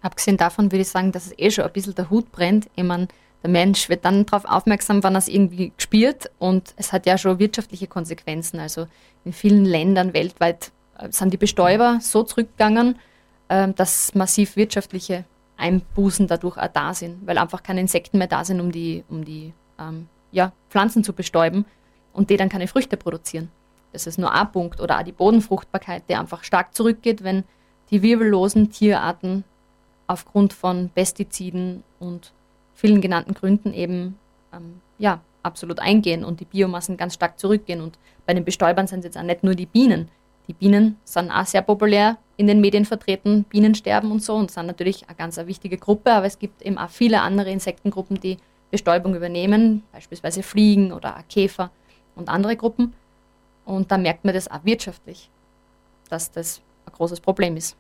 Abgesehen 0.02 0.38
davon 0.38 0.72
würde 0.72 0.82
ich 0.82 0.90
sagen, 0.90 1.12
dass 1.12 1.28
es 1.28 1.34
eh 1.38 1.52
schon 1.52 1.66
ein 1.66 1.72
bisschen 1.72 1.96
der 1.96 2.10
Hut 2.10 2.32
brennt. 2.32 2.70
Ich 2.76 2.84
meine, 2.84 3.08
der 3.44 3.50
Mensch 3.50 3.90
wird 3.90 4.06
dann 4.06 4.26
darauf 4.26 4.46
aufmerksam, 4.46 5.04
wann 5.04 5.16
er 5.16 5.20
es 5.20 5.28
irgendwie 5.28 5.74
spürt 5.78 6.30
und 6.38 6.74
es 6.78 6.94
hat 6.94 7.06
ja 7.06 7.18
schon 7.18 7.40
wirtschaftliche 7.40 7.88
Konsequenzen. 7.88 8.60
Also 8.60 8.88
in 9.26 9.34
vielen 9.34 9.66
Ländern 9.66 10.14
weltweit 10.14 10.72
äh, 10.98 11.12
sind 11.12 11.34
die 11.34 11.38
Bestäuber 11.38 12.00
so 12.02 12.24
zurückgegangen, 12.24 13.00
ähm, 13.50 13.76
dass 13.76 14.14
massiv 14.14 14.56
wirtschaftliche 14.56 15.26
Einbußen 15.58 16.28
dadurch 16.28 16.58
auch 16.58 16.68
da 16.68 16.94
sind, 16.94 17.26
weil 17.26 17.38
einfach 17.38 17.64
keine 17.64 17.82
Insekten 17.82 18.18
mehr 18.18 18.28
da 18.28 18.44
sind, 18.44 18.60
um 18.60 18.72
die, 18.72 19.04
um 19.10 19.26
die 19.26 19.54
ähm, 19.80 20.08
ja, 20.32 20.52
Pflanzen 20.70 21.04
zu 21.04 21.14
bestäuben 21.14 21.66
und 22.14 22.30
die 22.30 22.38
dann 22.38 22.50
keine 22.50 22.68
Früchte 22.68 22.98
produzieren. 22.98 23.50
Das 23.92 24.08
ist 24.08 24.18
nur 24.18 24.32
ein 24.32 24.52
Punkt. 24.52 24.80
Oder 24.80 25.00
auch 25.00 25.04
die 25.04 25.12
Bodenfruchtbarkeit, 25.12 26.04
die 26.10 26.16
einfach 26.16 26.44
stark 26.44 26.74
zurückgeht, 26.74 27.24
wenn 27.24 27.44
die 27.90 28.02
wirbellosen 28.02 28.72
Tierarten 28.72 29.44
aufgrund 30.12 30.54
von 30.54 30.89
Pestiziden 30.89 31.84
und 32.00 32.34
vielen 32.76 33.02
genannten 33.02 33.34
Gründen 33.34 33.74
eben 33.74 34.17
ähm, 34.54 34.82
ja, 34.97 35.21
absolut 35.43 35.80
eingehen 35.80 36.24
und 36.24 36.39
die 36.39 36.45
Biomassen 36.45 36.97
ganz 36.97 37.13
stark 37.13 37.39
zurückgehen. 37.39 37.82
Und 37.82 37.97
bei 38.26 38.34
den 38.34 38.45
Bestäubern 38.45 38.88
sind 38.88 39.00
es 39.00 39.06
jetzt 39.06 39.17
auch 39.17 39.24
nicht 39.24 39.43
nur 39.43 39.56
die 39.56 39.65
Bienen. 39.65 40.10
Die 40.47 40.54
Bienen 40.54 40.97
sind 41.04 41.32
auch 41.32 41.45
sehr 41.45 41.62
populär 41.62 42.17
in 42.38 42.47
den 42.47 42.60
Medien 42.60 42.86
vertreten, 42.86 43.45
Bienensterben 43.45 44.12
und 44.12 44.24
so 44.24 44.36
und 44.36 44.52
sind 44.52 44.65
natürlich 44.65 45.08
eine 45.08 45.15
ganz 45.15 45.38
eine 45.38 45.47
wichtige 45.47 45.78
Gruppe, 45.78 46.12
aber 46.12 46.26
es 46.26 46.39
gibt 46.39 46.62
eben 46.63 46.78
auch 46.78 46.89
viele 46.89 47.21
andere 47.21 47.52
Insektengruppen, 47.52 48.19
die 48.19 48.38
Bestäubung 48.71 49.15
übernehmen, 49.15 49.84
beispielsweise 49.91 50.43
Fliegen 50.43 50.91
oder 50.91 51.24
Käfer 51.30 51.69
und 52.15 52.30
andere 52.30 52.56
Gruppen. 52.56 52.93
Und 53.65 53.91
da 53.91 53.97
merkt 53.97 54.26
man 54.26 54.34
das 54.34 54.50
auch 54.50 54.65
wirtschaftlich, 54.65 55.30
dass 56.10 56.32
das 56.32 56.62
ein 56.86 56.93
großes 56.93 57.19
Problem 57.19 57.56
ist. 57.58 57.76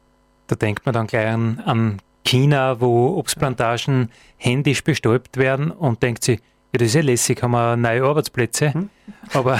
Da 0.47 0.55
denkt 0.55 0.85
man 0.85 0.93
dann 0.93 1.07
gleich 1.07 1.27
an, 1.27 1.59
an 1.65 2.01
China, 2.23 2.79
wo 2.79 3.17
Obstplantagen 3.17 4.09
händisch 4.37 4.83
bestäubt 4.83 5.37
werden 5.37 5.71
und 5.71 6.03
denkt 6.03 6.23
sich, 6.23 6.39
ja, 6.73 6.77
das 6.77 6.89
ist 6.89 6.95
ja 6.95 7.01
lässig, 7.01 7.43
haben 7.43 7.51
wir 7.51 7.75
neue 7.75 8.03
Arbeitsplätze. 8.03 8.73
Hm? 8.73 8.89
Aber 9.33 9.59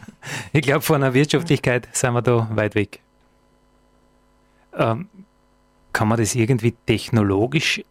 ich 0.52 0.62
glaube, 0.62 0.80
von 0.80 1.00
der 1.00 1.12
Wirtschaftlichkeit 1.12 1.88
sind 1.92 2.14
wir 2.14 2.22
da 2.22 2.48
weit 2.54 2.74
weg. 2.74 3.00
Ähm, 4.74 5.08
kann 5.92 6.08
man 6.08 6.18
das 6.18 6.34
irgendwie 6.34 6.74
technologisch 6.86 7.82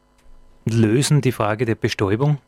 lösen, 0.65 1.21
die 1.21 1.31
Frage 1.31 1.65
der 1.65 1.75
Bestäubung? 1.75 2.39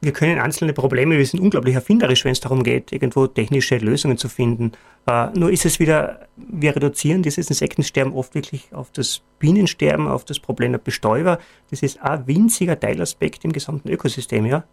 Wir 0.00 0.12
können 0.12 0.38
einzelne 0.38 0.72
Probleme, 0.72 1.18
wir 1.18 1.26
sind 1.26 1.40
unglaublich 1.40 1.74
erfinderisch, 1.74 2.24
wenn 2.24 2.32
es 2.32 2.40
darum 2.40 2.62
geht, 2.62 2.92
irgendwo 2.92 3.26
technische 3.26 3.78
Lösungen 3.78 4.16
zu 4.16 4.28
finden. 4.28 4.72
Äh, 5.06 5.30
nur 5.36 5.50
ist 5.50 5.64
es 5.64 5.80
wieder, 5.80 6.28
wir 6.36 6.76
reduzieren 6.76 7.22
dieses 7.22 7.48
Insektensterben 7.48 8.12
oft 8.12 8.34
wirklich 8.34 8.68
auf 8.72 8.90
das 8.92 9.22
Bienensterben, 9.40 10.06
auf 10.06 10.24
das 10.24 10.38
Problem 10.38 10.72
der 10.72 10.78
Bestäuber. 10.78 11.38
Das 11.70 11.82
ist 11.82 12.00
ein 12.00 12.26
winziger 12.26 12.78
Teilaspekt 12.78 13.44
im 13.44 13.52
gesamten 13.52 13.88
Ökosystem, 13.88 14.46
ja. 14.46 14.64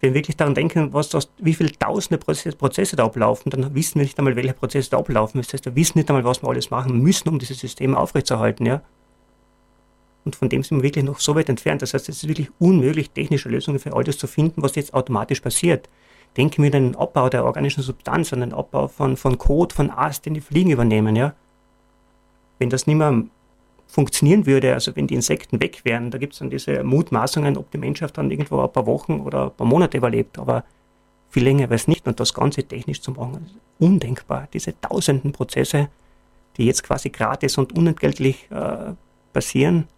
Wenn 0.00 0.10
wir 0.10 0.20
wirklich 0.20 0.36
daran 0.36 0.54
denken, 0.54 0.92
was 0.92 1.08
das, 1.08 1.28
wie 1.38 1.54
viele 1.54 1.72
tausende 1.72 2.18
Prozesse 2.18 2.96
da 2.96 3.04
ablaufen, 3.04 3.50
dann 3.50 3.74
wissen 3.74 3.96
wir 3.96 4.04
nicht 4.04 4.16
einmal, 4.18 4.36
welche 4.36 4.54
Prozesse 4.54 4.90
da 4.90 4.98
ablaufen. 4.98 5.38
Das 5.40 5.52
heißt, 5.52 5.64
wir 5.64 5.74
wissen 5.74 5.98
nicht 5.98 6.08
einmal, 6.08 6.24
was 6.24 6.42
wir 6.42 6.48
alles 6.48 6.70
machen 6.70 7.00
müssen, 7.02 7.28
um 7.28 7.38
dieses 7.38 7.58
System 7.58 7.96
aufrechtzuerhalten, 7.96 8.64
ja. 8.64 8.80
Und 10.28 10.36
von 10.36 10.50
dem 10.50 10.62
sind 10.62 10.76
wir 10.76 10.82
wirklich 10.82 11.06
noch 11.06 11.20
so 11.20 11.34
weit 11.36 11.48
entfernt. 11.48 11.80
Das 11.80 11.94
heißt, 11.94 12.06
es 12.10 12.18
ist 12.18 12.28
wirklich 12.28 12.50
unmöglich, 12.58 13.08
technische 13.08 13.48
Lösungen 13.48 13.78
für 13.78 13.94
all 13.94 14.04
das 14.04 14.18
zu 14.18 14.26
finden, 14.26 14.62
was 14.62 14.74
jetzt 14.74 14.92
automatisch 14.92 15.40
passiert. 15.40 15.88
Denken 16.36 16.62
wir 16.62 16.66
an 16.74 16.82
den 16.82 16.96
Abbau 16.96 17.30
der 17.30 17.46
organischen 17.46 17.82
Substanz, 17.82 18.30
an 18.34 18.40
den 18.40 18.52
Abbau 18.52 18.88
von, 18.88 19.16
von 19.16 19.38
Kot, 19.38 19.72
von 19.72 19.90
Ast, 19.90 20.26
den 20.26 20.34
die 20.34 20.42
Fliegen 20.42 20.68
übernehmen, 20.68 21.16
ja. 21.16 21.32
Wenn 22.58 22.68
das 22.68 22.86
nicht 22.86 22.96
mehr 22.96 23.22
funktionieren 23.86 24.44
würde, 24.44 24.74
also 24.74 24.94
wenn 24.96 25.06
die 25.06 25.14
Insekten 25.14 25.62
weg 25.62 25.80
wären, 25.84 26.10
da 26.10 26.18
gibt 26.18 26.34
es 26.34 26.40
dann 26.40 26.50
diese 26.50 26.84
Mutmaßungen, 26.84 27.56
ob 27.56 27.70
die 27.70 27.78
Menschheit 27.78 28.18
dann 28.18 28.30
irgendwo 28.30 28.60
ein 28.60 28.70
paar 28.70 28.84
Wochen 28.84 29.20
oder 29.20 29.44
ein 29.44 29.56
paar 29.56 29.66
Monate 29.66 29.96
überlebt, 29.96 30.38
aber 30.38 30.62
viel 31.30 31.44
länger 31.44 31.70
es 31.70 31.88
nicht 31.88 32.06
und 32.06 32.20
das 32.20 32.34
Ganze 32.34 32.64
technisch 32.64 33.00
zu 33.00 33.12
machen, 33.12 33.46
ist 33.46 33.54
undenkbar. 33.78 34.46
Diese 34.52 34.78
tausenden 34.78 35.32
Prozesse, 35.32 35.88
die 36.58 36.66
jetzt 36.66 36.82
quasi 36.82 37.08
gratis 37.08 37.56
und 37.56 37.72
unentgeltlich 37.72 38.46
äh, 38.50 38.92
passieren, 39.32 39.88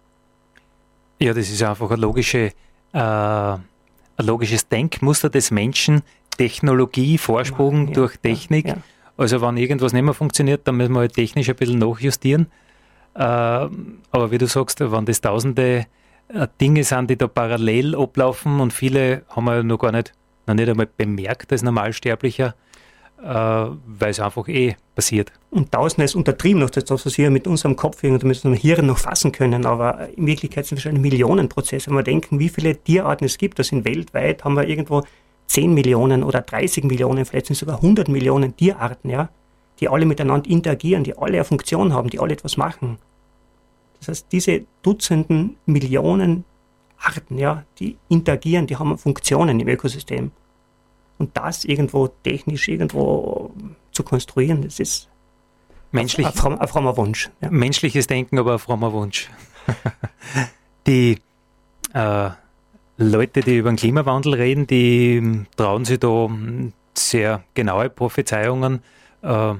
ja, 1.21 1.33
das 1.33 1.49
ist 1.49 1.61
einfach 1.63 1.91
ein, 1.91 1.99
logische, 1.99 2.51
äh, 2.93 2.99
ein 2.99 3.59
logisches 4.17 4.67
Denkmuster 4.67 5.29
des 5.29 5.51
Menschen. 5.51 6.01
Technologie, 6.37 7.17
Vorsprung 7.17 7.89
ja, 7.89 7.93
durch 7.93 8.17
Technik. 8.17 8.67
Ja, 8.67 8.73
ja. 8.73 8.81
Also 9.17 9.41
wenn 9.41 9.57
irgendwas 9.57 9.93
nicht 9.93 10.03
mehr 10.03 10.13
funktioniert, 10.13 10.67
dann 10.67 10.77
müssen 10.77 10.93
wir 10.93 11.01
halt 11.01 11.13
technisch 11.13 11.49
ein 11.49 11.55
bisschen 11.55 11.79
nachjustieren. 11.79 12.47
Äh, 13.13 13.19
aber 13.19 14.31
wie 14.31 14.37
du 14.37 14.47
sagst, 14.47 14.79
wenn 14.79 15.05
das 15.05 15.21
tausende 15.21 15.85
äh, 16.29 16.47
Dinge 16.59 16.83
sind, 16.83 17.09
die 17.09 17.17
da 17.17 17.27
parallel 17.27 17.95
ablaufen 17.95 18.59
und 18.59 18.73
viele 18.73 19.23
haben 19.29 19.45
wir 19.45 19.63
noch 19.63 19.77
gar 19.77 19.91
nicht, 19.91 20.13
noch 20.47 20.55
nicht 20.55 20.69
einmal 20.69 20.87
bemerkt 20.97 21.51
als 21.51 21.61
Normalsterblicher, 21.61 22.55
weil 23.23 24.09
es 24.09 24.19
einfach 24.19 24.47
eh 24.47 24.75
passiert. 24.95 25.31
Und 25.51 25.71
Tausende 25.71 26.05
ist 26.05 26.15
untertrieben, 26.15 26.67
das, 26.67 27.05
was 27.05 27.17
wir 27.17 27.29
mit 27.29 27.45
unserem 27.47 27.75
Kopf 27.75 28.03
und 28.03 28.13
mit 28.13 28.23
unserem 28.23 28.53
Hirn 28.53 28.87
noch 28.87 28.97
fassen 28.97 29.31
können, 29.31 29.65
aber 29.65 30.09
in 30.15 30.25
Wirklichkeit 30.25 30.65
sind 30.65 30.77
es 30.77 30.85
wahrscheinlich 30.85 31.11
Millionenprozesse. 31.11 31.87
Wenn 31.87 31.97
wir 31.97 32.03
denken, 32.03 32.39
wie 32.39 32.49
viele 32.49 32.75
Tierarten 32.75 33.25
es 33.25 33.37
gibt, 33.37 33.59
das 33.59 33.67
sind 33.67 33.85
weltweit, 33.85 34.43
haben 34.43 34.55
wir 34.55 34.67
irgendwo 34.67 35.03
10 35.47 35.73
Millionen 35.73 36.23
oder 36.23 36.41
30 36.41 36.85
Millionen, 36.85 37.25
vielleicht 37.25 37.47
sind 37.47 37.53
es 37.53 37.59
sogar 37.59 37.75
100 37.75 38.07
Millionen 38.07 38.55
Tierarten, 38.55 39.09
ja, 39.09 39.29
die 39.79 39.87
alle 39.89 40.05
miteinander 40.05 40.49
interagieren, 40.49 41.03
die 41.03 41.17
alle 41.17 41.33
eine 41.33 41.43
Funktion 41.43 41.93
haben, 41.93 42.09
die 42.09 42.19
alle 42.19 42.33
etwas 42.33 42.57
machen. 42.57 42.97
Das 43.99 44.07
heißt, 44.07 44.27
diese 44.31 44.63
Dutzenden 44.81 45.57
Millionen 45.67 46.45
Arten, 46.97 47.37
ja, 47.37 47.65
die 47.79 47.97
interagieren, 48.09 48.67
die 48.67 48.77
haben 48.77 48.97
Funktionen 48.97 49.59
im 49.59 49.67
Ökosystem. 49.67 50.31
Und 51.17 51.37
das 51.37 51.65
irgendwo 51.65 52.07
technisch 52.07 52.67
irgendwo 52.67 53.51
zu 53.91 54.03
konstruieren, 54.03 54.63
das 54.63 54.79
ist 54.79 55.07
Menschlich, 55.91 56.25
ein, 56.25 56.53
ein, 56.53 56.59
ein 56.59 56.67
frommer 56.67 56.95
Wunsch. 56.97 57.29
Ja. 57.41 57.51
Menschliches 57.51 58.07
Denken, 58.07 58.39
aber 58.39 58.53
ein 58.53 58.59
frommer 58.59 58.93
Wunsch. 58.93 59.29
die 60.87 61.17
äh, 61.93 62.29
Leute, 62.97 63.41
die 63.41 63.57
über 63.57 63.71
den 63.71 63.75
Klimawandel 63.75 64.35
reden, 64.35 64.67
die 64.67 65.45
trauen 65.57 65.85
sich 65.85 65.99
da 65.99 66.29
sehr 66.93 67.43
genaue 67.53 67.89
Prophezeiungen 67.89 68.81
äh, 69.21 69.53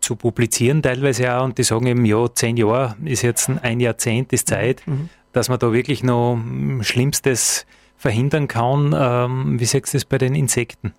zu 0.00 0.16
publizieren, 0.16 0.82
teilweise 0.82 1.34
auch, 1.34 1.44
und 1.44 1.58
die 1.58 1.64
sagen 1.64 1.86
eben, 1.86 2.04
ja, 2.04 2.32
zehn 2.32 2.56
Jahre 2.56 2.96
ist 3.04 3.22
jetzt 3.22 3.50
ein 3.50 3.80
Jahrzehnt, 3.80 4.32
ist 4.32 4.48
Zeit, 4.48 4.82
mhm. 4.86 5.08
dass 5.32 5.48
man 5.48 5.58
da 5.58 5.72
wirklich 5.72 6.02
noch 6.02 6.38
Schlimmstes 6.82 7.66
verhindern 7.98 8.48
kann. 8.48 8.94
Ähm, 8.96 9.60
wie 9.60 9.66
siehst 9.66 9.92
du 9.92 9.96
das 9.98 10.04
bei 10.06 10.16
den 10.16 10.34
Insekten? 10.34 10.94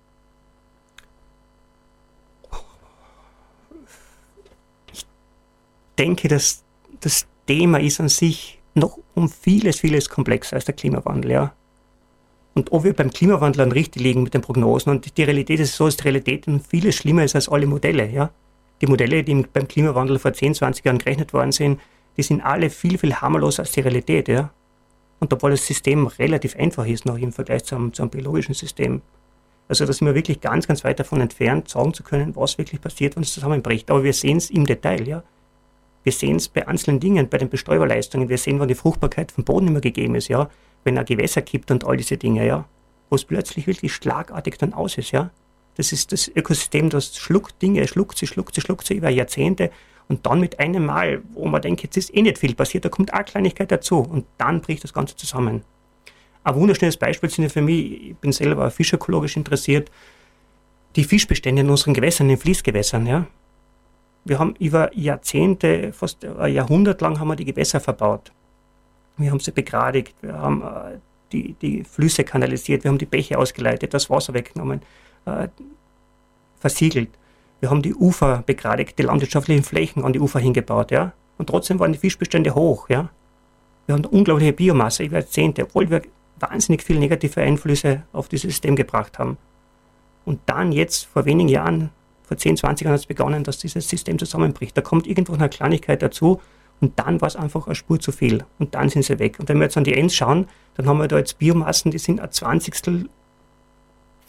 Ich 4.92 5.06
denke, 5.98 6.28
dass 6.28 6.62
das 7.00 7.26
Thema 7.46 7.80
ist 7.80 7.98
an 8.00 8.08
sich 8.08 8.60
noch 8.74 8.98
um 9.14 9.28
vieles, 9.28 9.80
vieles 9.80 10.08
komplexer 10.08 10.56
als 10.56 10.66
der 10.66 10.74
Klimawandel, 10.74 11.32
ja. 11.32 11.52
Und 12.54 12.72
ob 12.72 12.84
wir 12.84 12.92
beim 12.92 13.10
Klimawandel 13.10 13.62
an 13.62 13.72
richtig 13.72 14.02
liegen 14.02 14.22
mit 14.22 14.34
den 14.34 14.42
Prognosen 14.42 14.90
und 14.90 15.16
die 15.16 15.22
Realität 15.22 15.60
ist 15.60 15.76
so, 15.76 15.86
dass 15.86 15.96
die 15.96 16.04
Realität 16.04 16.46
vieles 16.68 16.96
schlimmer 16.96 17.24
ist 17.24 17.34
als 17.34 17.48
alle 17.48 17.66
Modelle, 17.66 18.08
ja. 18.10 18.30
Die 18.80 18.86
Modelle, 18.86 19.24
die 19.24 19.34
beim 19.34 19.68
Klimawandel 19.68 20.18
vor 20.18 20.32
10, 20.32 20.54
20 20.54 20.84
Jahren 20.84 20.98
gerechnet 20.98 21.32
worden 21.32 21.52
sind, 21.52 21.80
die 22.16 22.22
sind 22.22 22.40
alle 22.42 22.70
viel, 22.70 22.98
viel 22.98 23.14
harmloser 23.14 23.62
als 23.62 23.72
die 23.72 23.80
Realität, 23.80 24.28
ja. 24.28 24.50
Und 25.20 25.32
obwohl 25.32 25.50
das 25.50 25.66
System 25.66 26.06
relativ 26.06 26.56
einfach 26.56 26.86
ist, 26.86 27.04
noch 27.04 27.18
im 27.18 27.32
Vergleich 27.32 27.64
zum, 27.64 27.92
zum 27.92 28.08
biologischen 28.08 28.54
System. 28.54 29.02
Also 29.68 29.86
da 29.86 29.92
sind 29.92 30.06
wir 30.06 30.14
wirklich 30.14 30.40
ganz, 30.40 30.66
ganz 30.66 30.82
weit 30.82 30.98
davon 30.98 31.20
entfernt, 31.20 31.68
sagen 31.68 31.94
zu 31.94 32.02
können, 32.02 32.34
was 32.34 32.58
wirklich 32.58 32.80
passiert, 32.80 33.14
wenn 33.14 33.22
es 33.22 33.32
zusammenbricht. 33.32 33.90
Aber 33.90 34.02
wir 34.02 34.14
sehen 34.14 34.38
es 34.38 34.50
im 34.50 34.66
Detail, 34.66 35.06
ja. 35.06 35.22
Wir 36.02 36.12
sehen 36.12 36.36
es 36.36 36.48
bei 36.48 36.66
einzelnen 36.66 36.98
Dingen, 36.98 37.28
bei 37.28 37.36
den 37.36 37.50
Bestäuberleistungen. 37.50 38.30
Wir 38.30 38.38
sehen, 38.38 38.58
wann 38.58 38.68
die 38.68 38.74
Fruchtbarkeit 38.74 39.30
vom 39.30 39.44
Boden 39.44 39.68
immer 39.68 39.80
gegeben 39.80 40.14
ist, 40.14 40.28
ja. 40.28 40.48
Wenn 40.82 40.96
er 40.96 41.04
Gewässer 41.04 41.42
kippt 41.42 41.70
und 41.70 41.84
all 41.84 41.98
diese 41.98 42.16
Dinge, 42.16 42.46
ja. 42.46 42.64
Wo 43.10 43.16
es 43.16 43.24
plötzlich 43.24 43.66
wirklich 43.66 43.92
schlagartig 43.92 44.56
dann 44.56 44.72
aus 44.72 44.96
ist, 44.96 45.12
ja. 45.12 45.30
Das 45.76 45.92
ist 45.92 46.12
das 46.12 46.28
Ökosystem, 46.28 46.88
das 46.88 47.16
schluckt 47.16 47.60
Dinge, 47.62 47.86
schluckt 47.86 48.18
sie, 48.18 48.26
schluckt 48.26 48.54
sie, 48.54 48.62
schluckt 48.62 48.86
sie 48.86 48.94
über 48.94 49.10
Jahrzehnte 49.10 49.70
und 50.10 50.26
dann 50.26 50.40
mit 50.40 50.58
einem 50.58 50.86
Mal, 50.86 51.22
wo 51.34 51.46
man 51.46 51.62
denkt, 51.62 51.84
jetzt 51.84 51.96
ist 51.96 52.12
eh 52.12 52.20
nicht 52.20 52.36
viel 52.36 52.56
passiert, 52.56 52.84
da 52.84 52.88
kommt 52.88 53.14
eine 53.14 53.22
Kleinigkeit 53.22 53.70
dazu 53.70 54.00
und 54.00 54.26
dann 54.38 54.60
bricht 54.60 54.82
das 54.82 54.92
Ganze 54.92 55.14
zusammen. 55.14 55.62
Ein 56.42 56.54
wunderschönes 56.56 56.96
Beispiel 56.96 57.30
sind 57.30 57.44
ja 57.44 57.48
für 57.48 57.62
mich, 57.62 58.08
ich 58.08 58.16
bin 58.16 58.32
selber 58.32 58.72
fischökologisch 58.72 59.36
interessiert, 59.36 59.88
die 60.96 61.04
Fischbestände 61.04 61.62
in 61.62 61.70
unseren 61.70 61.94
Gewässern, 61.94 62.28
in 62.28 62.34
den 62.34 62.40
Fließgewässern. 62.40 63.06
Ja. 63.06 63.26
Wir 64.24 64.40
haben 64.40 64.56
über 64.58 64.90
Jahrzehnte, 64.98 65.92
fast 65.92 66.24
ein 66.24 66.52
Jahrhundert 66.52 67.00
lang 67.00 67.20
haben 67.20 67.28
wir 67.28 67.36
die 67.36 67.44
Gewässer 67.44 67.78
verbaut. 67.78 68.32
Wir 69.16 69.30
haben 69.30 69.38
sie 69.38 69.52
begradigt, 69.52 70.16
wir 70.22 70.34
haben 70.34 70.62
äh, 70.62 70.98
die, 71.30 71.52
die 71.52 71.84
Flüsse 71.84 72.24
kanalisiert, 72.24 72.82
wir 72.82 72.90
haben 72.90 72.98
die 72.98 73.06
Bäche 73.06 73.38
ausgeleitet, 73.38 73.94
das 73.94 74.10
Wasser 74.10 74.34
weggenommen, 74.34 74.82
äh, 75.26 75.46
versiegelt. 76.58 77.10
Wir 77.60 77.70
haben 77.70 77.82
die 77.82 77.94
Ufer 77.94 78.42
begradigt, 78.44 78.98
die 78.98 79.02
landwirtschaftlichen 79.02 79.62
Flächen 79.62 80.04
an 80.04 80.12
die 80.12 80.20
Ufer 80.20 80.40
hingebaut, 80.40 80.90
ja. 80.90 81.12
Und 81.38 81.48
trotzdem 81.48 81.78
waren 81.78 81.92
die 81.92 81.98
Fischbestände 81.98 82.54
hoch, 82.54 82.88
ja. 82.88 83.10
Wir 83.86 83.94
haben 83.94 84.04
unglaubliche 84.04 84.52
Biomasse 84.52 85.04
über 85.04 85.18
Jahrzehnte, 85.18 85.64
obwohl 85.64 85.90
wir 85.90 86.02
wahnsinnig 86.38 86.82
viele 86.82 87.00
negative 87.00 87.40
Einflüsse 87.40 88.02
auf 88.12 88.28
dieses 88.28 88.50
System 88.50 88.76
gebracht 88.76 89.18
haben. 89.18 89.36
Und 90.24 90.40
dann 90.46 90.72
jetzt, 90.72 91.06
vor 91.06 91.24
wenigen 91.24 91.48
Jahren, 91.48 91.90
vor 92.22 92.36
10, 92.36 92.56
20 92.56 92.84
Jahren 92.84 92.94
hat 92.94 93.00
es 93.00 93.06
begonnen, 93.06 93.44
dass 93.44 93.58
dieses 93.58 93.88
System 93.88 94.18
zusammenbricht. 94.18 94.76
Da 94.76 94.80
kommt 94.80 95.06
irgendwo 95.06 95.34
eine 95.34 95.48
Kleinigkeit 95.48 96.02
dazu 96.02 96.40
und 96.80 96.98
dann 96.98 97.20
war 97.20 97.28
es 97.28 97.36
einfach 97.36 97.66
eine 97.66 97.74
Spur 97.74 98.00
zu 98.00 98.12
viel. 98.12 98.44
Und 98.58 98.74
dann 98.74 98.88
sind 98.88 99.04
sie 99.04 99.18
weg. 99.18 99.38
Und 99.38 99.48
wenn 99.48 99.58
wir 99.58 99.64
jetzt 99.64 99.76
an 99.76 99.84
die 99.84 99.94
Ends 99.94 100.14
schauen, 100.14 100.46
dann 100.74 100.86
haben 100.86 100.98
wir 100.98 101.08
da 101.08 101.18
jetzt 101.18 101.38
Biomassen, 101.38 101.90
die 101.90 101.98
sind 101.98 102.20
ein 102.20 102.30
Zwanzigstel 102.30 103.08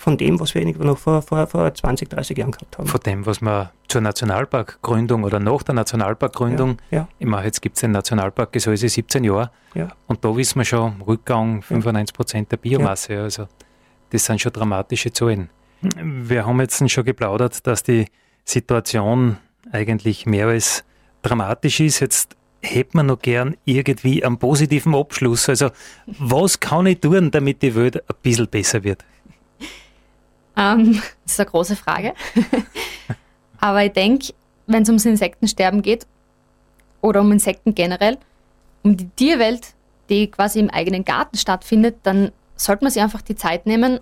von 0.01 0.17
dem, 0.17 0.39
was 0.39 0.55
wir 0.55 0.65
noch 0.65 0.97
vor, 0.97 1.21
vor, 1.21 1.45
vor 1.45 1.73
20, 1.73 2.09
30 2.09 2.37
Jahren 2.37 2.51
gehabt 2.51 2.77
haben. 2.77 2.87
Von 2.87 2.99
dem, 3.01 3.25
was 3.25 3.39
wir 3.41 3.71
zur 3.87 4.01
Nationalparkgründung 4.01 5.23
oder 5.23 5.39
nach 5.39 5.61
der 5.61 5.75
Nationalparkgründung, 5.75 6.77
ja, 6.89 6.97
ja. 6.97 7.07
ich 7.19 7.27
meine, 7.27 7.45
jetzt 7.45 7.61
gibt 7.61 7.77
es 7.77 7.81
den 7.81 7.91
Nationalpark 7.91 8.51
Gesäuse 8.51 8.89
17 8.89 9.23
Jahre 9.23 9.51
ja. 9.75 9.89
und 10.07 10.25
da 10.25 10.35
wissen 10.35 10.59
wir 10.59 10.65
schon, 10.65 11.01
Rückgang 11.03 11.61
95 11.61 12.15
Prozent 12.15 12.51
der 12.51 12.57
Biomasse. 12.57 13.21
Also 13.21 13.47
das 14.09 14.25
sind 14.25 14.41
schon 14.41 14.51
dramatische 14.51 15.13
Zahlen. 15.13 15.49
Wir 15.81 16.45
haben 16.45 16.59
jetzt 16.59 16.89
schon 16.89 17.05
geplaudert, 17.05 17.65
dass 17.67 17.83
die 17.83 18.05
Situation 18.43 19.37
eigentlich 19.71 20.25
mehr 20.25 20.47
als 20.47 20.83
dramatisch 21.21 21.79
ist. 21.79 21.99
Jetzt 21.99 22.35
hätte 22.61 22.97
man 22.97 23.05
noch 23.07 23.19
gern 23.19 23.55
irgendwie 23.65 24.23
einen 24.23 24.37
positiven 24.37 24.95
Abschluss. 24.95 25.47
Also, 25.47 25.69
was 26.05 26.59
kann 26.59 26.85
ich 26.87 26.99
tun, 26.99 27.31
damit 27.31 27.61
die 27.61 27.75
Welt 27.75 27.97
ein 27.97 28.15
bisschen 28.21 28.47
besser 28.47 28.83
wird? 28.83 29.05
Ähm, 30.57 30.93
das 31.23 31.33
ist 31.33 31.39
eine 31.39 31.49
große 31.49 31.75
Frage. 31.75 32.13
Aber 33.59 33.85
ich 33.85 33.93
denke, 33.93 34.33
wenn 34.67 34.83
es 34.83 34.89
ums 34.89 35.05
Insektensterben 35.05 35.81
geht 35.81 36.07
oder 37.01 37.21
um 37.21 37.31
Insekten 37.31 37.75
generell, 37.75 38.17
um 38.83 38.97
die 38.97 39.09
Tierwelt, 39.09 39.73
die 40.09 40.29
quasi 40.29 40.59
im 40.59 40.69
eigenen 40.69 41.05
Garten 41.05 41.37
stattfindet, 41.37 41.97
dann 42.03 42.31
sollte 42.55 42.83
man 42.83 42.91
sich 42.91 43.01
einfach 43.01 43.21
die 43.21 43.35
Zeit 43.35 43.65
nehmen, 43.65 43.99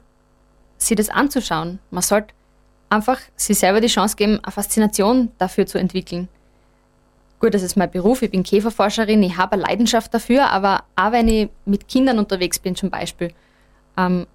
sich 0.78 0.96
das 0.96 1.10
anzuschauen. 1.10 1.80
Man 1.92 2.02
sollte 2.02 2.34
einfach 2.90 3.20
sich 3.36 3.60
selber 3.60 3.82
die 3.82 3.88
Chance 3.88 4.16
geben, 4.16 4.40
eine 4.42 4.52
Faszination 4.52 5.32
dafür 5.38 5.66
zu 5.66 5.78
entwickeln. 5.78 6.28
Gut, 7.40 7.54
das 7.54 7.62
ist 7.62 7.78
mein 7.78 7.90
Beruf, 7.90 8.22
ich 8.22 8.32
bin 8.32 8.44
Käferforscherin, 8.44 9.24
ich 9.24 9.38
habe 9.38 9.54
eine 9.54 9.62
Leidenschaft 9.62 10.14
dafür, 10.14 10.50
aber 10.50 10.84
auch 10.96 11.12
wenn 11.14 11.28
ich 11.30 11.50
mit 11.66 11.88
Kindern 11.88 12.20
unterwegs 12.20 12.60
bin 12.60 12.76
zum 12.76 12.90
Beispiel, 12.90 13.34
ähm, 13.98 14.28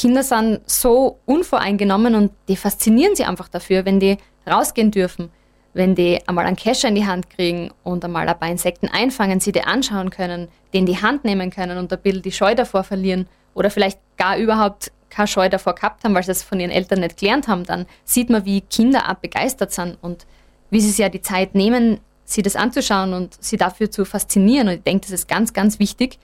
Kinder 0.00 0.22
sind 0.22 0.60
so 0.64 1.18
unvoreingenommen 1.26 2.14
und 2.14 2.32
die 2.48 2.56
faszinieren 2.56 3.14
sie 3.14 3.24
einfach 3.24 3.48
dafür, 3.48 3.84
wenn 3.84 4.00
die 4.00 4.16
rausgehen 4.50 4.90
dürfen, 4.90 5.30
wenn 5.74 5.94
die 5.94 6.26
einmal 6.26 6.46
einen 6.46 6.56
Kescher 6.56 6.88
in 6.88 6.94
die 6.94 7.04
Hand 7.04 7.28
kriegen 7.28 7.70
und 7.84 8.02
einmal 8.02 8.26
ein 8.26 8.38
paar 8.38 8.48
Insekten 8.48 8.88
einfangen, 8.88 9.40
sie 9.40 9.52
die 9.52 9.62
anschauen 9.62 10.08
können, 10.08 10.48
den 10.72 10.86
die 10.86 11.02
Hand 11.02 11.26
nehmen 11.26 11.50
können 11.50 11.76
und 11.76 11.92
ein 11.92 11.98
bisschen 12.00 12.22
die 12.22 12.32
Scheu 12.32 12.54
davor 12.54 12.82
verlieren 12.82 13.28
oder 13.52 13.70
vielleicht 13.70 13.98
gar 14.16 14.38
überhaupt 14.38 14.90
keine 15.10 15.28
Scheu 15.28 15.50
davor 15.50 15.74
gehabt 15.74 16.02
haben, 16.02 16.14
weil 16.14 16.22
sie 16.22 16.30
es 16.30 16.42
von 16.42 16.60
ihren 16.60 16.70
Eltern 16.70 17.00
nicht 17.00 17.18
gelernt 17.18 17.46
haben, 17.46 17.64
dann 17.64 17.84
sieht 18.06 18.30
man, 18.30 18.46
wie 18.46 18.62
Kinder 18.62 19.10
auch 19.10 19.16
begeistert 19.16 19.70
sind 19.70 19.98
und 20.00 20.24
wie 20.70 20.80
sie 20.80 20.88
sich 20.88 20.98
ja 20.98 21.10
die 21.10 21.20
Zeit 21.20 21.54
nehmen, 21.54 22.00
sie 22.24 22.40
das 22.40 22.56
anzuschauen 22.56 23.12
und 23.12 23.36
sie 23.38 23.58
dafür 23.58 23.90
zu 23.90 24.06
faszinieren. 24.06 24.68
Und 24.68 24.74
ich 24.76 24.82
denke, 24.82 25.02
das 25.02 25.10
ist 25.10 25.28
ganz, 25.28 25.52
ganz 25.52 25.78
wichtig, 25.78 26.18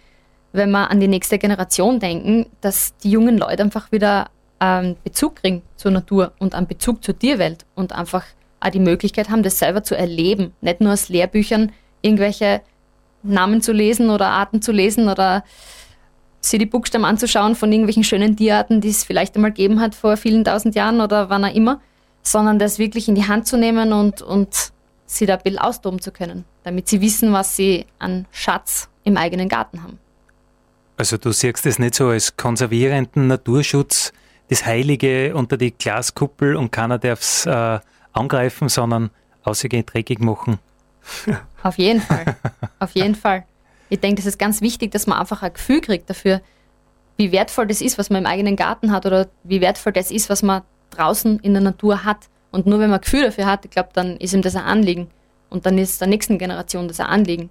wenn 0.57 0.71
wir 0.71 0.91
an 0.91 1.01
die 1.01 1.09
nächste 1.09 1.39
Generation 1.39 2.01
denken, 2.01 2.47
dass 2.61 2.97
die 2.99 3.11
jungen 3.11 3.39
Leute 3.39 3.63
einfach 3.63 3.93
wieder 3.93 4.31
einen 4.59 4.97
Bezug 5.05 5.37
kriegen 5.37 5.63
zur 5.77 5.91
Natur 5.91 6.33
und 6.39 6.55
einen 6.55 6.67
Bezug 6.67 7.05
zur 7.05 7.19
Tierwelt 7.19 7.67
und 7.75 7.93
einfach 7.93 8.25
auch 8.61 8.71
die 8.71 8.81
Möglichkeit 8.81 9.29
haben, 9.29 9.43
das 9.43 9.59
selber 9.59 9.83
zu 9.83 9.97
erleben. 9.97 10.53
Nicht 10.61 10.81
nur 10.81 10.93
aus 10.93 11.09
Lehrbüchern 11.09 11.73
irgendwelche 12.03 12.63
Namen 13.23 13.61
zu 13.61 13.73
lesen 13.73 14.11
oder 14.11 14.29
Arten 14.29 14.63
zu 14.63 14.73
lesen 14.73 15.09
oder 15.09 15.45
sich 16.41 16.59
die 16.59 16.67
Buchstaben 16.67 17.05
anzuschauen 17.05 17.55
von 17.55 17.71
irgendwelchen 17.73 18.05
schönen 18.05 18.37
Tierarten, 18.37 18.81
die 18.81 18.89
es 18.89 19.05
vielleicht 19.05 19.35
einmal 19.35 19.53
gegeben 19.53 19.81
hat 19.81 19.95
vor 19.95 20.17
vielen 20.17 20.45
tausend 20.45 20.75
Jahren 20.75 21.01
oder 21.01 21.29
wann 21.29 21.45
auch 21.45 21.55
immer, 21.55 21.81
sondern 22.23 22.59
das 22.59 22.79
wirklich 22.79 23.09
in 23.09 23.15
die 23.15 23.27
Hand 23.27 23.47
zu 23.47 23.57
nehmen 23.57 23.93
und, 23.93 24.23
und 24.23 24.73
sie 25.07 25.27
da 25.27 25.35
ein 25.35 25.43
bisschen 25.43 25.59
austoben 25.59 26.01
zu 26.01 26.13
können, 26.13 26.45
damit 26.63 26.89
sie 26.89 27.01
wissen, 27.01 27.33
was 27.33 27.57
sie 27.57 27.87
an 27.99 28.27
Schatz 28.31 28.89
im 29.05 29.17
eigenen 29.17 29.49
Garten 29.49 29.83
haben. 29.83 29.99
Also 30.97 31.19
du 31.19 31.33
siehst 31.33 31.67
das 31.67 31.79
nicht 31.79 31.95
so 31.95 32.09
als 32.09 32.37
konservierenden 32.37 33.27
Naturschutz, 33.27 34.13
das 34.49 34.65
Heilige 34.65 35.35
unter 35.35 35.57
die 35.57 35.73
Glaskuppel 35.73 36.57
und 36.57 36.71
keiner 36.71 36.99
darf 36.99 37.21
es 37.21 37.47
äh, 37.47 37.81
angreifen, 38.13 38.69
sondern 38.69 39.11
ausgehend 39.43 39.93
dreckig 39.93 40.21
machen 40.21 40.59
Auf 41.63 41.79
jeden 41.79 42.01
Fall. 42.01 42.37
Auf 42.79 42.93
jeden 42.93 43.15
Fall. 43.15 43.45
Ich 43.89 44.01
denke, 44.01 44.17
das 44.17 44.27
ist 44.27 44.39
ganz 44.39 44.61
wichtig, 44.61 44.91
dass 44.93 45.07
man 45.07 45.19
einfach 45.19 45.43
ein 45.43 45.53
Gefühl 45.53 45.81
kriegt 45.81 46.11
dafür, 46.11 46.41
wie 47.17 47.33
wertvoll 47.33 47.67
das 47.67 47.81
ist, 47.81 47.99
was 47.99 48.11
man 48.11 48.25
im 48.25 48.27
eigenen 48.27 48.57
Garten 48.57 48.93
hat 48.93 49.07
oder 49.07 49.29
wie 49.45 49.61
wertvoll 49.61 49.93
das 49.93 50.11
ist, 50.11 50.29
was 50.29 50.43
man 50.43 50.63
draußen 50.91 51.39
in 51.41 51.53
der 51.55 51.63
Natur 51.63 52.05
hat. 52.05 52.29
Und 52.51 52.67
nur 52.67 52.79
wenn 52.79 52.91
man 52.91 52.99
ein 52.99 53.03
Gefühl 53.03 53.25
dafür 53.25 53.47
hat, 53.47 53.65
ich 53.65 53.71
glaube, 53.71 53.91
dann 53.93 54.17
ist 54.17 54.35
ihm 54.35 54.43
das 54.43 54.57
ein 54.57 54.65
Anliegen. 54.65 55.09
Und 55.49 55.67
dann 55.67 55.79
ist 55.79 56.01
der 56.01 56.09
nächsten 56.09 56.39
Generation 56.39 56.89
das 56.89 57.01
ein 57.01 57.07
Anliegen. 57.07 57.51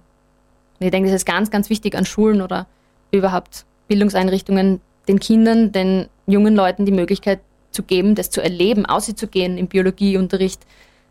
Und 0.78 0.86
ich 0.86 0.90
denke, 0.90 1.08
das 1.08 1.16
ist 1.16 1.26
ganz, 1.26 1.50
ganz 1.50 1.70
wichtig 1.70 1.94
an 1.94 2.04
Schulen 2.06 2.42
oder 2.42 2.66
überhaupt 3.10 3.64
Bildungseinrichtungen, 3.88 4.80
den 5.08 5.20
Kindern, 5.20 5.72
den 5.72 6.08
jungen 6.26 6.54
Leuten 6.54 6.84
die 6.84 6.92
Möglichkeit 6.92 7.40
zu 7.70 7.82
geben, 7.82 8.14
das 8.14 8.30
zu 8.30 8.42
erleben, 8.42 8.86
auszugehen 8.86 9.58
im 9.58 9.68
Biologieunterricht, 9.68 10.60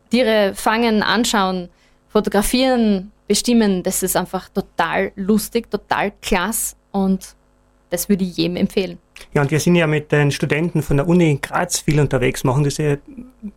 Tiere 0.09 0.53
fangen, 0.55 1.03
anschauen, 1.03 1.69
fotografieren, 2.09 3.11
bestimmen. 3.27 3.83
Das 3.83 4.03
ist 4.03 4.15
einfach 4.15 4.49
total 4.49 5.11
lustig, 5.15 5.69
total 5.71 6.11
klasse 6.21 6.75
und 6.91 7.35
das 7.89 8.09
würde 8.09 8.23
ich 8.23 8.37
jedem 8.37 8.57
empfehlen. 8.57 8.97
Ja, 9.33 9.41
und 9.41 9.51
wir 9.51 9.59
sind 9.59 9.75
ja 9.75 9.87
mit 9.87 10.11
den 10.11 10.31
Studenten 10.31 10.81
von 10.81 10.97
der 10.97 11.07
Uni 11.07 11.39
Graz 11.41 11.79
viel 11.79 11.99
unterwegs, 11.99 12.43
machen 12.43 12.63
diese 12.63 12.99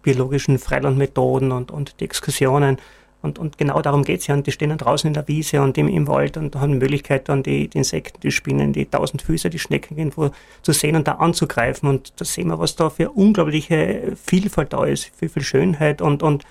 biologischen 0.03 0.59
Freilandmethoden 0.59 1.51
und, 1.51 1.71
und 1.71 1.99
die 2.01 2.05
Exkursionen. 2.05 2.79
Und, 3.21 3.39
und 3.39 3.59
genau 3.59 3.83
darum 3.83 4.05
geht 4.05 4.21
es 4.21 4.27
ja. 4.29 4.35
Und 4.35 4.47
die 4.47 4.53
stehen 4.53 4.69
dann 4.69 4.79
draußen 4.79 5.09
in 5.09 5.15
der 5.15 5.27
Wiese 5.27 5.61
und 5.61 5.77
im, 5.77 5.89
im 5.89 6.07
Wald 6.07 6.37
und 6.37 6.55
haben 6.57 6.73
die 6.73 6.79
Möglichkeit, 6.79 7.29
dann 7.29 7.43
die, 7.43 7.69
die 7.69 7.79
Insekten, 7.79 8.21
die 8.21 8.31
Spinnen, 8.31 8.73
die 8.73 8.87
tausend 8.87 9.23
Füße, 9.23 9.51
die 9.51 9.59
Schnecken 9.59 9.99
irgendwo 9.99 10.31
zu 10.63 10.73
sehen 10.73 10.95
und 10.95 11.09
da 11.09 11.15
anzugreifen. 11.15 11.89
Und 11.89 12.13
da 12.21 12.25
sehen 12.25 12.49
wir, 12.49 12.59
was 12.59 12.77
da 12.77 12.91
für 12.91 13.11
unglaubliche 13.11 14.13
Vielfalt 14.23 14.73
da 14.73 14.85
ist, 14.85 15.11
wie 15.21 15.29
viel 15.29 15.43
Schönheit 15.43 16.01
und, 16.01 16.23
und 16.23 16.45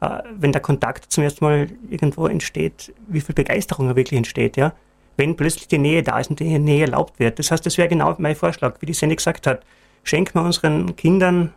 äh, 0.00 0.18
wenn 0.38 0.52
der 0.52 0.60
Kontakt 0.60 1.10
zum 1.10 1.24
ersten 1.24 1.44
Mal 1.44 1.68
irgendwo 1.88 2.26
entsteht, 2.26 2.92
wie 3.08 3.20
viel 3.20 3.34
Begeisterung 3.34 3.88
er 3.88 3.96
wirklich 3.96 4.18
entsteht, 4.18 4.56
ja. 4.56 4.72
Wenn 5.16 5.36
plötzlich 5.36 5.68
die 5.68 5.78
Nähe 5.78 6.02
da 6.02 6.18
ist 6.18 6.30
und 6.30 6.40
die 6.40 6.58
Nähe 6.58 6.82
erlaubt 6.82 7.18
wird. 7.18 7.38
Das 7.38 7.50
heißt, 7.50 7.64
das 7.66 7.76
wäre 7.76 7.88
genau 7.88 8.14
mein 8.18 8.36
Vorschlag, 8.36 8.76
wie 8.80 8.86
die 8.86 8.94
Sende 8.94 9.16
gesagt 9.16 9.46
hat. 9.46 9.62
Schenken 10.02 10.38
wir 10.38 10.44
unseren 10.44 10.96
Kindern 10.96 11.52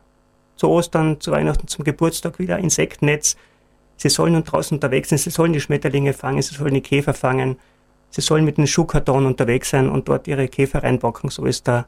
zu 0.57 0.67
Ostern, 0.67 1.21
zu 1.21 1.31
Weihnachten, 1.31 1.67
zum 1.67 1.85
Geburtstag 1.85 2.39
wieder 2.39 2.57
Insektennetz, 2.57 3.37
Sie 3.97 4.09
sollen 4.09 4.33
nun 4.33 4.43
draußen 4.43 4.75
unterwegs 4.75 5.09
sein, 5.09 5.17
sie 5.17 5.29
sollen 5.29 5.53
die 5.53 5.61
Schmetterlinge 5.61 6.13
fangen, 6.13 6.41
sie 6.41 6.55
sollen 6.55 6.73
die 6.73 6.81
Käfer 6.81 7.13
fangen, 7.13 7.57
sie 8.09 8.21
sollen 8.21 8.45
mit 8.45 8.57
dem 8.57 8.67
Schuhkarton 8.67 9.25
unterwegs 9.25 9.69
sein 9.69 9.89
und 9.89 10.07
dort 10.07 10.27
ihre 10.27 10.47
Käfer 10.47 10.83
reinpacken, 10.83 11.29
so 11.29 11.45
ist 11.45 11.67
der 11.67 11.85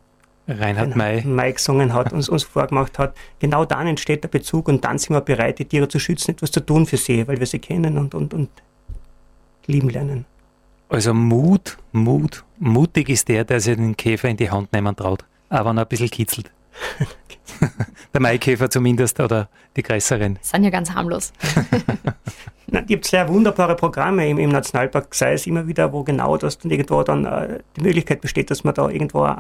Reinhard 0.47 0.95
May. 0.95 1.23
May 1.23 1.53
gesungen 1.53 1.93
hat, 1.93 2.13
uns, 2.13 2.29
uns 2.29 2.43
vorgemacht 2.43 2.99
hat. 2.99 3.15
Genau 3.39 3.65
dann 3.65 3.87
entsteht 3.87 4.23
der 4.23 4.27
Bezug 4.27 4.67
und 4.67 4.83
dann 4.85 4.99
sind 4.99 5.15
wir 5.15 5.21
bereit, 5.21 5.57
die 5.59 5.65
Tiere 5.65 5.87
zu 5.87 5.99
schützen, 5.99 6.31
etwas 6.31 6.51
zu 6.51 6.59
tun 6.59 6.85
für 6.85 6.97
sie, 6.97 7.27
weil 7.27 7.39
wir 7.39 7.47
sie 7.47 7.59
kennen 7.59 7.97
und, 7.97 8.13
und, 8.13 8.33
und 8.33 8.49
lieben 9.65 9.89
lernen. 9.89 10.25
Also 10.89 11.13
Mut, 11.13 11.77
Mut, 11.91 12.43
mutig 12.59 13.09
ist 13.09 13.27
der, 13.27 13.43
der 13.43 13.59
sich 13.59 13.75
den 13.75 13.97
Käfer 13.97 14.29
in 14.29 14.37
die 14.37 14.51
Hand 14.51 14.71
nehmen 14.71 14.95
traut, 14.95 15.25
aber 15.49 15.73
noch 15.73 15.81
ein 15.81 15.87
bisschen 15.87 16.11
kitzelt. 16.11 16.51
Der 18.13 18.21
Maikäfer 18.21 18.69
zumindest 18.69 19.19
oder 19.19 19.49
die 19.75 19.83
größeren. 19.83 20.39
Sind 20.41 20.63
ja 20.63 20.69
ganz 20.69 20.91
harmlos. 20.91 21.33
Na, 22.67 22.81
gibt 22.81 23.05
sehr 23.05 23.27
wunderbare 23.29 23.75
Programme 23.75 24.27
im, 24.27 24.39
im, 24.39 24.49
Nationalpark, 24.49 25.13
sei 25.13 25.33
es 25.33 25.45
immer 25.45 25.67
wieder, 25.67 25.91
wo 25.93 26.03
genau 26.03 26.35
das 26.37 26.57
dann 26.57 26.71
irgendwo 26.71 27.03
dann 27.03 27.25
äh, 27.25 27.59
die 27.75 27.81
Möglichkeit 27.81 28.21
besteht, 28.21 28.49
dass 28.49 28.63
man 28.63 28.73
da 28.73 28.89
irgendwo 28.89 29.25
äh, 29.25 29.35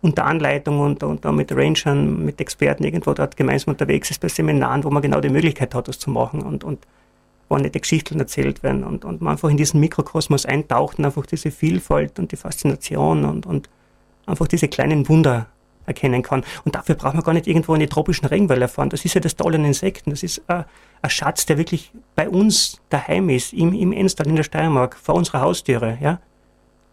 unter 0.00 0.24
Anleitung 0.24 0.80
und, 0.80 1.02
und 1.02 1.24
mit 1.24 1.52
Rangern, 1.52 2.24
mit 2.24 2.40
Experten 2.40 2.84
irgendwo 2.84 3.14
dort 3.14 3.36
gemeinsam 3.36 3.72
unterwegs 3.72 4.10
ist 4.10 4.20
bei 4.20 4.28
Seminaren, 4.28 4.84
wo 4.84 4.90
man 4.90 5.02
genau 5.02 5.20
die 5.20 5.28
Möglichkeit 5.28 5.74
hat, 5.74 5.88
das 5.88 5.98
zu 5.98 6.10
machen 6.10 6.42
und, 6.42 6.64
und 6.64 6.86
wo 7.48 7.56
nette 7.56 7.80
Geschichten 7.80 8.18
erzählt 8.18 8.62
werden 8.62 8.82
und, 8.84 9.04
und 9.04 9.20
man 9.20 9.32
einfach 9.32 9.50
in 9.50 9.56
diesen 9.56 9.78
Mikrokosmos 9.80 10.46
eintaucht 10.46 10.98
und 10.98 11.04
einfach 11.04 11.26
diese 11.26 11.50
Vielfalt 11.50 12.18
und 12.18 12.32
die 12.32 12.36
Faszination 12.36 13.24
und, 13.24 13.46
und 13.46 13.68
einfach 14.26 14.48
diese 14.48 14.68
kleinen 14.68 15.08
Wunder 15.08 15.46
erkennen 15.86 16.22
kann. 16.22 16.44
Und 16.64 16.74
dafür 16.74 16.94
braucht 16.94 17.14
man 17.14 17.22
gar 17.22 17.32
nicht 17.32 17.46
irgendwo 17.46 17.74
in 17.74 17.80
die 17.80 17.86
tropischen 17.86 18.26
Regenwälder 18.26 18.68
fahren. 18.68 18.90
Das 18.90 19.04
ist 19.04 19.14
ja 19.14 19.20
das 19.20 19.36
Tolle 19.36 19.58
an 19.58 19.64
Insekten. 19.64 20.10
Das 20.10 20.22
ist 20.22 20.38
äh, 20.48 20.64
ein 21.02 21.10
Schatz, 21.10 21.46
der 21.46 21.58
wirklich 21.58 21.90
bei 22.14 22.28
uns 22.28 22.80
daheim 22.88 23.28
ist, 23.28 23.52
im, 23.52 23.74
im 23.74 23.92
Enstal, 23.92 24.28
in 24.28 24.36
der 24.36 24.44
Steiermark, 24.44 24.96
vor 24.96 25.14
unserer 25.14 25.40
Haustüre. 25.40 25.98
Ja? 26.00 26.20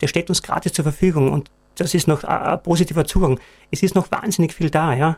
Der 0.02 0.08
steht 0.08 0.30
uns 0.30 0.42
gratis 0.42 0.74
zur 0.74 0.84
Verfügung 0.84 1.32
und 1.32 1.50
das 1.76 1.94
ist 1.94 2.08
noch 2.08 2.24
ein, 2.24 2.42
ein 2.42 2.64
positiver 2.64 3.06
Zugang. 3.06 3.40
Es 3.72 3.84
ist 3.84 3.96
noch 3.96 4.12
wahnsinnig 4.12 4.54
viel 4.54 4.70
da. 4.70 4.94
Ja? 4.94 5.18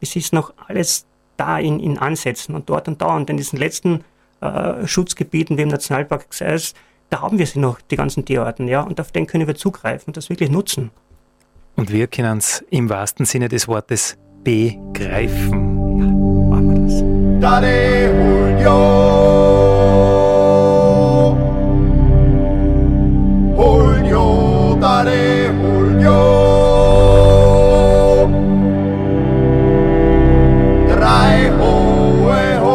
Es 0.00 0.14
ist 0.16 0.32
noch 0.32 0.52
alles 0.68 1.06
da 1.36 1.58
in, 1.58 1.80
in 1.80 1.98
Ansätzen 1.98 2.54
und 2.54 2.68
dort 2.68 2.88
und 2.88 3.00
da. 3.00 3.16
Und 3.16 3.30
in 3.30 3.36
diesen 3.36 3.58
letzten 3.58 4.04
äh, 4.40 4.86
Schutzgebieten 4.86 5.56
wie 5.56 5.62
im 5.62 5.68
Nationalpark 5.68 6.30
Gseis, 6.30 6.74
da 7.10 7.22
haben 7.22 7.38
wir 7.38 7.46
sie 7.46 7.58
noch, 7.58 7.80
die 7.80 7.96
ganzen 7.96 8.24
Tierarten. 8.24 8.68
Ja? 8.68 8.82
Und 8.82 9.00
auf 9.00 9.12
den 9.12 9.26
können 9.26 9.46
wir 9.46 9.54
zugreifen 9.54 10.08
und 10.08 10.16
das 10.16 10.28
wirklich 10.28 10.50
nutzen. 10.50 10.90
Und 11.76 11.92
wir 11.92 12.06
können 12.06 12.38
es 12.38 12.64
im 12.70 12.88
wahrsten 12.88 13.26
Sinne 13.26 13.48
des 13.48 13.68
Wortes 13.68 14.16
begreifen. 14.42 15.52
Ja, 15.98 16.06
machen 16.06 16.68
wir 16.70 16.80
das. 16.86 17.04
Daddy 17.40 18.06
Julio. 18.06 18.76
Julio, 23.58 24.78
Daddy 24.80 25.50
Julio. 25.62 26.20
Drei 30.88 31.50
hohe 31.58 32.60
ho. 32.62 32.74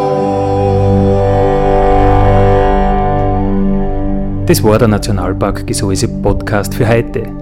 Das 4.46 4.62
war 4.62 4.78
der 4.78 4.86
Nationalpark 4.88 5.66
Gesäuse 5.66 6.06
Podcast 6.06 6.74
für 6.76 6.86
heute. 6.88 7.41